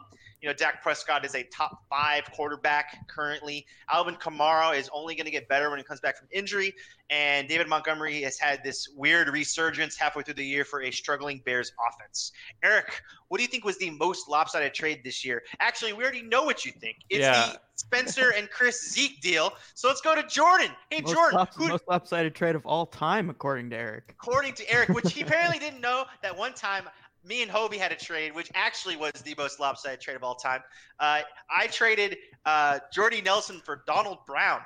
[0.42, 3.66] You know, Dak Prescott is a top five quarterback currently.
[3.90, 6.74] Alvin Kamara is only going to get better when he comes back from injury.
[7.08, 11.40] And David Montgomery has had this weird resurgence halfway through the year for a struggling
[11.44, 12.32] Bears offense.
[12.62, 15.42] Eric, what do you think was the most lopsided trade this year?
[15.60, 16.96] Actually, we already know what you think.
[17.08, 17.52] It's yeah.
[17.52, 19.52] the Spencer and Chris Zeke deal.
[19.74, 20.70] So let's go to Jordan.
[20.90, 21.38] Hey, most Jordan.
[21.38, 24.04] Lop- who, most lopsided trade of all time, according to Eric.
[24.10, 26.88] According to Eric, which he apparently didn't know that one time
[27.26, 30.34] me and Hovey had a trade, which actually was the most lopsided trade of all
[30.34, 30.62] time.
[31.00, 31.20] Uh,
[31.50, 34.60] I traded uh, Jordy Nelson for Donald Brown.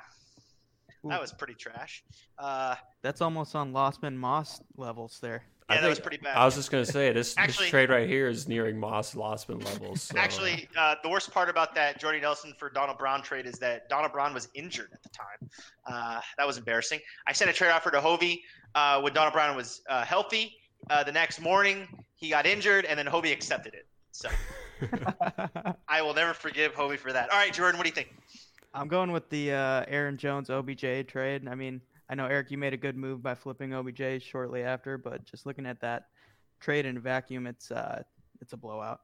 [1.03, 1.09] Ooh.
[1.09, 2.03] That was pretty trash.
[2.37, 5.43] Uh, That's almost on Losman Moss levels there.
[5.69, 6.35] Yeah, that was pretty bad.
[6.35, 9.63] I was just gonna say this, actually, this trade right here is nearing Moss Losman
[9.63, 10.01] levels.
[10.01, 10.17] So.
[10.17, 13.87] Actually, uh, the worst part about that Jordy Nelson for Donald Brown trade is that
[13.87, 15.49] Donald Brown was injured at the time.
[15.87, 16.99] Uh, that was embarrassing.
[17.25, 18.43] I sent a trade offer to Hovey
[18.75, 20.57] uh, when Donald Brown was uh, healthy.
[20.89, 21.87] Uh, the next morning,
[22.21, 23.87] he got injured, and then Hovey accepted it.
[24.11, 24.29] So
[25.89, 27.29] I will never forgive Hovey for that.
[27.31, 28.15] All right, Jordan, what do you think?
[28.73, 31.47] I'm going with the uh, Aaron Jones OBJ trade.
[31.47, 34.97] I mean, I know Eric, you made a good move by flipping OBJ shortly after,
[34.97, 36.07] but just looking at that
[36.59, 38.03] trade in a vacuum, it's uh,
[38.39, 39.01] it's a blowout.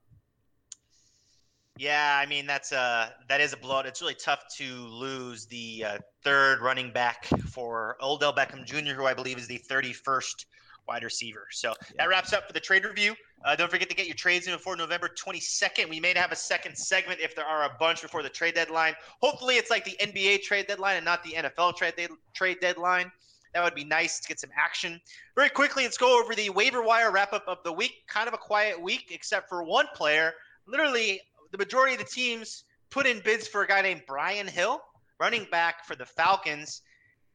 [1.76, 3.86] Yeah, I mean that's a uh, that is a blowout.
[3.86, 9.06] It's really tough to lose the uh, third running back for Odell Beckham Jr., who
[9.06, 10.44] I believe is the 31st
[10.88, 11.46] wide receiver.
[11.50, 11.96] So yeah.
[11.98, 13.14] that wraps up for the trade review.
[13.44, 15.88] Uh, don't forget to get your trades in before November 22nd.
[15.88, 18.94] We may have a second segment if there are a bunch before the trade deadline.
[19.20, 23.12] Hopefully, it's like the NBA trade deadline and not the NFL trade de- trade deadline.
[23.54, 25.00] That would be nice to get some action.
[25.36, 27.92] Very quickly, let's go over the waiver wire wrap up of the week.
[28.08, 30.34] Kind of a quiet week, except for one player.
[30.66, 31.20] Literally,
[31.52, 34.80] the majority of the teams put in bids for a guy named Brian Hill,
[35.18, 36.82] running back for the Falcons.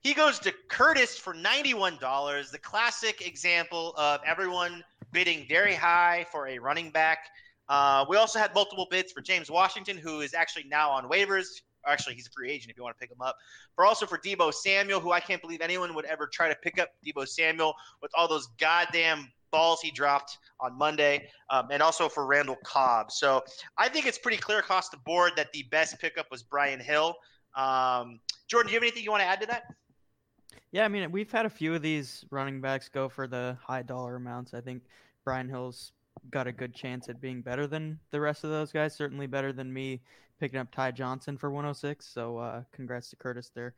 [0.04, 6.50] He goes to Curtis for $91, the classic example of everyone bidding very high for
[6.50, 7.20] a running back.
[7.70, 11.46] Uh, we also had multiple bids for James Washington, who is actually now on waivers.
[11.88, 13.38] Actually, he's a free agent if you want to pick him up.
[13.78, 16.80] For also for Deebo Samuel, who I can't believe anyone would ever try to pick
[16.80, 22.10] up Deebo Samuel with all those goddamn balls he dropped on Monday, um, and also
[22.10, 23.10] for Randall Cobb.
[23.10, 23.42] So
[23.78, 27.16] I think it's pretty clear across the board that the best pickup was Brian Hill.
[27.56, 28.20] Um,
[28.50, 29.64] Jordan, do you have anything you want to add to that?
[30.74, 33.84] Yeah, I mean, we've had a few of these running backs go for the high
[33.84, 34.56] dollar amounts.
[34.56, 34.82] I think
[35.24, 35.92] Brian Hill's
[36.32, 38.96] got a good chance at being better than the rest of those guys.
[38.96, 40.02] Certainly better than me
[40.40, 42.04] picking up Ty Johnson for 106.
[42.04, 43.76] So uh, congrats to Curtis there.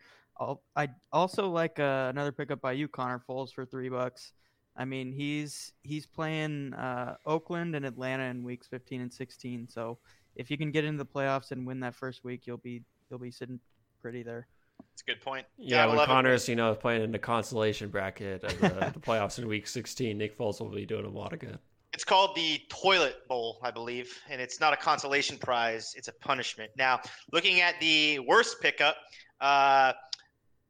[0.77, 4.31] I also like uh, another pickup by you, Connor Foles, for three bucks.
[4.77, 9.67] I mean, he's he's playing uh, Oakland and Atlanta in weeks 15 and 16.
[9.67, 9.97] So
[10.37, 13.19] if you can get into the playoffs and win that first week, you'll be you'll
[13.19, 13.59] be sitting
[14.01, 14.47] pretty there.
[14.93, 15.45] It's a good point.
[15.57, 19.47] Yeah, when Connor's, you know, playing in the consolation bracket of the, the, playoffs in
[19.47, 21.59] week 16, Nick Foles will be doing a lot of good.
[21.93, 26.13] It's called the Toilet Bowl, I believe, and it's not a consolation prize, it's a
[26.13, 26.71] punishment.
[26.77, 26.99] Now,
[27.31, 28.97] looking at the worst pickup,
[29.39, 29.93] uh,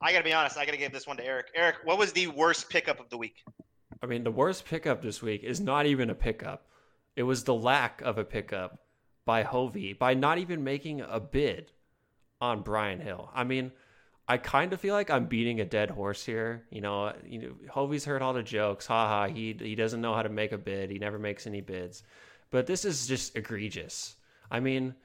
[0.02, 1.48] I got to be honest, I got to give this one to Eric.
[1.56, 3.44] Eric, what was the worst pickup of the week?
[4.04, 6.68] I mean, the worst pickup this week is not even a pickup.
[7.16, 8.80] It was the lack of a pickup
[9.26, 11.72] by Hovey by not even making a bid
[12.40, 13.32] on Brian Hill.
[13.34, 13.72] I mean,
[14.28, 16.66] I kind of feel like I'm beating a dead horse here.
[16.72, 18.88] You know, you know, Hovey's heard all the jokes.
[18.88, 20.90] Haha, he he doesn't know how to make a bid.
[20.90, 22.04] He never makes any bids.
[22.50, 24.16] But this is just egregious.
[24.50, 24.96] I mean,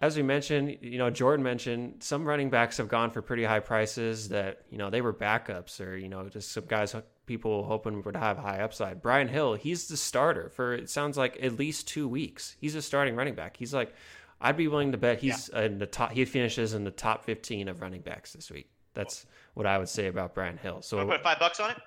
[0.00, 3.60] as we mentioned, you know, Jordan mentioned some running backs have gone for pretty high
[3.60, 6.94] prices that, you know, they were backups or, you know, just some guys
[7.26, 9.02] people hoping would have high upside.
[9.02, 12.56] Brian Hill, he's the starter for it sounds like at least 2 weeks.
[12.60, 13.56] He's a starting running back.
[13.56, 13.92] He's like
[14.40, 15.62] I'd be willing to bet he's yeah.
[15.62, 18.70] in the top he finishes in the top 15 of running backs this week.
[18.94, 20.82] That's what I would say about Brian Hill.
[20.82, 21.78] So put 5 bucks on it?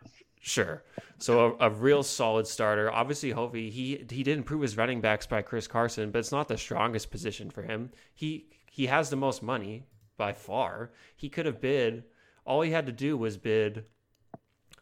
[0.42, 0.84] Sure.
[1.20, 2.92] So a, a, real solid starter.
[2.92, 6.48] Obviously, Hovey he he did improve his running backs by Chris Carson, but it's not
[6.48, 7.92] the strongest position for him.
[8.14, 9.86] He he has the most money
[10.18, 10.92] by far.
[11.16, 12.06] He could have bid.
[12.44, 13.86] All he had to do was bid.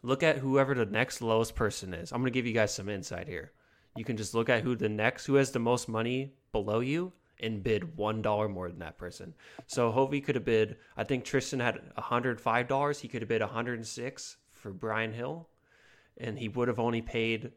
[0.02, 2.10] Look at whoever the next lowest person is.
[2.10, 3.52] I'm going to give you guys some insight here.
[3.96, 7.12] You can just look at who the next who has the most money below you
[7.40, 9.34] and bid one dollar more than that person.
[9.66, 10.76] So Hovey could have bid.
[10.96, 13.00] I think Tristan had 105 dollars.
[13.00, 15.48] He could have bid 106 for Brian Hill,
[16.18, 17.52] and he would have only paid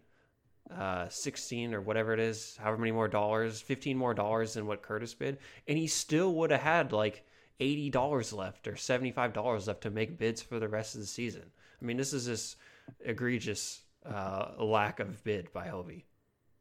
[0.71, 4.81] uh, 16 or whatever it is, however many more dollars, 15 more dollars than what
[4.81, 5.37] Curtis bid,
[5.67, 7.25] and he still would have had like
[7.59, 11.43] $80 left or $75 left to make bids for the rest of the season.
[11.81, 12.55] I mean, this is this
[13.01, 16.05] egregious uh, lack of bid by Hovey.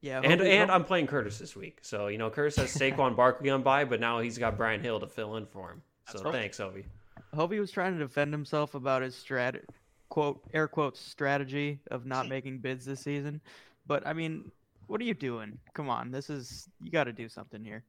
[0.02, 3.50] Yeah, and and I'm playing Curtis this week, so you know Curtis has Saquon Barkley
[3.50, 5.80] on by, but now he's got Brian Hill to fill in for him.
[6.08, 6.84] So That's thanks, Hovey.
[7.32, 9.60] Hovey was trying to defend himself about his strat
[10.08, 13.40] quote air quotes strategy of not making bids this season.
[13.86, 14.50] But I mean,
[14.88, 15.56] what are you doing?
[15.72, 17.84] Come on, this is you got to do something here.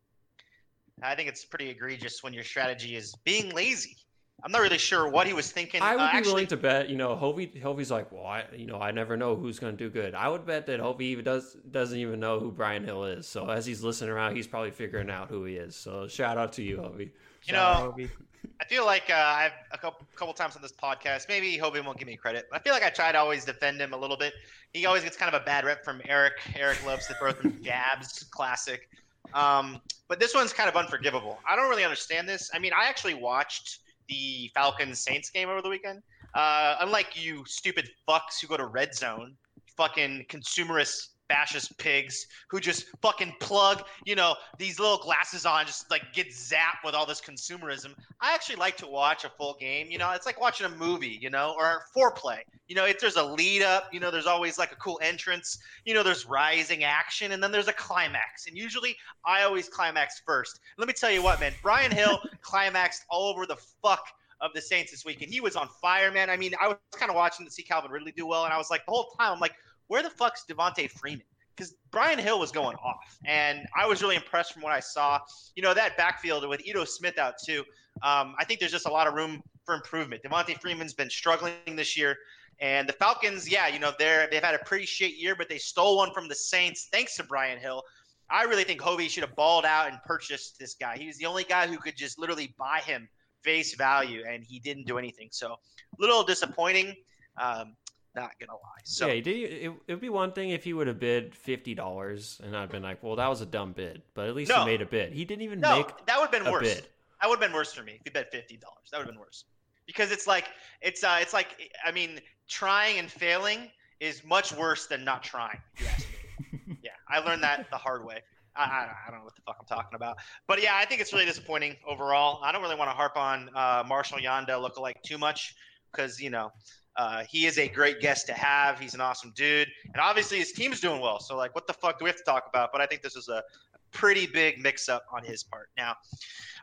[1.01, 3.97] I think it's pretty egregious when your strategy is being lazy.
[4.41, 5.81] I'm not really sure what he was thinking.
[5.81, 8.43] I would uh, be actually, willing to bet, you know, Hovey Hovey's like, well, I,
[8.55, 10.15] you know, I never know who's going to do good.
[10.15, 13.27] I would bet that Hovey even does doesn't even know who Brian Hill is.
[13.27, 15.75] So as he's listening around, he's probably figuring out who he is.
[15.75, 17.11] So shout out to you, Hovey.
[17.45, 17.95] You know,
[18.61, 21.27] I feel like uh, I've a couple, couple times on this podcast.
[21.27, 22.45] Maybe Hovey won't give me credit.
[22.51, 24.33] I feel like I try to always defend him a little bit.
[24.73, 26.33] He always gets kind of a bad rep from Eric.
[26.55, 28.89] Eric loves to throw some jabs, classic.
[29.33, 31.39] Um, but this one's kind of unforgivable.
[31.49, 32.51] I don't really understand this.
[32.53, 36.01] I mean, I actually watched the Falcons Saints game over the weekend.
[36.33, 39.35] Uh, unlike you stupid fucks who go to red zone,
[39.77, 45.89] fucking consumerist fascist pigs who just fucking plug, you know, these little glasses on, just
[45.89, 47.93] like get zapped with all this consumerism.
[48.21, 49.87] I actually like to watch a full game.
[49.89, 52.39] You know, it's like watching a movie, you know, or foreplay.
[52.67, 55.57] You know, if there's a lead up, you know, there's always like a cool entrance.
[55.85, 58.47] You know, there's rising action, and then there's a climax.
[58.47, 58.95] And usually,
[59.25, 60.59] I always climax first.
[60.77, 64.05] Let me tell you what, man, Brian Hill climaxed all over the fuck
[64.41, 66.29] of the Saints this week, and he was on fire, man.
[66.29, 68.57] I mean, I was kind of watching to see Calvin Ridley do well, and I
[68.57, 69.53] was like, the whole time, I'm like,
[69.93, 71.21] where the fuck's Devonta Freeman?
[71.55, 75.19] Because Brian Hill was going off, and I was really impressed from what I saw.
[75.55, 77.59] You know, that backfield with Ito Smith out too.
[78.01, 80.23] Um, I think there's just a lot of room for improvement.
[80.23, 82.17] Devonta Freeman's been struggling this year,
[82.59, 85.59] and the Falcons, yeah, you know, they're they've had a pretty shit year, but they
[85.59, 87.83] stole one from the Saints thanks to Brian Hill.
[88.31, 90.97] I really think Hovey should have balled out and purchased this guy.
[90.97, 93.07] He was the only guy who could just literally buy him
[93.43, 95.29] face value, and he didn't do anything.
[95.31, 95.57] So, a
[95.99, 96.95] little disappointing.
[97.39, 97.75] Um,
[98.15, 98.81] not gonna lie.
[98.83, 101.73] So yeah, did it, it would be one thing if he would have bid fifty
[101.73, 104.59] dollars, and I'd been like, well, that was a dumb bid, but at least no,
[104.59, 105.13] he made a bid.
[105.13, 106.75] He didn't even no, make that would have been worse.
[106.75, 106.87] Bid.
[107.21, 108.89] That would have been worse for me if he bet fifty dollars.
[108.91, 109.45] That would have been worse
[109.85, 110.45] because it's like
[110.81, 113.69] it's uh it's like I mean trying and failing
[113.99, 115.59] is much worse than not trying.
[116.81, 118.19] yeah, I learned that the hard way.
[118.55, 118.61] I,
[119.07, 120.17] I, don't know what the fuck I'm talking about.
[120.47, 122.39] But yeah, I think it's really disappointing overall.
[122.43, 125.55] I don't really want to harp on uh, Marshall Yanda look lookalike too much
[125.91, 126.51] because, you know,
[126.95, 128.79] uh, he is a great guest to have.
[128.79, 131.19] He's an awesome dude, and obviously his team's doing well.
[131.19, 132.71] So like, what the fuck do we have to talk about?
[132.71, 133.43] But I think this is a
[133.91, 135.69] pretty big mix-up on his part.
[135.77, 135.95] Now,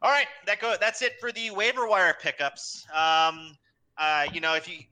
[0.02, 0.76] all right, that go.
[0.80, 2.86] That's it for the waiver wire pickups.
[2.94, 3.56] Um,
[3.98, 4.84] uh, you know, if you,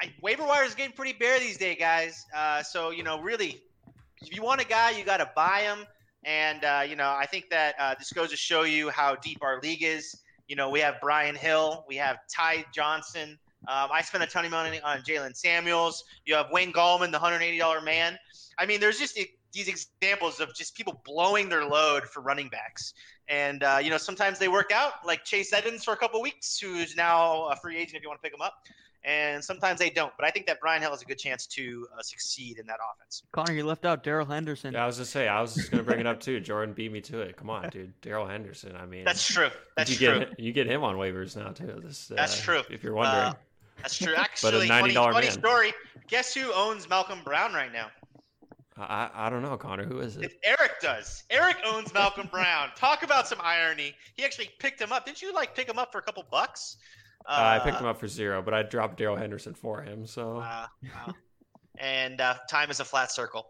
[0.00, 2.26] I, waiver wire is getting pretty bare these days, guys.
[2.34, 3.62] Uh, so you know, really,
[4.20, 5.86] if you want a guy, you got to buy him.
[6.24, 9.38] And uh, you know, I think that uh, this goes to show you how deep
[9.42, 10.14] our league is.
[10.46, 13.38] You know, we have Brian Hill, we have Ty Johnson.
[13.68, 16.04] Um, I spent a ton of money on Jaylen Samuels.
[16.24, 18.18] You have Wayne Gallman, the $180 man.
[18.58, 19.18] I mean, there's just
[19.52, 22.94] these examples of just people blowing their load for running backs.
[23.28, 26.58] And, uh, you know, sometimes they work out, like Chase Edmonds for a couple weeks,
[26.58, 28.54] who's now a free agent if you want to pick him up
[29.04, 30.12] and sometimes they don't.
[30.16, 32.78] But I think that Brian Hill has a good chance to uh, succeed in that
[32.94, 33.22] offense.
[33.32, 34.72] Connor, you left out Darrell Henderson.
[34.74, 36.40] Yeah, I was just say I was just going to bring it up too.
[36.40, 37.36] Jordan beat me to it.
[37.36, 38.74] Come on, dude, Darrell Henderson.
[38.76, 39.50] I mean, that's true.
[39.76, 40.18] That's you true.
[40.20, 41.80] Get, you get him on waivers now too.
[41.84, 42.62] This, uh, that's true.
[42.70, 43.34] If you're wondering.
[43.84, 44.14] Uh, That's true.
[44.14, 45.72] Actually, but ninety funny, funny story.
[46.08, 47.88] Guess who owns Malcolm Brown right now?
[48.76, 49.84] I, I don't know, Connor.
[49.84, 50.24] Who is it?
[50.24, 51.22] It's Eric does.
[51.30, 52.70] Eric owns Malcolm Brown.
[52.74, 53.94] Talk about some irony.
[54.16, 55.06] He actually picked him up.
[55.06, 56.76] Didn't you like pick him up for a couple bucks?
[57.26, 60.06] Uh, I picked him up for zero, but I dropped Darrell Henderson for him.
[60.06, 60.38] So.
[60.38, 61.14] Uh, wow.
[61.78, 63.46] and uh, time is a flat circle.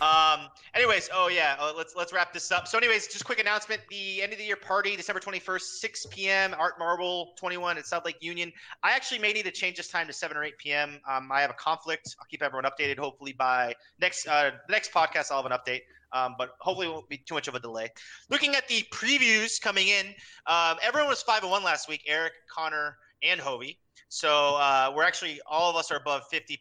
[0.00, 2.66] Um, anyways, oh yeah, uh, let's let's wrap this up.
[2.66, 6.06] So, anyways, just quick announcement: the end of the year party, December twenty first, six
[6.06, 6.54] p.m.
[6.58, 8.52] Art Marble twenty one at South Lake Union.
[8.82, 11.00] I actually may need to change this time to seven or eight p.m.
[11.08, 12.16] Um, I have a conflict.
[12.18, 12.98] I'll keep everyone updated.
[12.98, 15.82] Hopefully by next uh, next podcast, I'll have an update.
[16.12, 17.88] Um, but hopefully it won't be too much of a delay.
[18.30, 20.06] Looking at the previews coming in,
[20.46, 22.02] um, everyone was five and one last week.
[22.06, 23.78] Eric, Connor, and Hovey.
[24.08, 26.58] So uh, we're actually all of us are above 50%,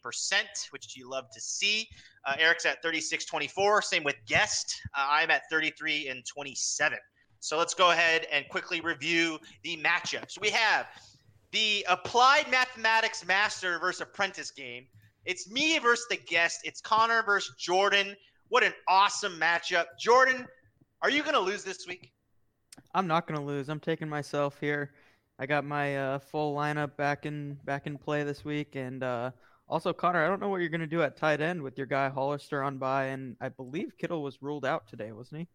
[0.72, 1.88] which you love to see.
[2.26, 3.84] Uh, Eric's at 36.24.
[3.84, 4.80] Same with Guest.
[4.96, 7.00] Uh, I'm at 33 and 27.
[7.40, 10.40] So let's go ahead and quickly review the matchups.
[10.40, 10.88] We have
[11.52, 14.86] the Applied Mathematics Master versus Apprentice game.
[15.26, 16.60] It's me versus the guest.
[16.64, 18.16] It's Connor versus Jordan.
[18.50, 19.86] What an awesome matchup.
[20.00, 20.48] Jordan,
[21.02, 22.12] are you going to lose this week?
[22.94, 23.70] I'm not going to lose.
[23.70, 24.92] I'm taking myself here.
[25.40, 29.32] I got my uh, full lineup back in back in play this week, and uh,
[29.70, 31.88] also Connor, I don't know what you're going to do at tight end with your
[31.88, 35.48] guy Hollister on by, and I believe Kittle was ruled out today, wasn't he?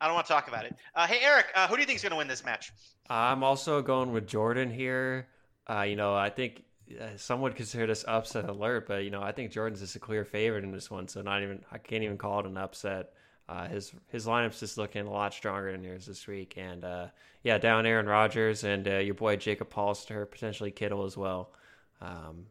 [0.00, 0.74] I don't want to talk about it.
[0.92, 2.72] Uh, hey Eric, uh, who do you think is going to win this match?
[3.08, 5.28] I'm also going with Jordan here.
[5.70, 6.64] Uh, you know, I think
[7.00, 10.00] uh, some would consider this upset alert, but you know, I think Jordan's just a
[10.00, 13.12] clear favorite in this one, so not even I can't even call it an upset.
[13.48, 17.06] Uh, his his lineup's just looking a lot stronger than yours this week, and uh,
[17.42, 21.52] yeah, down Aaron Rodgers and uh, your boy Jacob Hollister, potentially Kittle as well.
[22.00, 22.46] Um,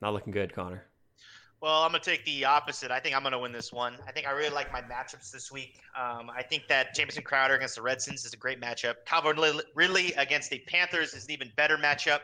[0.00, 0.84] not looking good, Connor.
[1.60, 2.90] Well, I'm to take the opposite.
[2.90, 3.94] I think I'm to win this one.
[4.06, 5.80] I think I really like my matchups this week.
[5.98, 8.96] Um, I think that Jamison Crowder against the Redskins is a great matchup.
[9.06, 9.36] Calvin
[9.74, 12.20] Ridley against the Panthers is an even better matchup.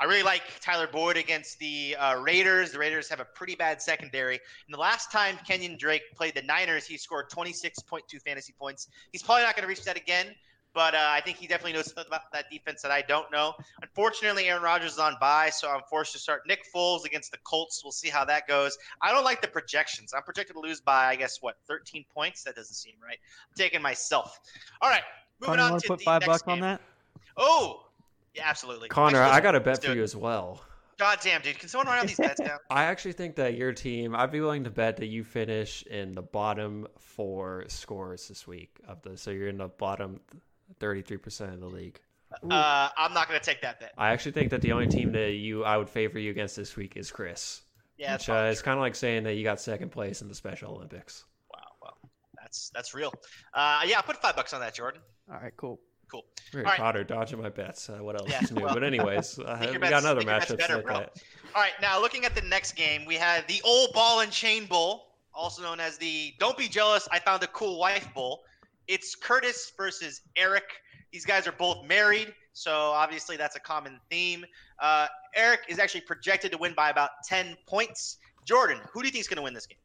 [0.00, 2.70] I really like Tyler Boyd against the uh, Raiders.
[2.70, 4.34] The Raiders have a pretty bad secondary.
[4.34, 8.88] And the last time Kenyan Drake played the Niners, he scored 26.2 fantasy points.
[9.10, 10.26] He's probably not going to reach that again,
[10.72, 13.54] but uh, I think he definitely knows something about that defense that I don't know.
[13.82, 17.38] Unfortunately, Aaron Rodgers is on bye, so I'm forced to start Nick Foles against the
[17.38, 17.82] Colts.
[17.82, 18.78] We'll see how that goes.
[19.02, 20.14] I don't like the projections.
[20.14, 22.44] I'm projected to lose by, I guess, what, 13 points?
[22.44, 23.18] That doesn't seem right.
[23.50, 24.38] I'm taking myself.
[24.80, 25.02] All right,
[25.40, 26.52] moving on to put the five next bucks game.
[26.52, 26.80] on that.
[27.36, 27.87] Oh,
[28.38, 28.88] yeah, absolutely.
[28.88, 30.62] Connor, Actually, I got a bet for you as well.
[30.98, 31.58] God damn, dude.
[31.58, 32.58] Can someone write all these bets down?
[32.70, 36.12] I actually think that your team, I'd be willing to bet that you finish in
[36.12, 39.16] the bottom four scores this week of the.
[39.16, 40.20] So you're in the bottom
[40.80, 42.00] 33% of the league.
[42.50, 43.92] Uh, I'm not going to take that bet.
[43.96, 46.76] I actually think that the only team that you I would favor you against this
[46.76, 47.62] week is Chris.
[47.96, 48.64] Yeah, that's which uh, probably is true.
[48.64, 51.24] kind of like saying that you got second place in the Special Olympics.
[51.52, 52.10] Wow, wow.
[52.36, 53.14] That's that's real.
[53.54, 55.00] Uh, yeah, I put five bucks on that, Jordan.
[55.30, 55.80] All right, cool.
[56.10, 56.24] Cool.
[56.52, 56.78] Very All right.
[56.80, 57.90] Potter dodging my bets.
[57.90, 58.62] Uh, what else Yeah, is new?
[58.64, 60.86] well, but anyways, uh, we your got another make your bets matchup better, to look
[60.86, 60.96] bro.
[60.96, 61.22] at.
[61.54, 64.66] All right, now looking at the next game, we have the Old Ball and Chain
[64.66, 68.42] Bowl, also known as the Don't Be Jealous, I Found a Cool Wife Bowl.
[68.86, 70.64] It's Curtis versus Eric.
[71.12, 74.44] These guys are both married, so obviously that's a common theme.
[74.78, 78.16] Uh, Eric is actually projected to win by about 10 points.
[78.44, 79.78] Jordan, who do you think is going to win this game?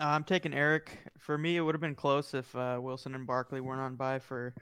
[0.00, 0.98] Uh, I'm taking Eric.
[1.18, 4.18] For me, it would have been close if uh, Wilson and Barkley weren't on by
[4.18, 4.54] for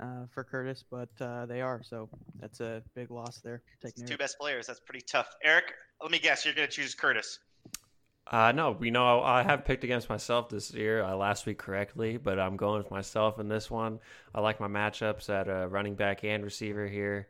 [0.00, 1.82] uh, for Curtis, but uh, they are.
[1.82, 2.08] So
[2.40, 3.62] that's a big loss there.
[3.74, 4.66] It's Taking two best players.
[4.66, 5.28] That's pretty tough.
[5.42, 7.38] Eric, let me guess, you're going to choose Curtis.
[8.28, 12.16] Uh, no, you know, I have picked against myself this year uh, last week correctly,
[12.16, 14.00] but I'm going with myself in this one.
[14.34, 17.28] I like my matchups at uh, running back and receiver here.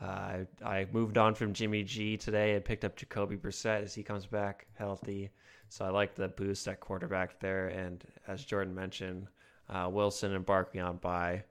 [0.00, 3.94] Uh, I, I moved on from Jimmy G today and picked up Jacoby Brissett as
[3.94, 5.30] he comes back healthy.
[5.70, 7.66] So I like the boost at quarterback there.
[7.66, 9.26] And as Jordan mentioned,
[9.68, 11.42] uh, Wilson and Barkley on by.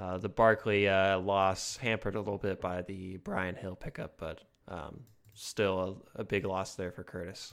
[0.00, 4.40] Uh, the Barkley uh, loss hampered a little bit by the Brian Hill pickup, but
[4.66, 5.00] um,
[5.34, 7.52] still a, a big loss there for Curtis.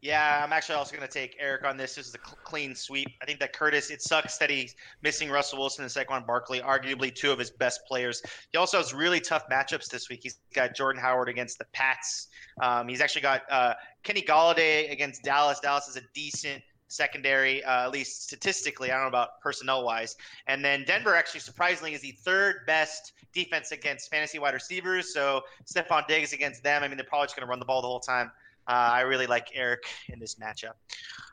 [0.00, 1.96] Yeah, I'm actually also going to take Eric on this.
[1.96, 3.08] This is a cl- clean sweep.
[3.20, 7.14] I think that Curtis, it sucks that he's missing Russell Wilson and Saquon Barkley, arguably
[7.14, 8.22] two of his best players.
[8.52, 10.20] He also has really tough matchups this week.
[10.22, 12.28] He's got Jordan Howard against the Pats.
[12.62, 15.60] Um, he's actually got uh, Kenny Golladay against Dallas.
[15.60, 18.90] Dallas is a decent secondary, uh, at least statistically.
[18.90, 20.16] I don't know about personnel wise.
[20.46, 25.12] And then Denver, actually, surprisingly, is the third best defense against fantasy wide receivers.
[25.12, 26.82] So Stefon Diggs against them.
[26.82, 28.30] I mean, they're probably just going to run the ball the whole time.
[28.66, 30.74] Uh, I really like Eric in this matchup.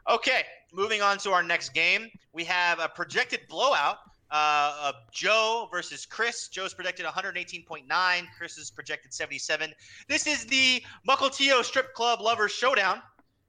[0.10, 0.44] Okay,
[0.74, 2.08] moving on to our next game.
[2.34, 3.98] We have a projected blowout
[4.32, 6.48] uh, of Joe versus Chris.
[6.48, 8.24] Joe's projected 118.9.
[8.38, 9.74] Chris is projected 77.
[10.08, 13.02] This is the Mukilteo Strip Club Lovers Showdown.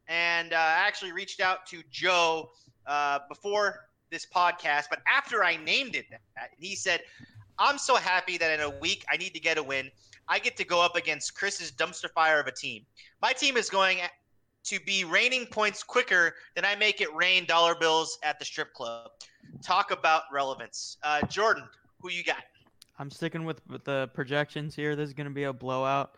[0.09, 2.51] And uh, I actually reached out to Joe
[2.87, 7.03] uh, before this podcast, but after I named it that, he said,
[7.59, 9.91] I'm so happy that in a week I need to get a win.
[10.29, 12.85] I get to go up against Chris's dumpster fire of a team.
[13.21, 13.99] My team is going
[14.65, 18.73] to be raining points quicker than I make it rain dollar bills at the strip
[18.75, 19.11] club.
[19.63, 20.99] Talk about relevance.
[21.03, 21.65] Uh, Jordan,
[22.01, 22.45] who you got?
[22.99, 24.97] I'm sticking with, with the projections here.
[24.97, 26.17] This is going to be a blowout.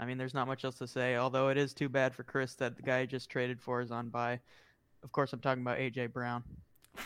[0.00, 1.16] I mean, there's not much else to say.
[1.16, 3.90] Although it is too bad for Chris that the guy he just traded for is
[3.90, 4.40] on bye.
[5.04, 6.42] Of course, I'm talking about AJ Brown.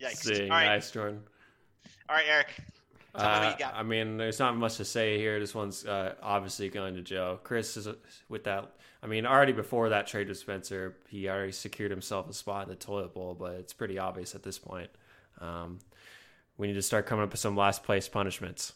[0.00, 0.16] Yikes!
[0.16, 0.66] See, All right.
[0.66, 1.20] nice, Jordan.
[2.08, 2.48] All right, Eric.
[3.14, 5.38] Uh, I mean, there's not much to say here.
[5.40, 7.40] This one's uh, obviously going to Joe.
[7.42, 7.88] Chris is
[8.28, 8.72] with that.
[9.02, 12.68] I mean, already before that trade with Spencer, he already secured himself a spot in
[12.70, 14.90] the toilet bowl, but it's pretty obvious at this point.
[15.40, 15.78] Um,
[16.56, 18.72] we need to start coming up with some last place punishments.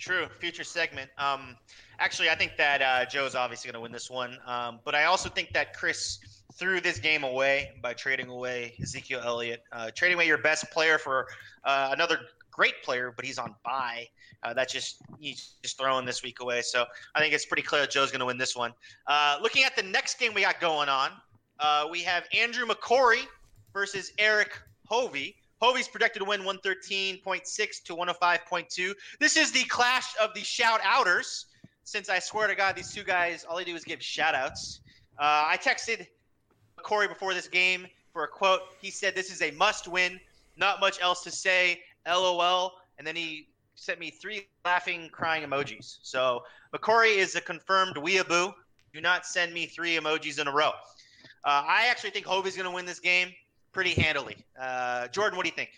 [0.00, 1.10] True, future segment.
[1.18, 1.58] Um,
[1.98, 5.04] actually, I think that uh, Joe's obviously going to win this one, um, but I
[5.04, 6.18] also think that Chris
[6.54, 10.96] threw this game away by trading away Ezekiel Elliott, uh, trading away your best player
[10.96, 11.26] for
[11.64, 12.18] uh, another
[12.50, 14.08] great player, but he's on bye.
[14.42, 16.62] Uh, that's just he's just throwing this week away.
[16.62, 18.72] So I think it's pretty clear Joe's going to win this one.
[19.06, 21.10] Uh, looking at the next game we got going on,
[21.58, 23.24] uh, we have Andrew McCory
[23.74, 25.36] versus Eric Hovey.
[25.60, 28.94] Hovey's projected to win 113.6 to 105.2.
[29.18, 31.46] This is the clash of the shout outers.
[31.84, 34.80] Since I swear to God, these two guys, all they do is give shout outs.
[35.18, 36.06] Uh, I texted
[36.82, 38.60] Corey before this game for a quote.
[38.80, 40.18] He said, This is a must win.
[40.56, 41.80] Not much else to say.
[42.06, 42.72] LOL.
[42.98, 45.98] And then he sent me three laughing, crying emojis.
[46.02, 46.42] So
[46.74, 48.54] McCory is a confirmed weeaboo.
[48.92, 50.70] Do not send me three emojis in a row.
[51.44, 53.32] Uh, I actually think Hovey's going to win this game
[53.72, 54.36] pretty handily.
[54.60, 55.70] Uh, Jordan, what do you think?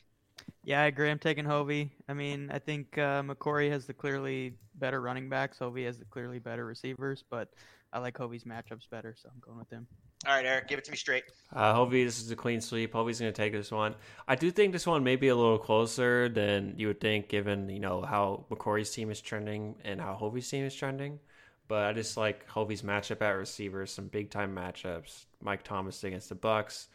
[0.65, 1.11] Yeah, I agree.
[1.11, 1.91] I'm taking Hovey.
[2.09, 5.59] I mean, I think uh, McCory has the clearly better running backs.
[5.59, 7.49] Hovey has the clearly better receivers, but
[7.93, 9.87] I like Hovey's matchups better, so I'm going with him.
[10.25, 11.25] All right, Erik, give it to me straight.
[11.53, 12.93] Uh, Hovey, this is a clean sweep.
[12.93, 13.97] Hovey's going to take this one.
[14.29, 17.69] I do think this one may be a little closer than you would think, given
[17.69, 21.19] you know how McCory's team is trending and how Hovey's team is trending.
[21.67, 25.25] But I just like Hovey's matchup at receiver, some big time matchups.
[25.41, 26.87] Mike Thomas against the Bucs,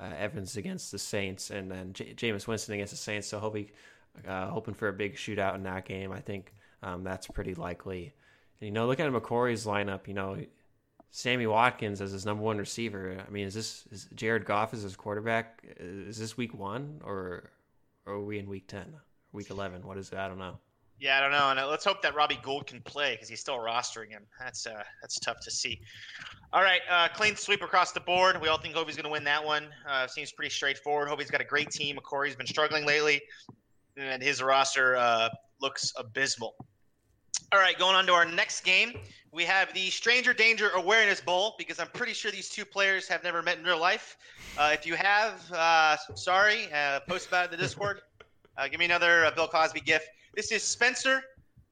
[0.00, 3.28] uh, Evans against the Saints, and then J- Jameis Winston against the Saints.
[3.28, 3.72] So Hovey
[4.26, 6.12] uh, hoping for a big shootout in that game.
[6.12, 6.52] I think
[6.82, 8.12] um, that's pretty likely.
[8.60, 10.06] And, you know, look at McCory's lineup.
[10.06, 10.38] You know,
[11.10, 13.16] Sammy Watkins as his number one receiver.
[13.26, 15.62] I mean, is this is Jared Goff as his quarterback?
[15.78, 17.50] Is this week one or,
[18.06, 18.94] or are we in week ten,
[19.32, 19.86] week eleven?
[19.86, 20.18] What is it?
[20.18, 20.58] I don't know.
[21.00, 21.50] Yeah, I don't know.
[21.50, 24.22] And uh, let's hope that Robbie Gould can play because he's still rostering him.
[24.38, 25.80] That's uh, that's tough to see.
[26.52, 28.40] All right, uh, clean sweep across the board.
[28.40, 29.66] We all think Hovey's going to win that one.
[29.88, 31.08] Uh, seems pretty straightforward.
[31.08, 31.96] Hovey's got a great team.
[31.96, 33.20] McCory's been struggling lately,
[33.96, 35.30] and his roster uh,
[35.60, 36.54] looks abysmal.
[37.52, 38.92] All right, going on to our next game.
[39.32, 43.24] We have the Stranger Danger Awareness Bowl because I'm pretty sure these two players have
[43.24, 44.16] never met in real life.
[44.56, 48.00] Uh, if you have, uh, sorry, uh, post about it in the Discord.
[48.56, 50.08] Uh, give me another uh, Bill Cosby gift.
[50.36, 51.22] This is Spencer,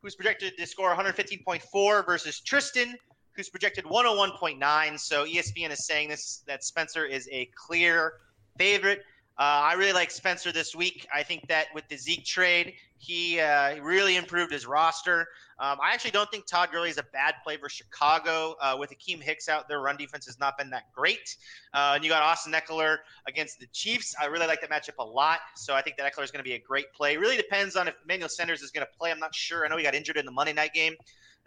[0.02, 2.94] who's projected to score 115.4 versus Tristan,
[3.34, 5.00] who's projected 101.9.
[5.00, 8.14] So ESPN is saying this that Spencer is a clear
[8.58, 9.02] favorite.
[9.38, 11.06] Uh, I really like Spencer this week.
[11.14, 15.26] I think that with the Zeke trade, he uh, really improved his roster.
[15.58, 18.56] Um, I actually don't think Todd Gurley is a bad play for Chicago.
[18.60, 21.36] Uh, with Akiem Hicks out, their run defense has not been that great.
[21.72, 24.14] Uh, and you got Austin Ekeler against the Chiefs.
[24.20, 25.40] I really like that matchup a lot.
[25.56, 27.16] So I think that Ekeler is going to be a great play.
[27.16, 29.10] Really depends on if Emmanuel Sanders is going to play.
[29.10, 29.64] I'm not sure.
[29.64, 30.94] I know he got injured in the Monday night game.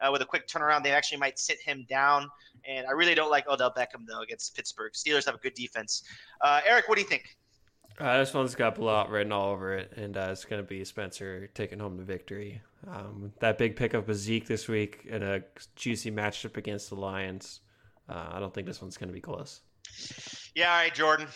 [0.01, 2.29] Uh, with a quick turnaround, they actually might sit him down.
[2.67, 4.91] And I really don't like Odell Beckham though against Pittsburgh.
[4.93, 6.03] Steelers have a good defense.
[6.41, 7.37] Uh, Erik, what do you think?
[7.97, 10.83] Uh, this one's got blowout written all over it, and uh, it's going to be
[10.83, 12.61] Spencer taking home the victory.
[12.87, 15.41] Um, that big pickup of Zeke this week in a
[15.75, 17.61] juicy matchup against the Lions.
[18.09, 19.61] Uh, I don't think this one's going to be close.
[20.55, 21.27] Yeah, all right, Jordan.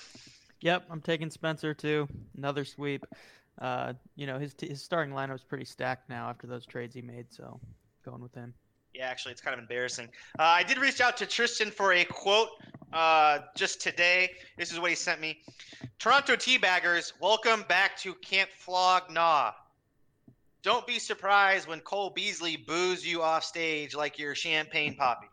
[0.61, 2.07] Yep, I'm taking Spencer too.
[2.37, 3.05] Another sweep.
[3.61, 6.93] Uh, you know, his, t- his starting lineup is pretty stacked now after those trades
[6.93, 7.59] he made, so
[8.03, 8.53] going with him.
[8.99, 10.09] Yeah, actually, it's kind of embarrassing.
[10.37, 12.49] Uh, I did reach out to Tristan for a quote
[12.91, 14.31] uh, just today.
[14.57, 15.39] This is what he sent me.
[15.99, 19.53] Toronto Teabaggers, welcome back to Camp Flog Gnaw.
[20.63, 25.27] Don't be surprised when Cole Beasley boos you off stage like your champagne poppy.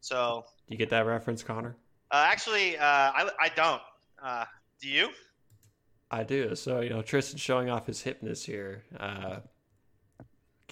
[0.00, 0.44] So.
[0.68, 1.74] You get that reference, Connor?
[2.12, 3.82] Uh, actually, uh, I, I don't.
[4.22, 4.44] Uh,
[4.80, 5.08] do you?
[6.12, 6.54] I do.
[6.54, 8.84] So, you know, Tristan's showing off his hipness here.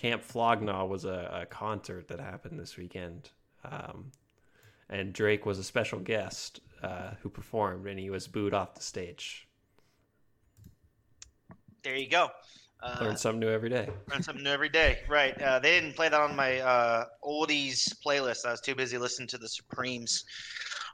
[0.05, 3.31] Camp Flog Gnaw was a, a, concert that happened this weekend.
[3.65, 4.13] Um,
[4.91, 8.83] and Drake was a special guest uh, who performed, and he was booed off the
[8.83, 9.49] stage.
[11.83, 12.29] There you go.
[12.83, 13.89] Uh, learn something new every day.
[14.11, 14.99] Learn something new every day.
[15.09, 15.41] Right.
[15.41, 18.45] Uh, they didn't play that on my uh, oldies playlist.
[18.45, 20.27] I was too busy listening to the Supremes.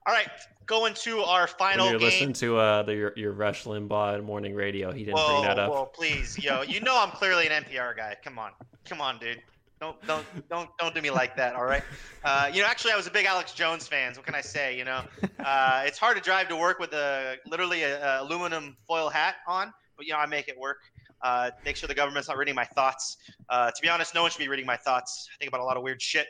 [0.07, 0.29] All right,
[0.67, 2.09] going to our final when you're game.
[2.09, 5.59] listening to uh, the, your, your Rush Limbaugh morning radio, he didn't whoa, bring that
[5.59, 5.71] up.
[5.71, 8.17] whoa, please, yo, you know I'm clearly an NPR guy.
[8.25, 8.53] Come on,
[8.85, 9.43] come on, dude.
[9.81, 11.55] Don't don't don't don't do me like that.
[11.55, 11.83] All right.
[12.23, 14.13] Uh, you know, actually, I was a big Alex Jones fan.
[14.15, 14.77] What can I say?
[14.77, 15.03] You know,
[15.45, 19.37] uh, it's hard to drive to work with a literally a, a aluminum foil hat
[19.49, 20.79] on, but you know, I make it work.
[21.23, 23.17] Uh, make sure the government's not reading my thoughts.
[23.49, 25.29] Uh, to be honest, no one should be reading my thoughts.
[25.35, 26.27] I think about a lot of weird shit.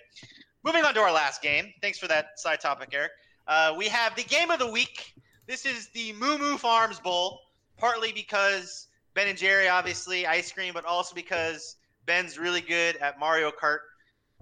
[0.64, 1.72] Moving on to our last game.
[1.80, 3.12] Thanks for that side topic, Erik.
[3.50, 5.12] Uh, we have the game of the week.
[5.48, 7.40] This is the Moo Moo Farms Bowl,
[7.76, 11.74] partly because Ben and Jerry, obviously, ice cream, but also because
[12.06, 13.78] Ben's really good at Mario Kart.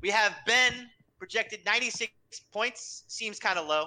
[0.02, 2.12] We have Ben projected 96
[2.52, 3.86] points, seems kind of low.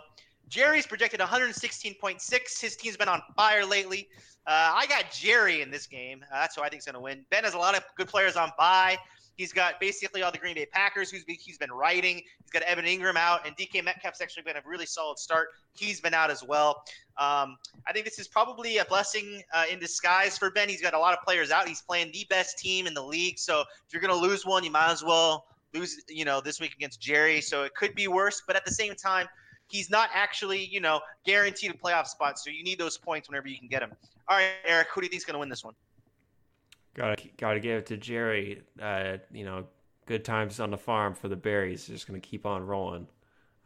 [0.49, 2.59] Jerry's projected 116.6.
[2.59, 4.09] His team's been on fire lately.
[4.47, 6.25] Uh, I got Jerry in this game.
[6.33, 7.23] Uh, that's who I think is going to win.
[7.29, 8.97] Ben has a lot of good players on bye.
[9.41, 12.17] He's got basically all the Green Bay Packers who's been, he's been riding.
[12.17, 15.47] He's got Evan Engram out, and DK Metcalf's actually been a really solid start.
[15.73, 16.83] He's been out as well.
[17.17, 17.57] Um,
[17.87, 20.69] I think this is probably a blessing uh, in disguise for Ben.
[20.69, 21.67] He's got a lot of players out.
[21.67, 23.39] He's playing the best team in the league.
[23.39, 26.59] So if you're going to lose one, you might as well lose, you know, this
[26.59, 27.41] week against Jerry.
[27.41, 29.25] So it could be worse, but at the same time,
[29.69, 32.37] he's not actually, you know, guaranteed a playoff spot.
[32.37, 33.93] So you need those points whenever you can get them.
[34.27, 35.73] All right, Erik, who do you think is going to win this one?
[36.93, 38.63] Gotta gotta give it to Jerry.
[38.81, 39.65] Uh, you know,
[40.05, 41.87] good times on the farm for the berries.
[41.87, 43.07] Just gonna keep on rolling.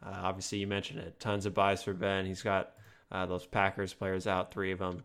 [0.04, 1.18] Uh, obviously, you mentioned it.
[1.18, 2.26] Tons of byes for Ben.
[2.26, 2.74] He's got
[3.10, 5.02] uh, those Packers players out, three of them,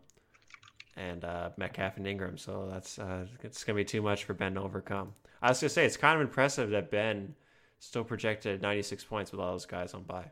[0.96, 2.38] and uh, Metcalf and Engram.
[2.38, 5.12] So that's uh, it's gonna be too much for Ben to overcome.
[5.40, 7.34] I was gonna say it's kind of impressive that Ben
[7.80, 10.30] still projected 96 points with all those guys on bye.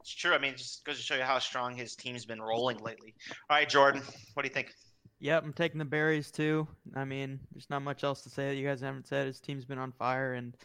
[0.00, 0.32] It's true.
[0.32, 3.14] I mean, just goes to show you how strong his team's been rolling lately.
[3.50, 4.02] All right, Jordan,
[4.34, 4.72] what do you think?
[5.20, 6.66] Yep, I'm taking the berries too.
[6.96, 9.26] I mean, there's not much else to say that you guys haven't said.
[9.26, 10.56] His team's been on fire, and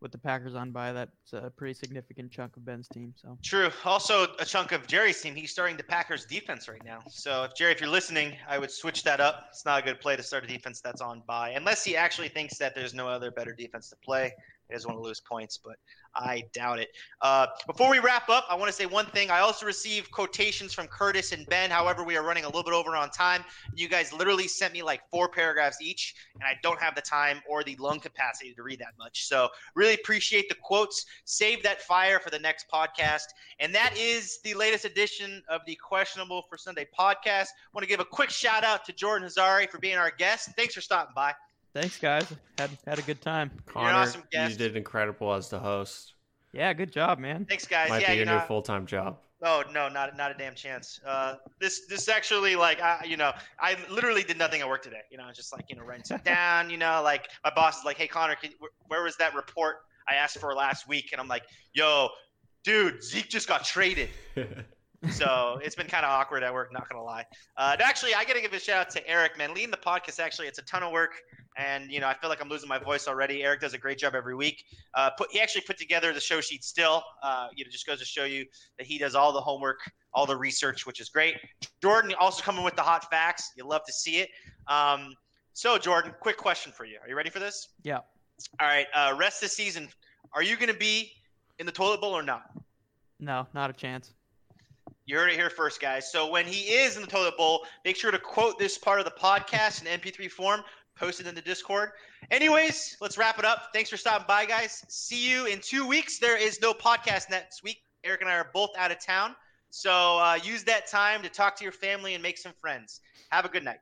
[0.00, 3.12] with the Packers on bye, that's a pretty significant chunk of Ben's team.
[3.16, 3.70] So true.
[3.84, 5.34] Also, a chunk of Jerry's team.
[5.34, 7.00] He's starting the Packers defense right now.
[7.08, 9.46] So, if Jerry, if you're listening, I would switch that up.
[9.50, 12.28] It's not a good play to start a defense that's on bye, unless he actually
[12.28, 14.32] thinks that there's no other better defense to play.
[14.68, 15.76] He doesn't want to lose points, but
[16.16, 16.88] I doubt it.
[17.20, 19.30] Uh, before we wrap up, I want to say one thing.
[19.30, 21.70] I also received quotations from Curtis and Ben.
[21.70, 23.44] However, we are running a little bit over on time.
[23.74, 27.40] You guys literally sent me like four paragraphs each, and I don't have the time
[27.48, 29.26] or the lung capacity to read that much.
[29.26, 31.04] So, really appreciate the quotes.
[31.24, 33.24] Save that fire for the next podcast.
[33.58, 37.46] And that is the latest edition of the Questionable for Sunday podcast.
[37.46, 40.50] I want to give a quick shout out to Jordan Hazari for being our guest.
[40.56, 41.34] Thanks for stopping by.
[41.74, 42.32] Thanks, guys.
[42.56, 43.50] Had had a good time.
[43.66, 44.52] Connor, awesome guest.
[44.52, 46.14] you did incredible as the host.
[46.52, 47.44] Yeah, good job, man.
[47.46, 47.88] Thanks, guys.
[47.88, 49.18] Might yeah, be your know, new full time job.
[49.42, 51.00] Oh no, not not a damn chance.
[51.04, 55.02] Uh, this this actually like I you know I literally did nothing at work today.
[55.10, 56.70] You know, just like you know writing stuff down.
[56.70, 58.52] You know, like my boss is like, hey Connor, can,
[58.86, 59.78] where was that report
[60.08, 61.10] I asked for last week?
[61.12, 61.42] And I'm like,
[61.72, 62.08] yo,
[62.62, 64.08] dude, Zeke just got traded.
[65.10, 67.24] so it's been kind of awkward at work, not gonna lie.
[67.56, 69.52] Uh, actually, I gotta give a shout out to Erik, man.
[69.54, 71.12] Leading the podcast, actually, it's a ton of work,
[71.56, 73.42] and you know, I feel like I'm losing my voice already.
[73.42, 74.64] Erik does a great job every week.
[74.94, 77.02] Uh, put he actually put together the show sheet still.
[77.22, 78.44] Uh, you know, just goes to show you
[78.78, 79.78] that he does all the homework,
[80.12, 81.36] all the research, which is great.
[81.82, 83.52] Jordan also coming with the hot facts.
[83.56, 84.30] You love to see it.
[84.66, 85.14] Um,
[85.52, 86.98] so, Jordan, quick question for you.
[87.00, 87.68] Are you ready for this?
[87.82, 87.98] Yeah.
[88.60, 88.86] All right.
[88.92, 89.88] Uh, rest this season,
[90.32, 91.12] are you going to be
[91.60, 92.50] in the toilet bowl or not?
[93.20, 94.12] No, not a chance.
[95.06, 96.10] You heard it here first, guys.
[96.10, 99.04] So when he is in the toilet bowl, make sure to quote this part of
[99.04, 100.62] the podcast in MP3 form,
[100.96, 101.90] post it in the Discord.
[102.30, 103.70] Anyways, let's wrap it up.
[103.72, 104.84] Thanks for stopping by, guys.
[104.88, 106.18] See you in two weeks.
[106.18, 107.78] There is no podcast next week.
[108.04, 109.34] Erik and I are both out of town.
[109.70, 113.00] So uh, use that time to talk to your family and make some friends.
[113.30, 113.78] Have a good night.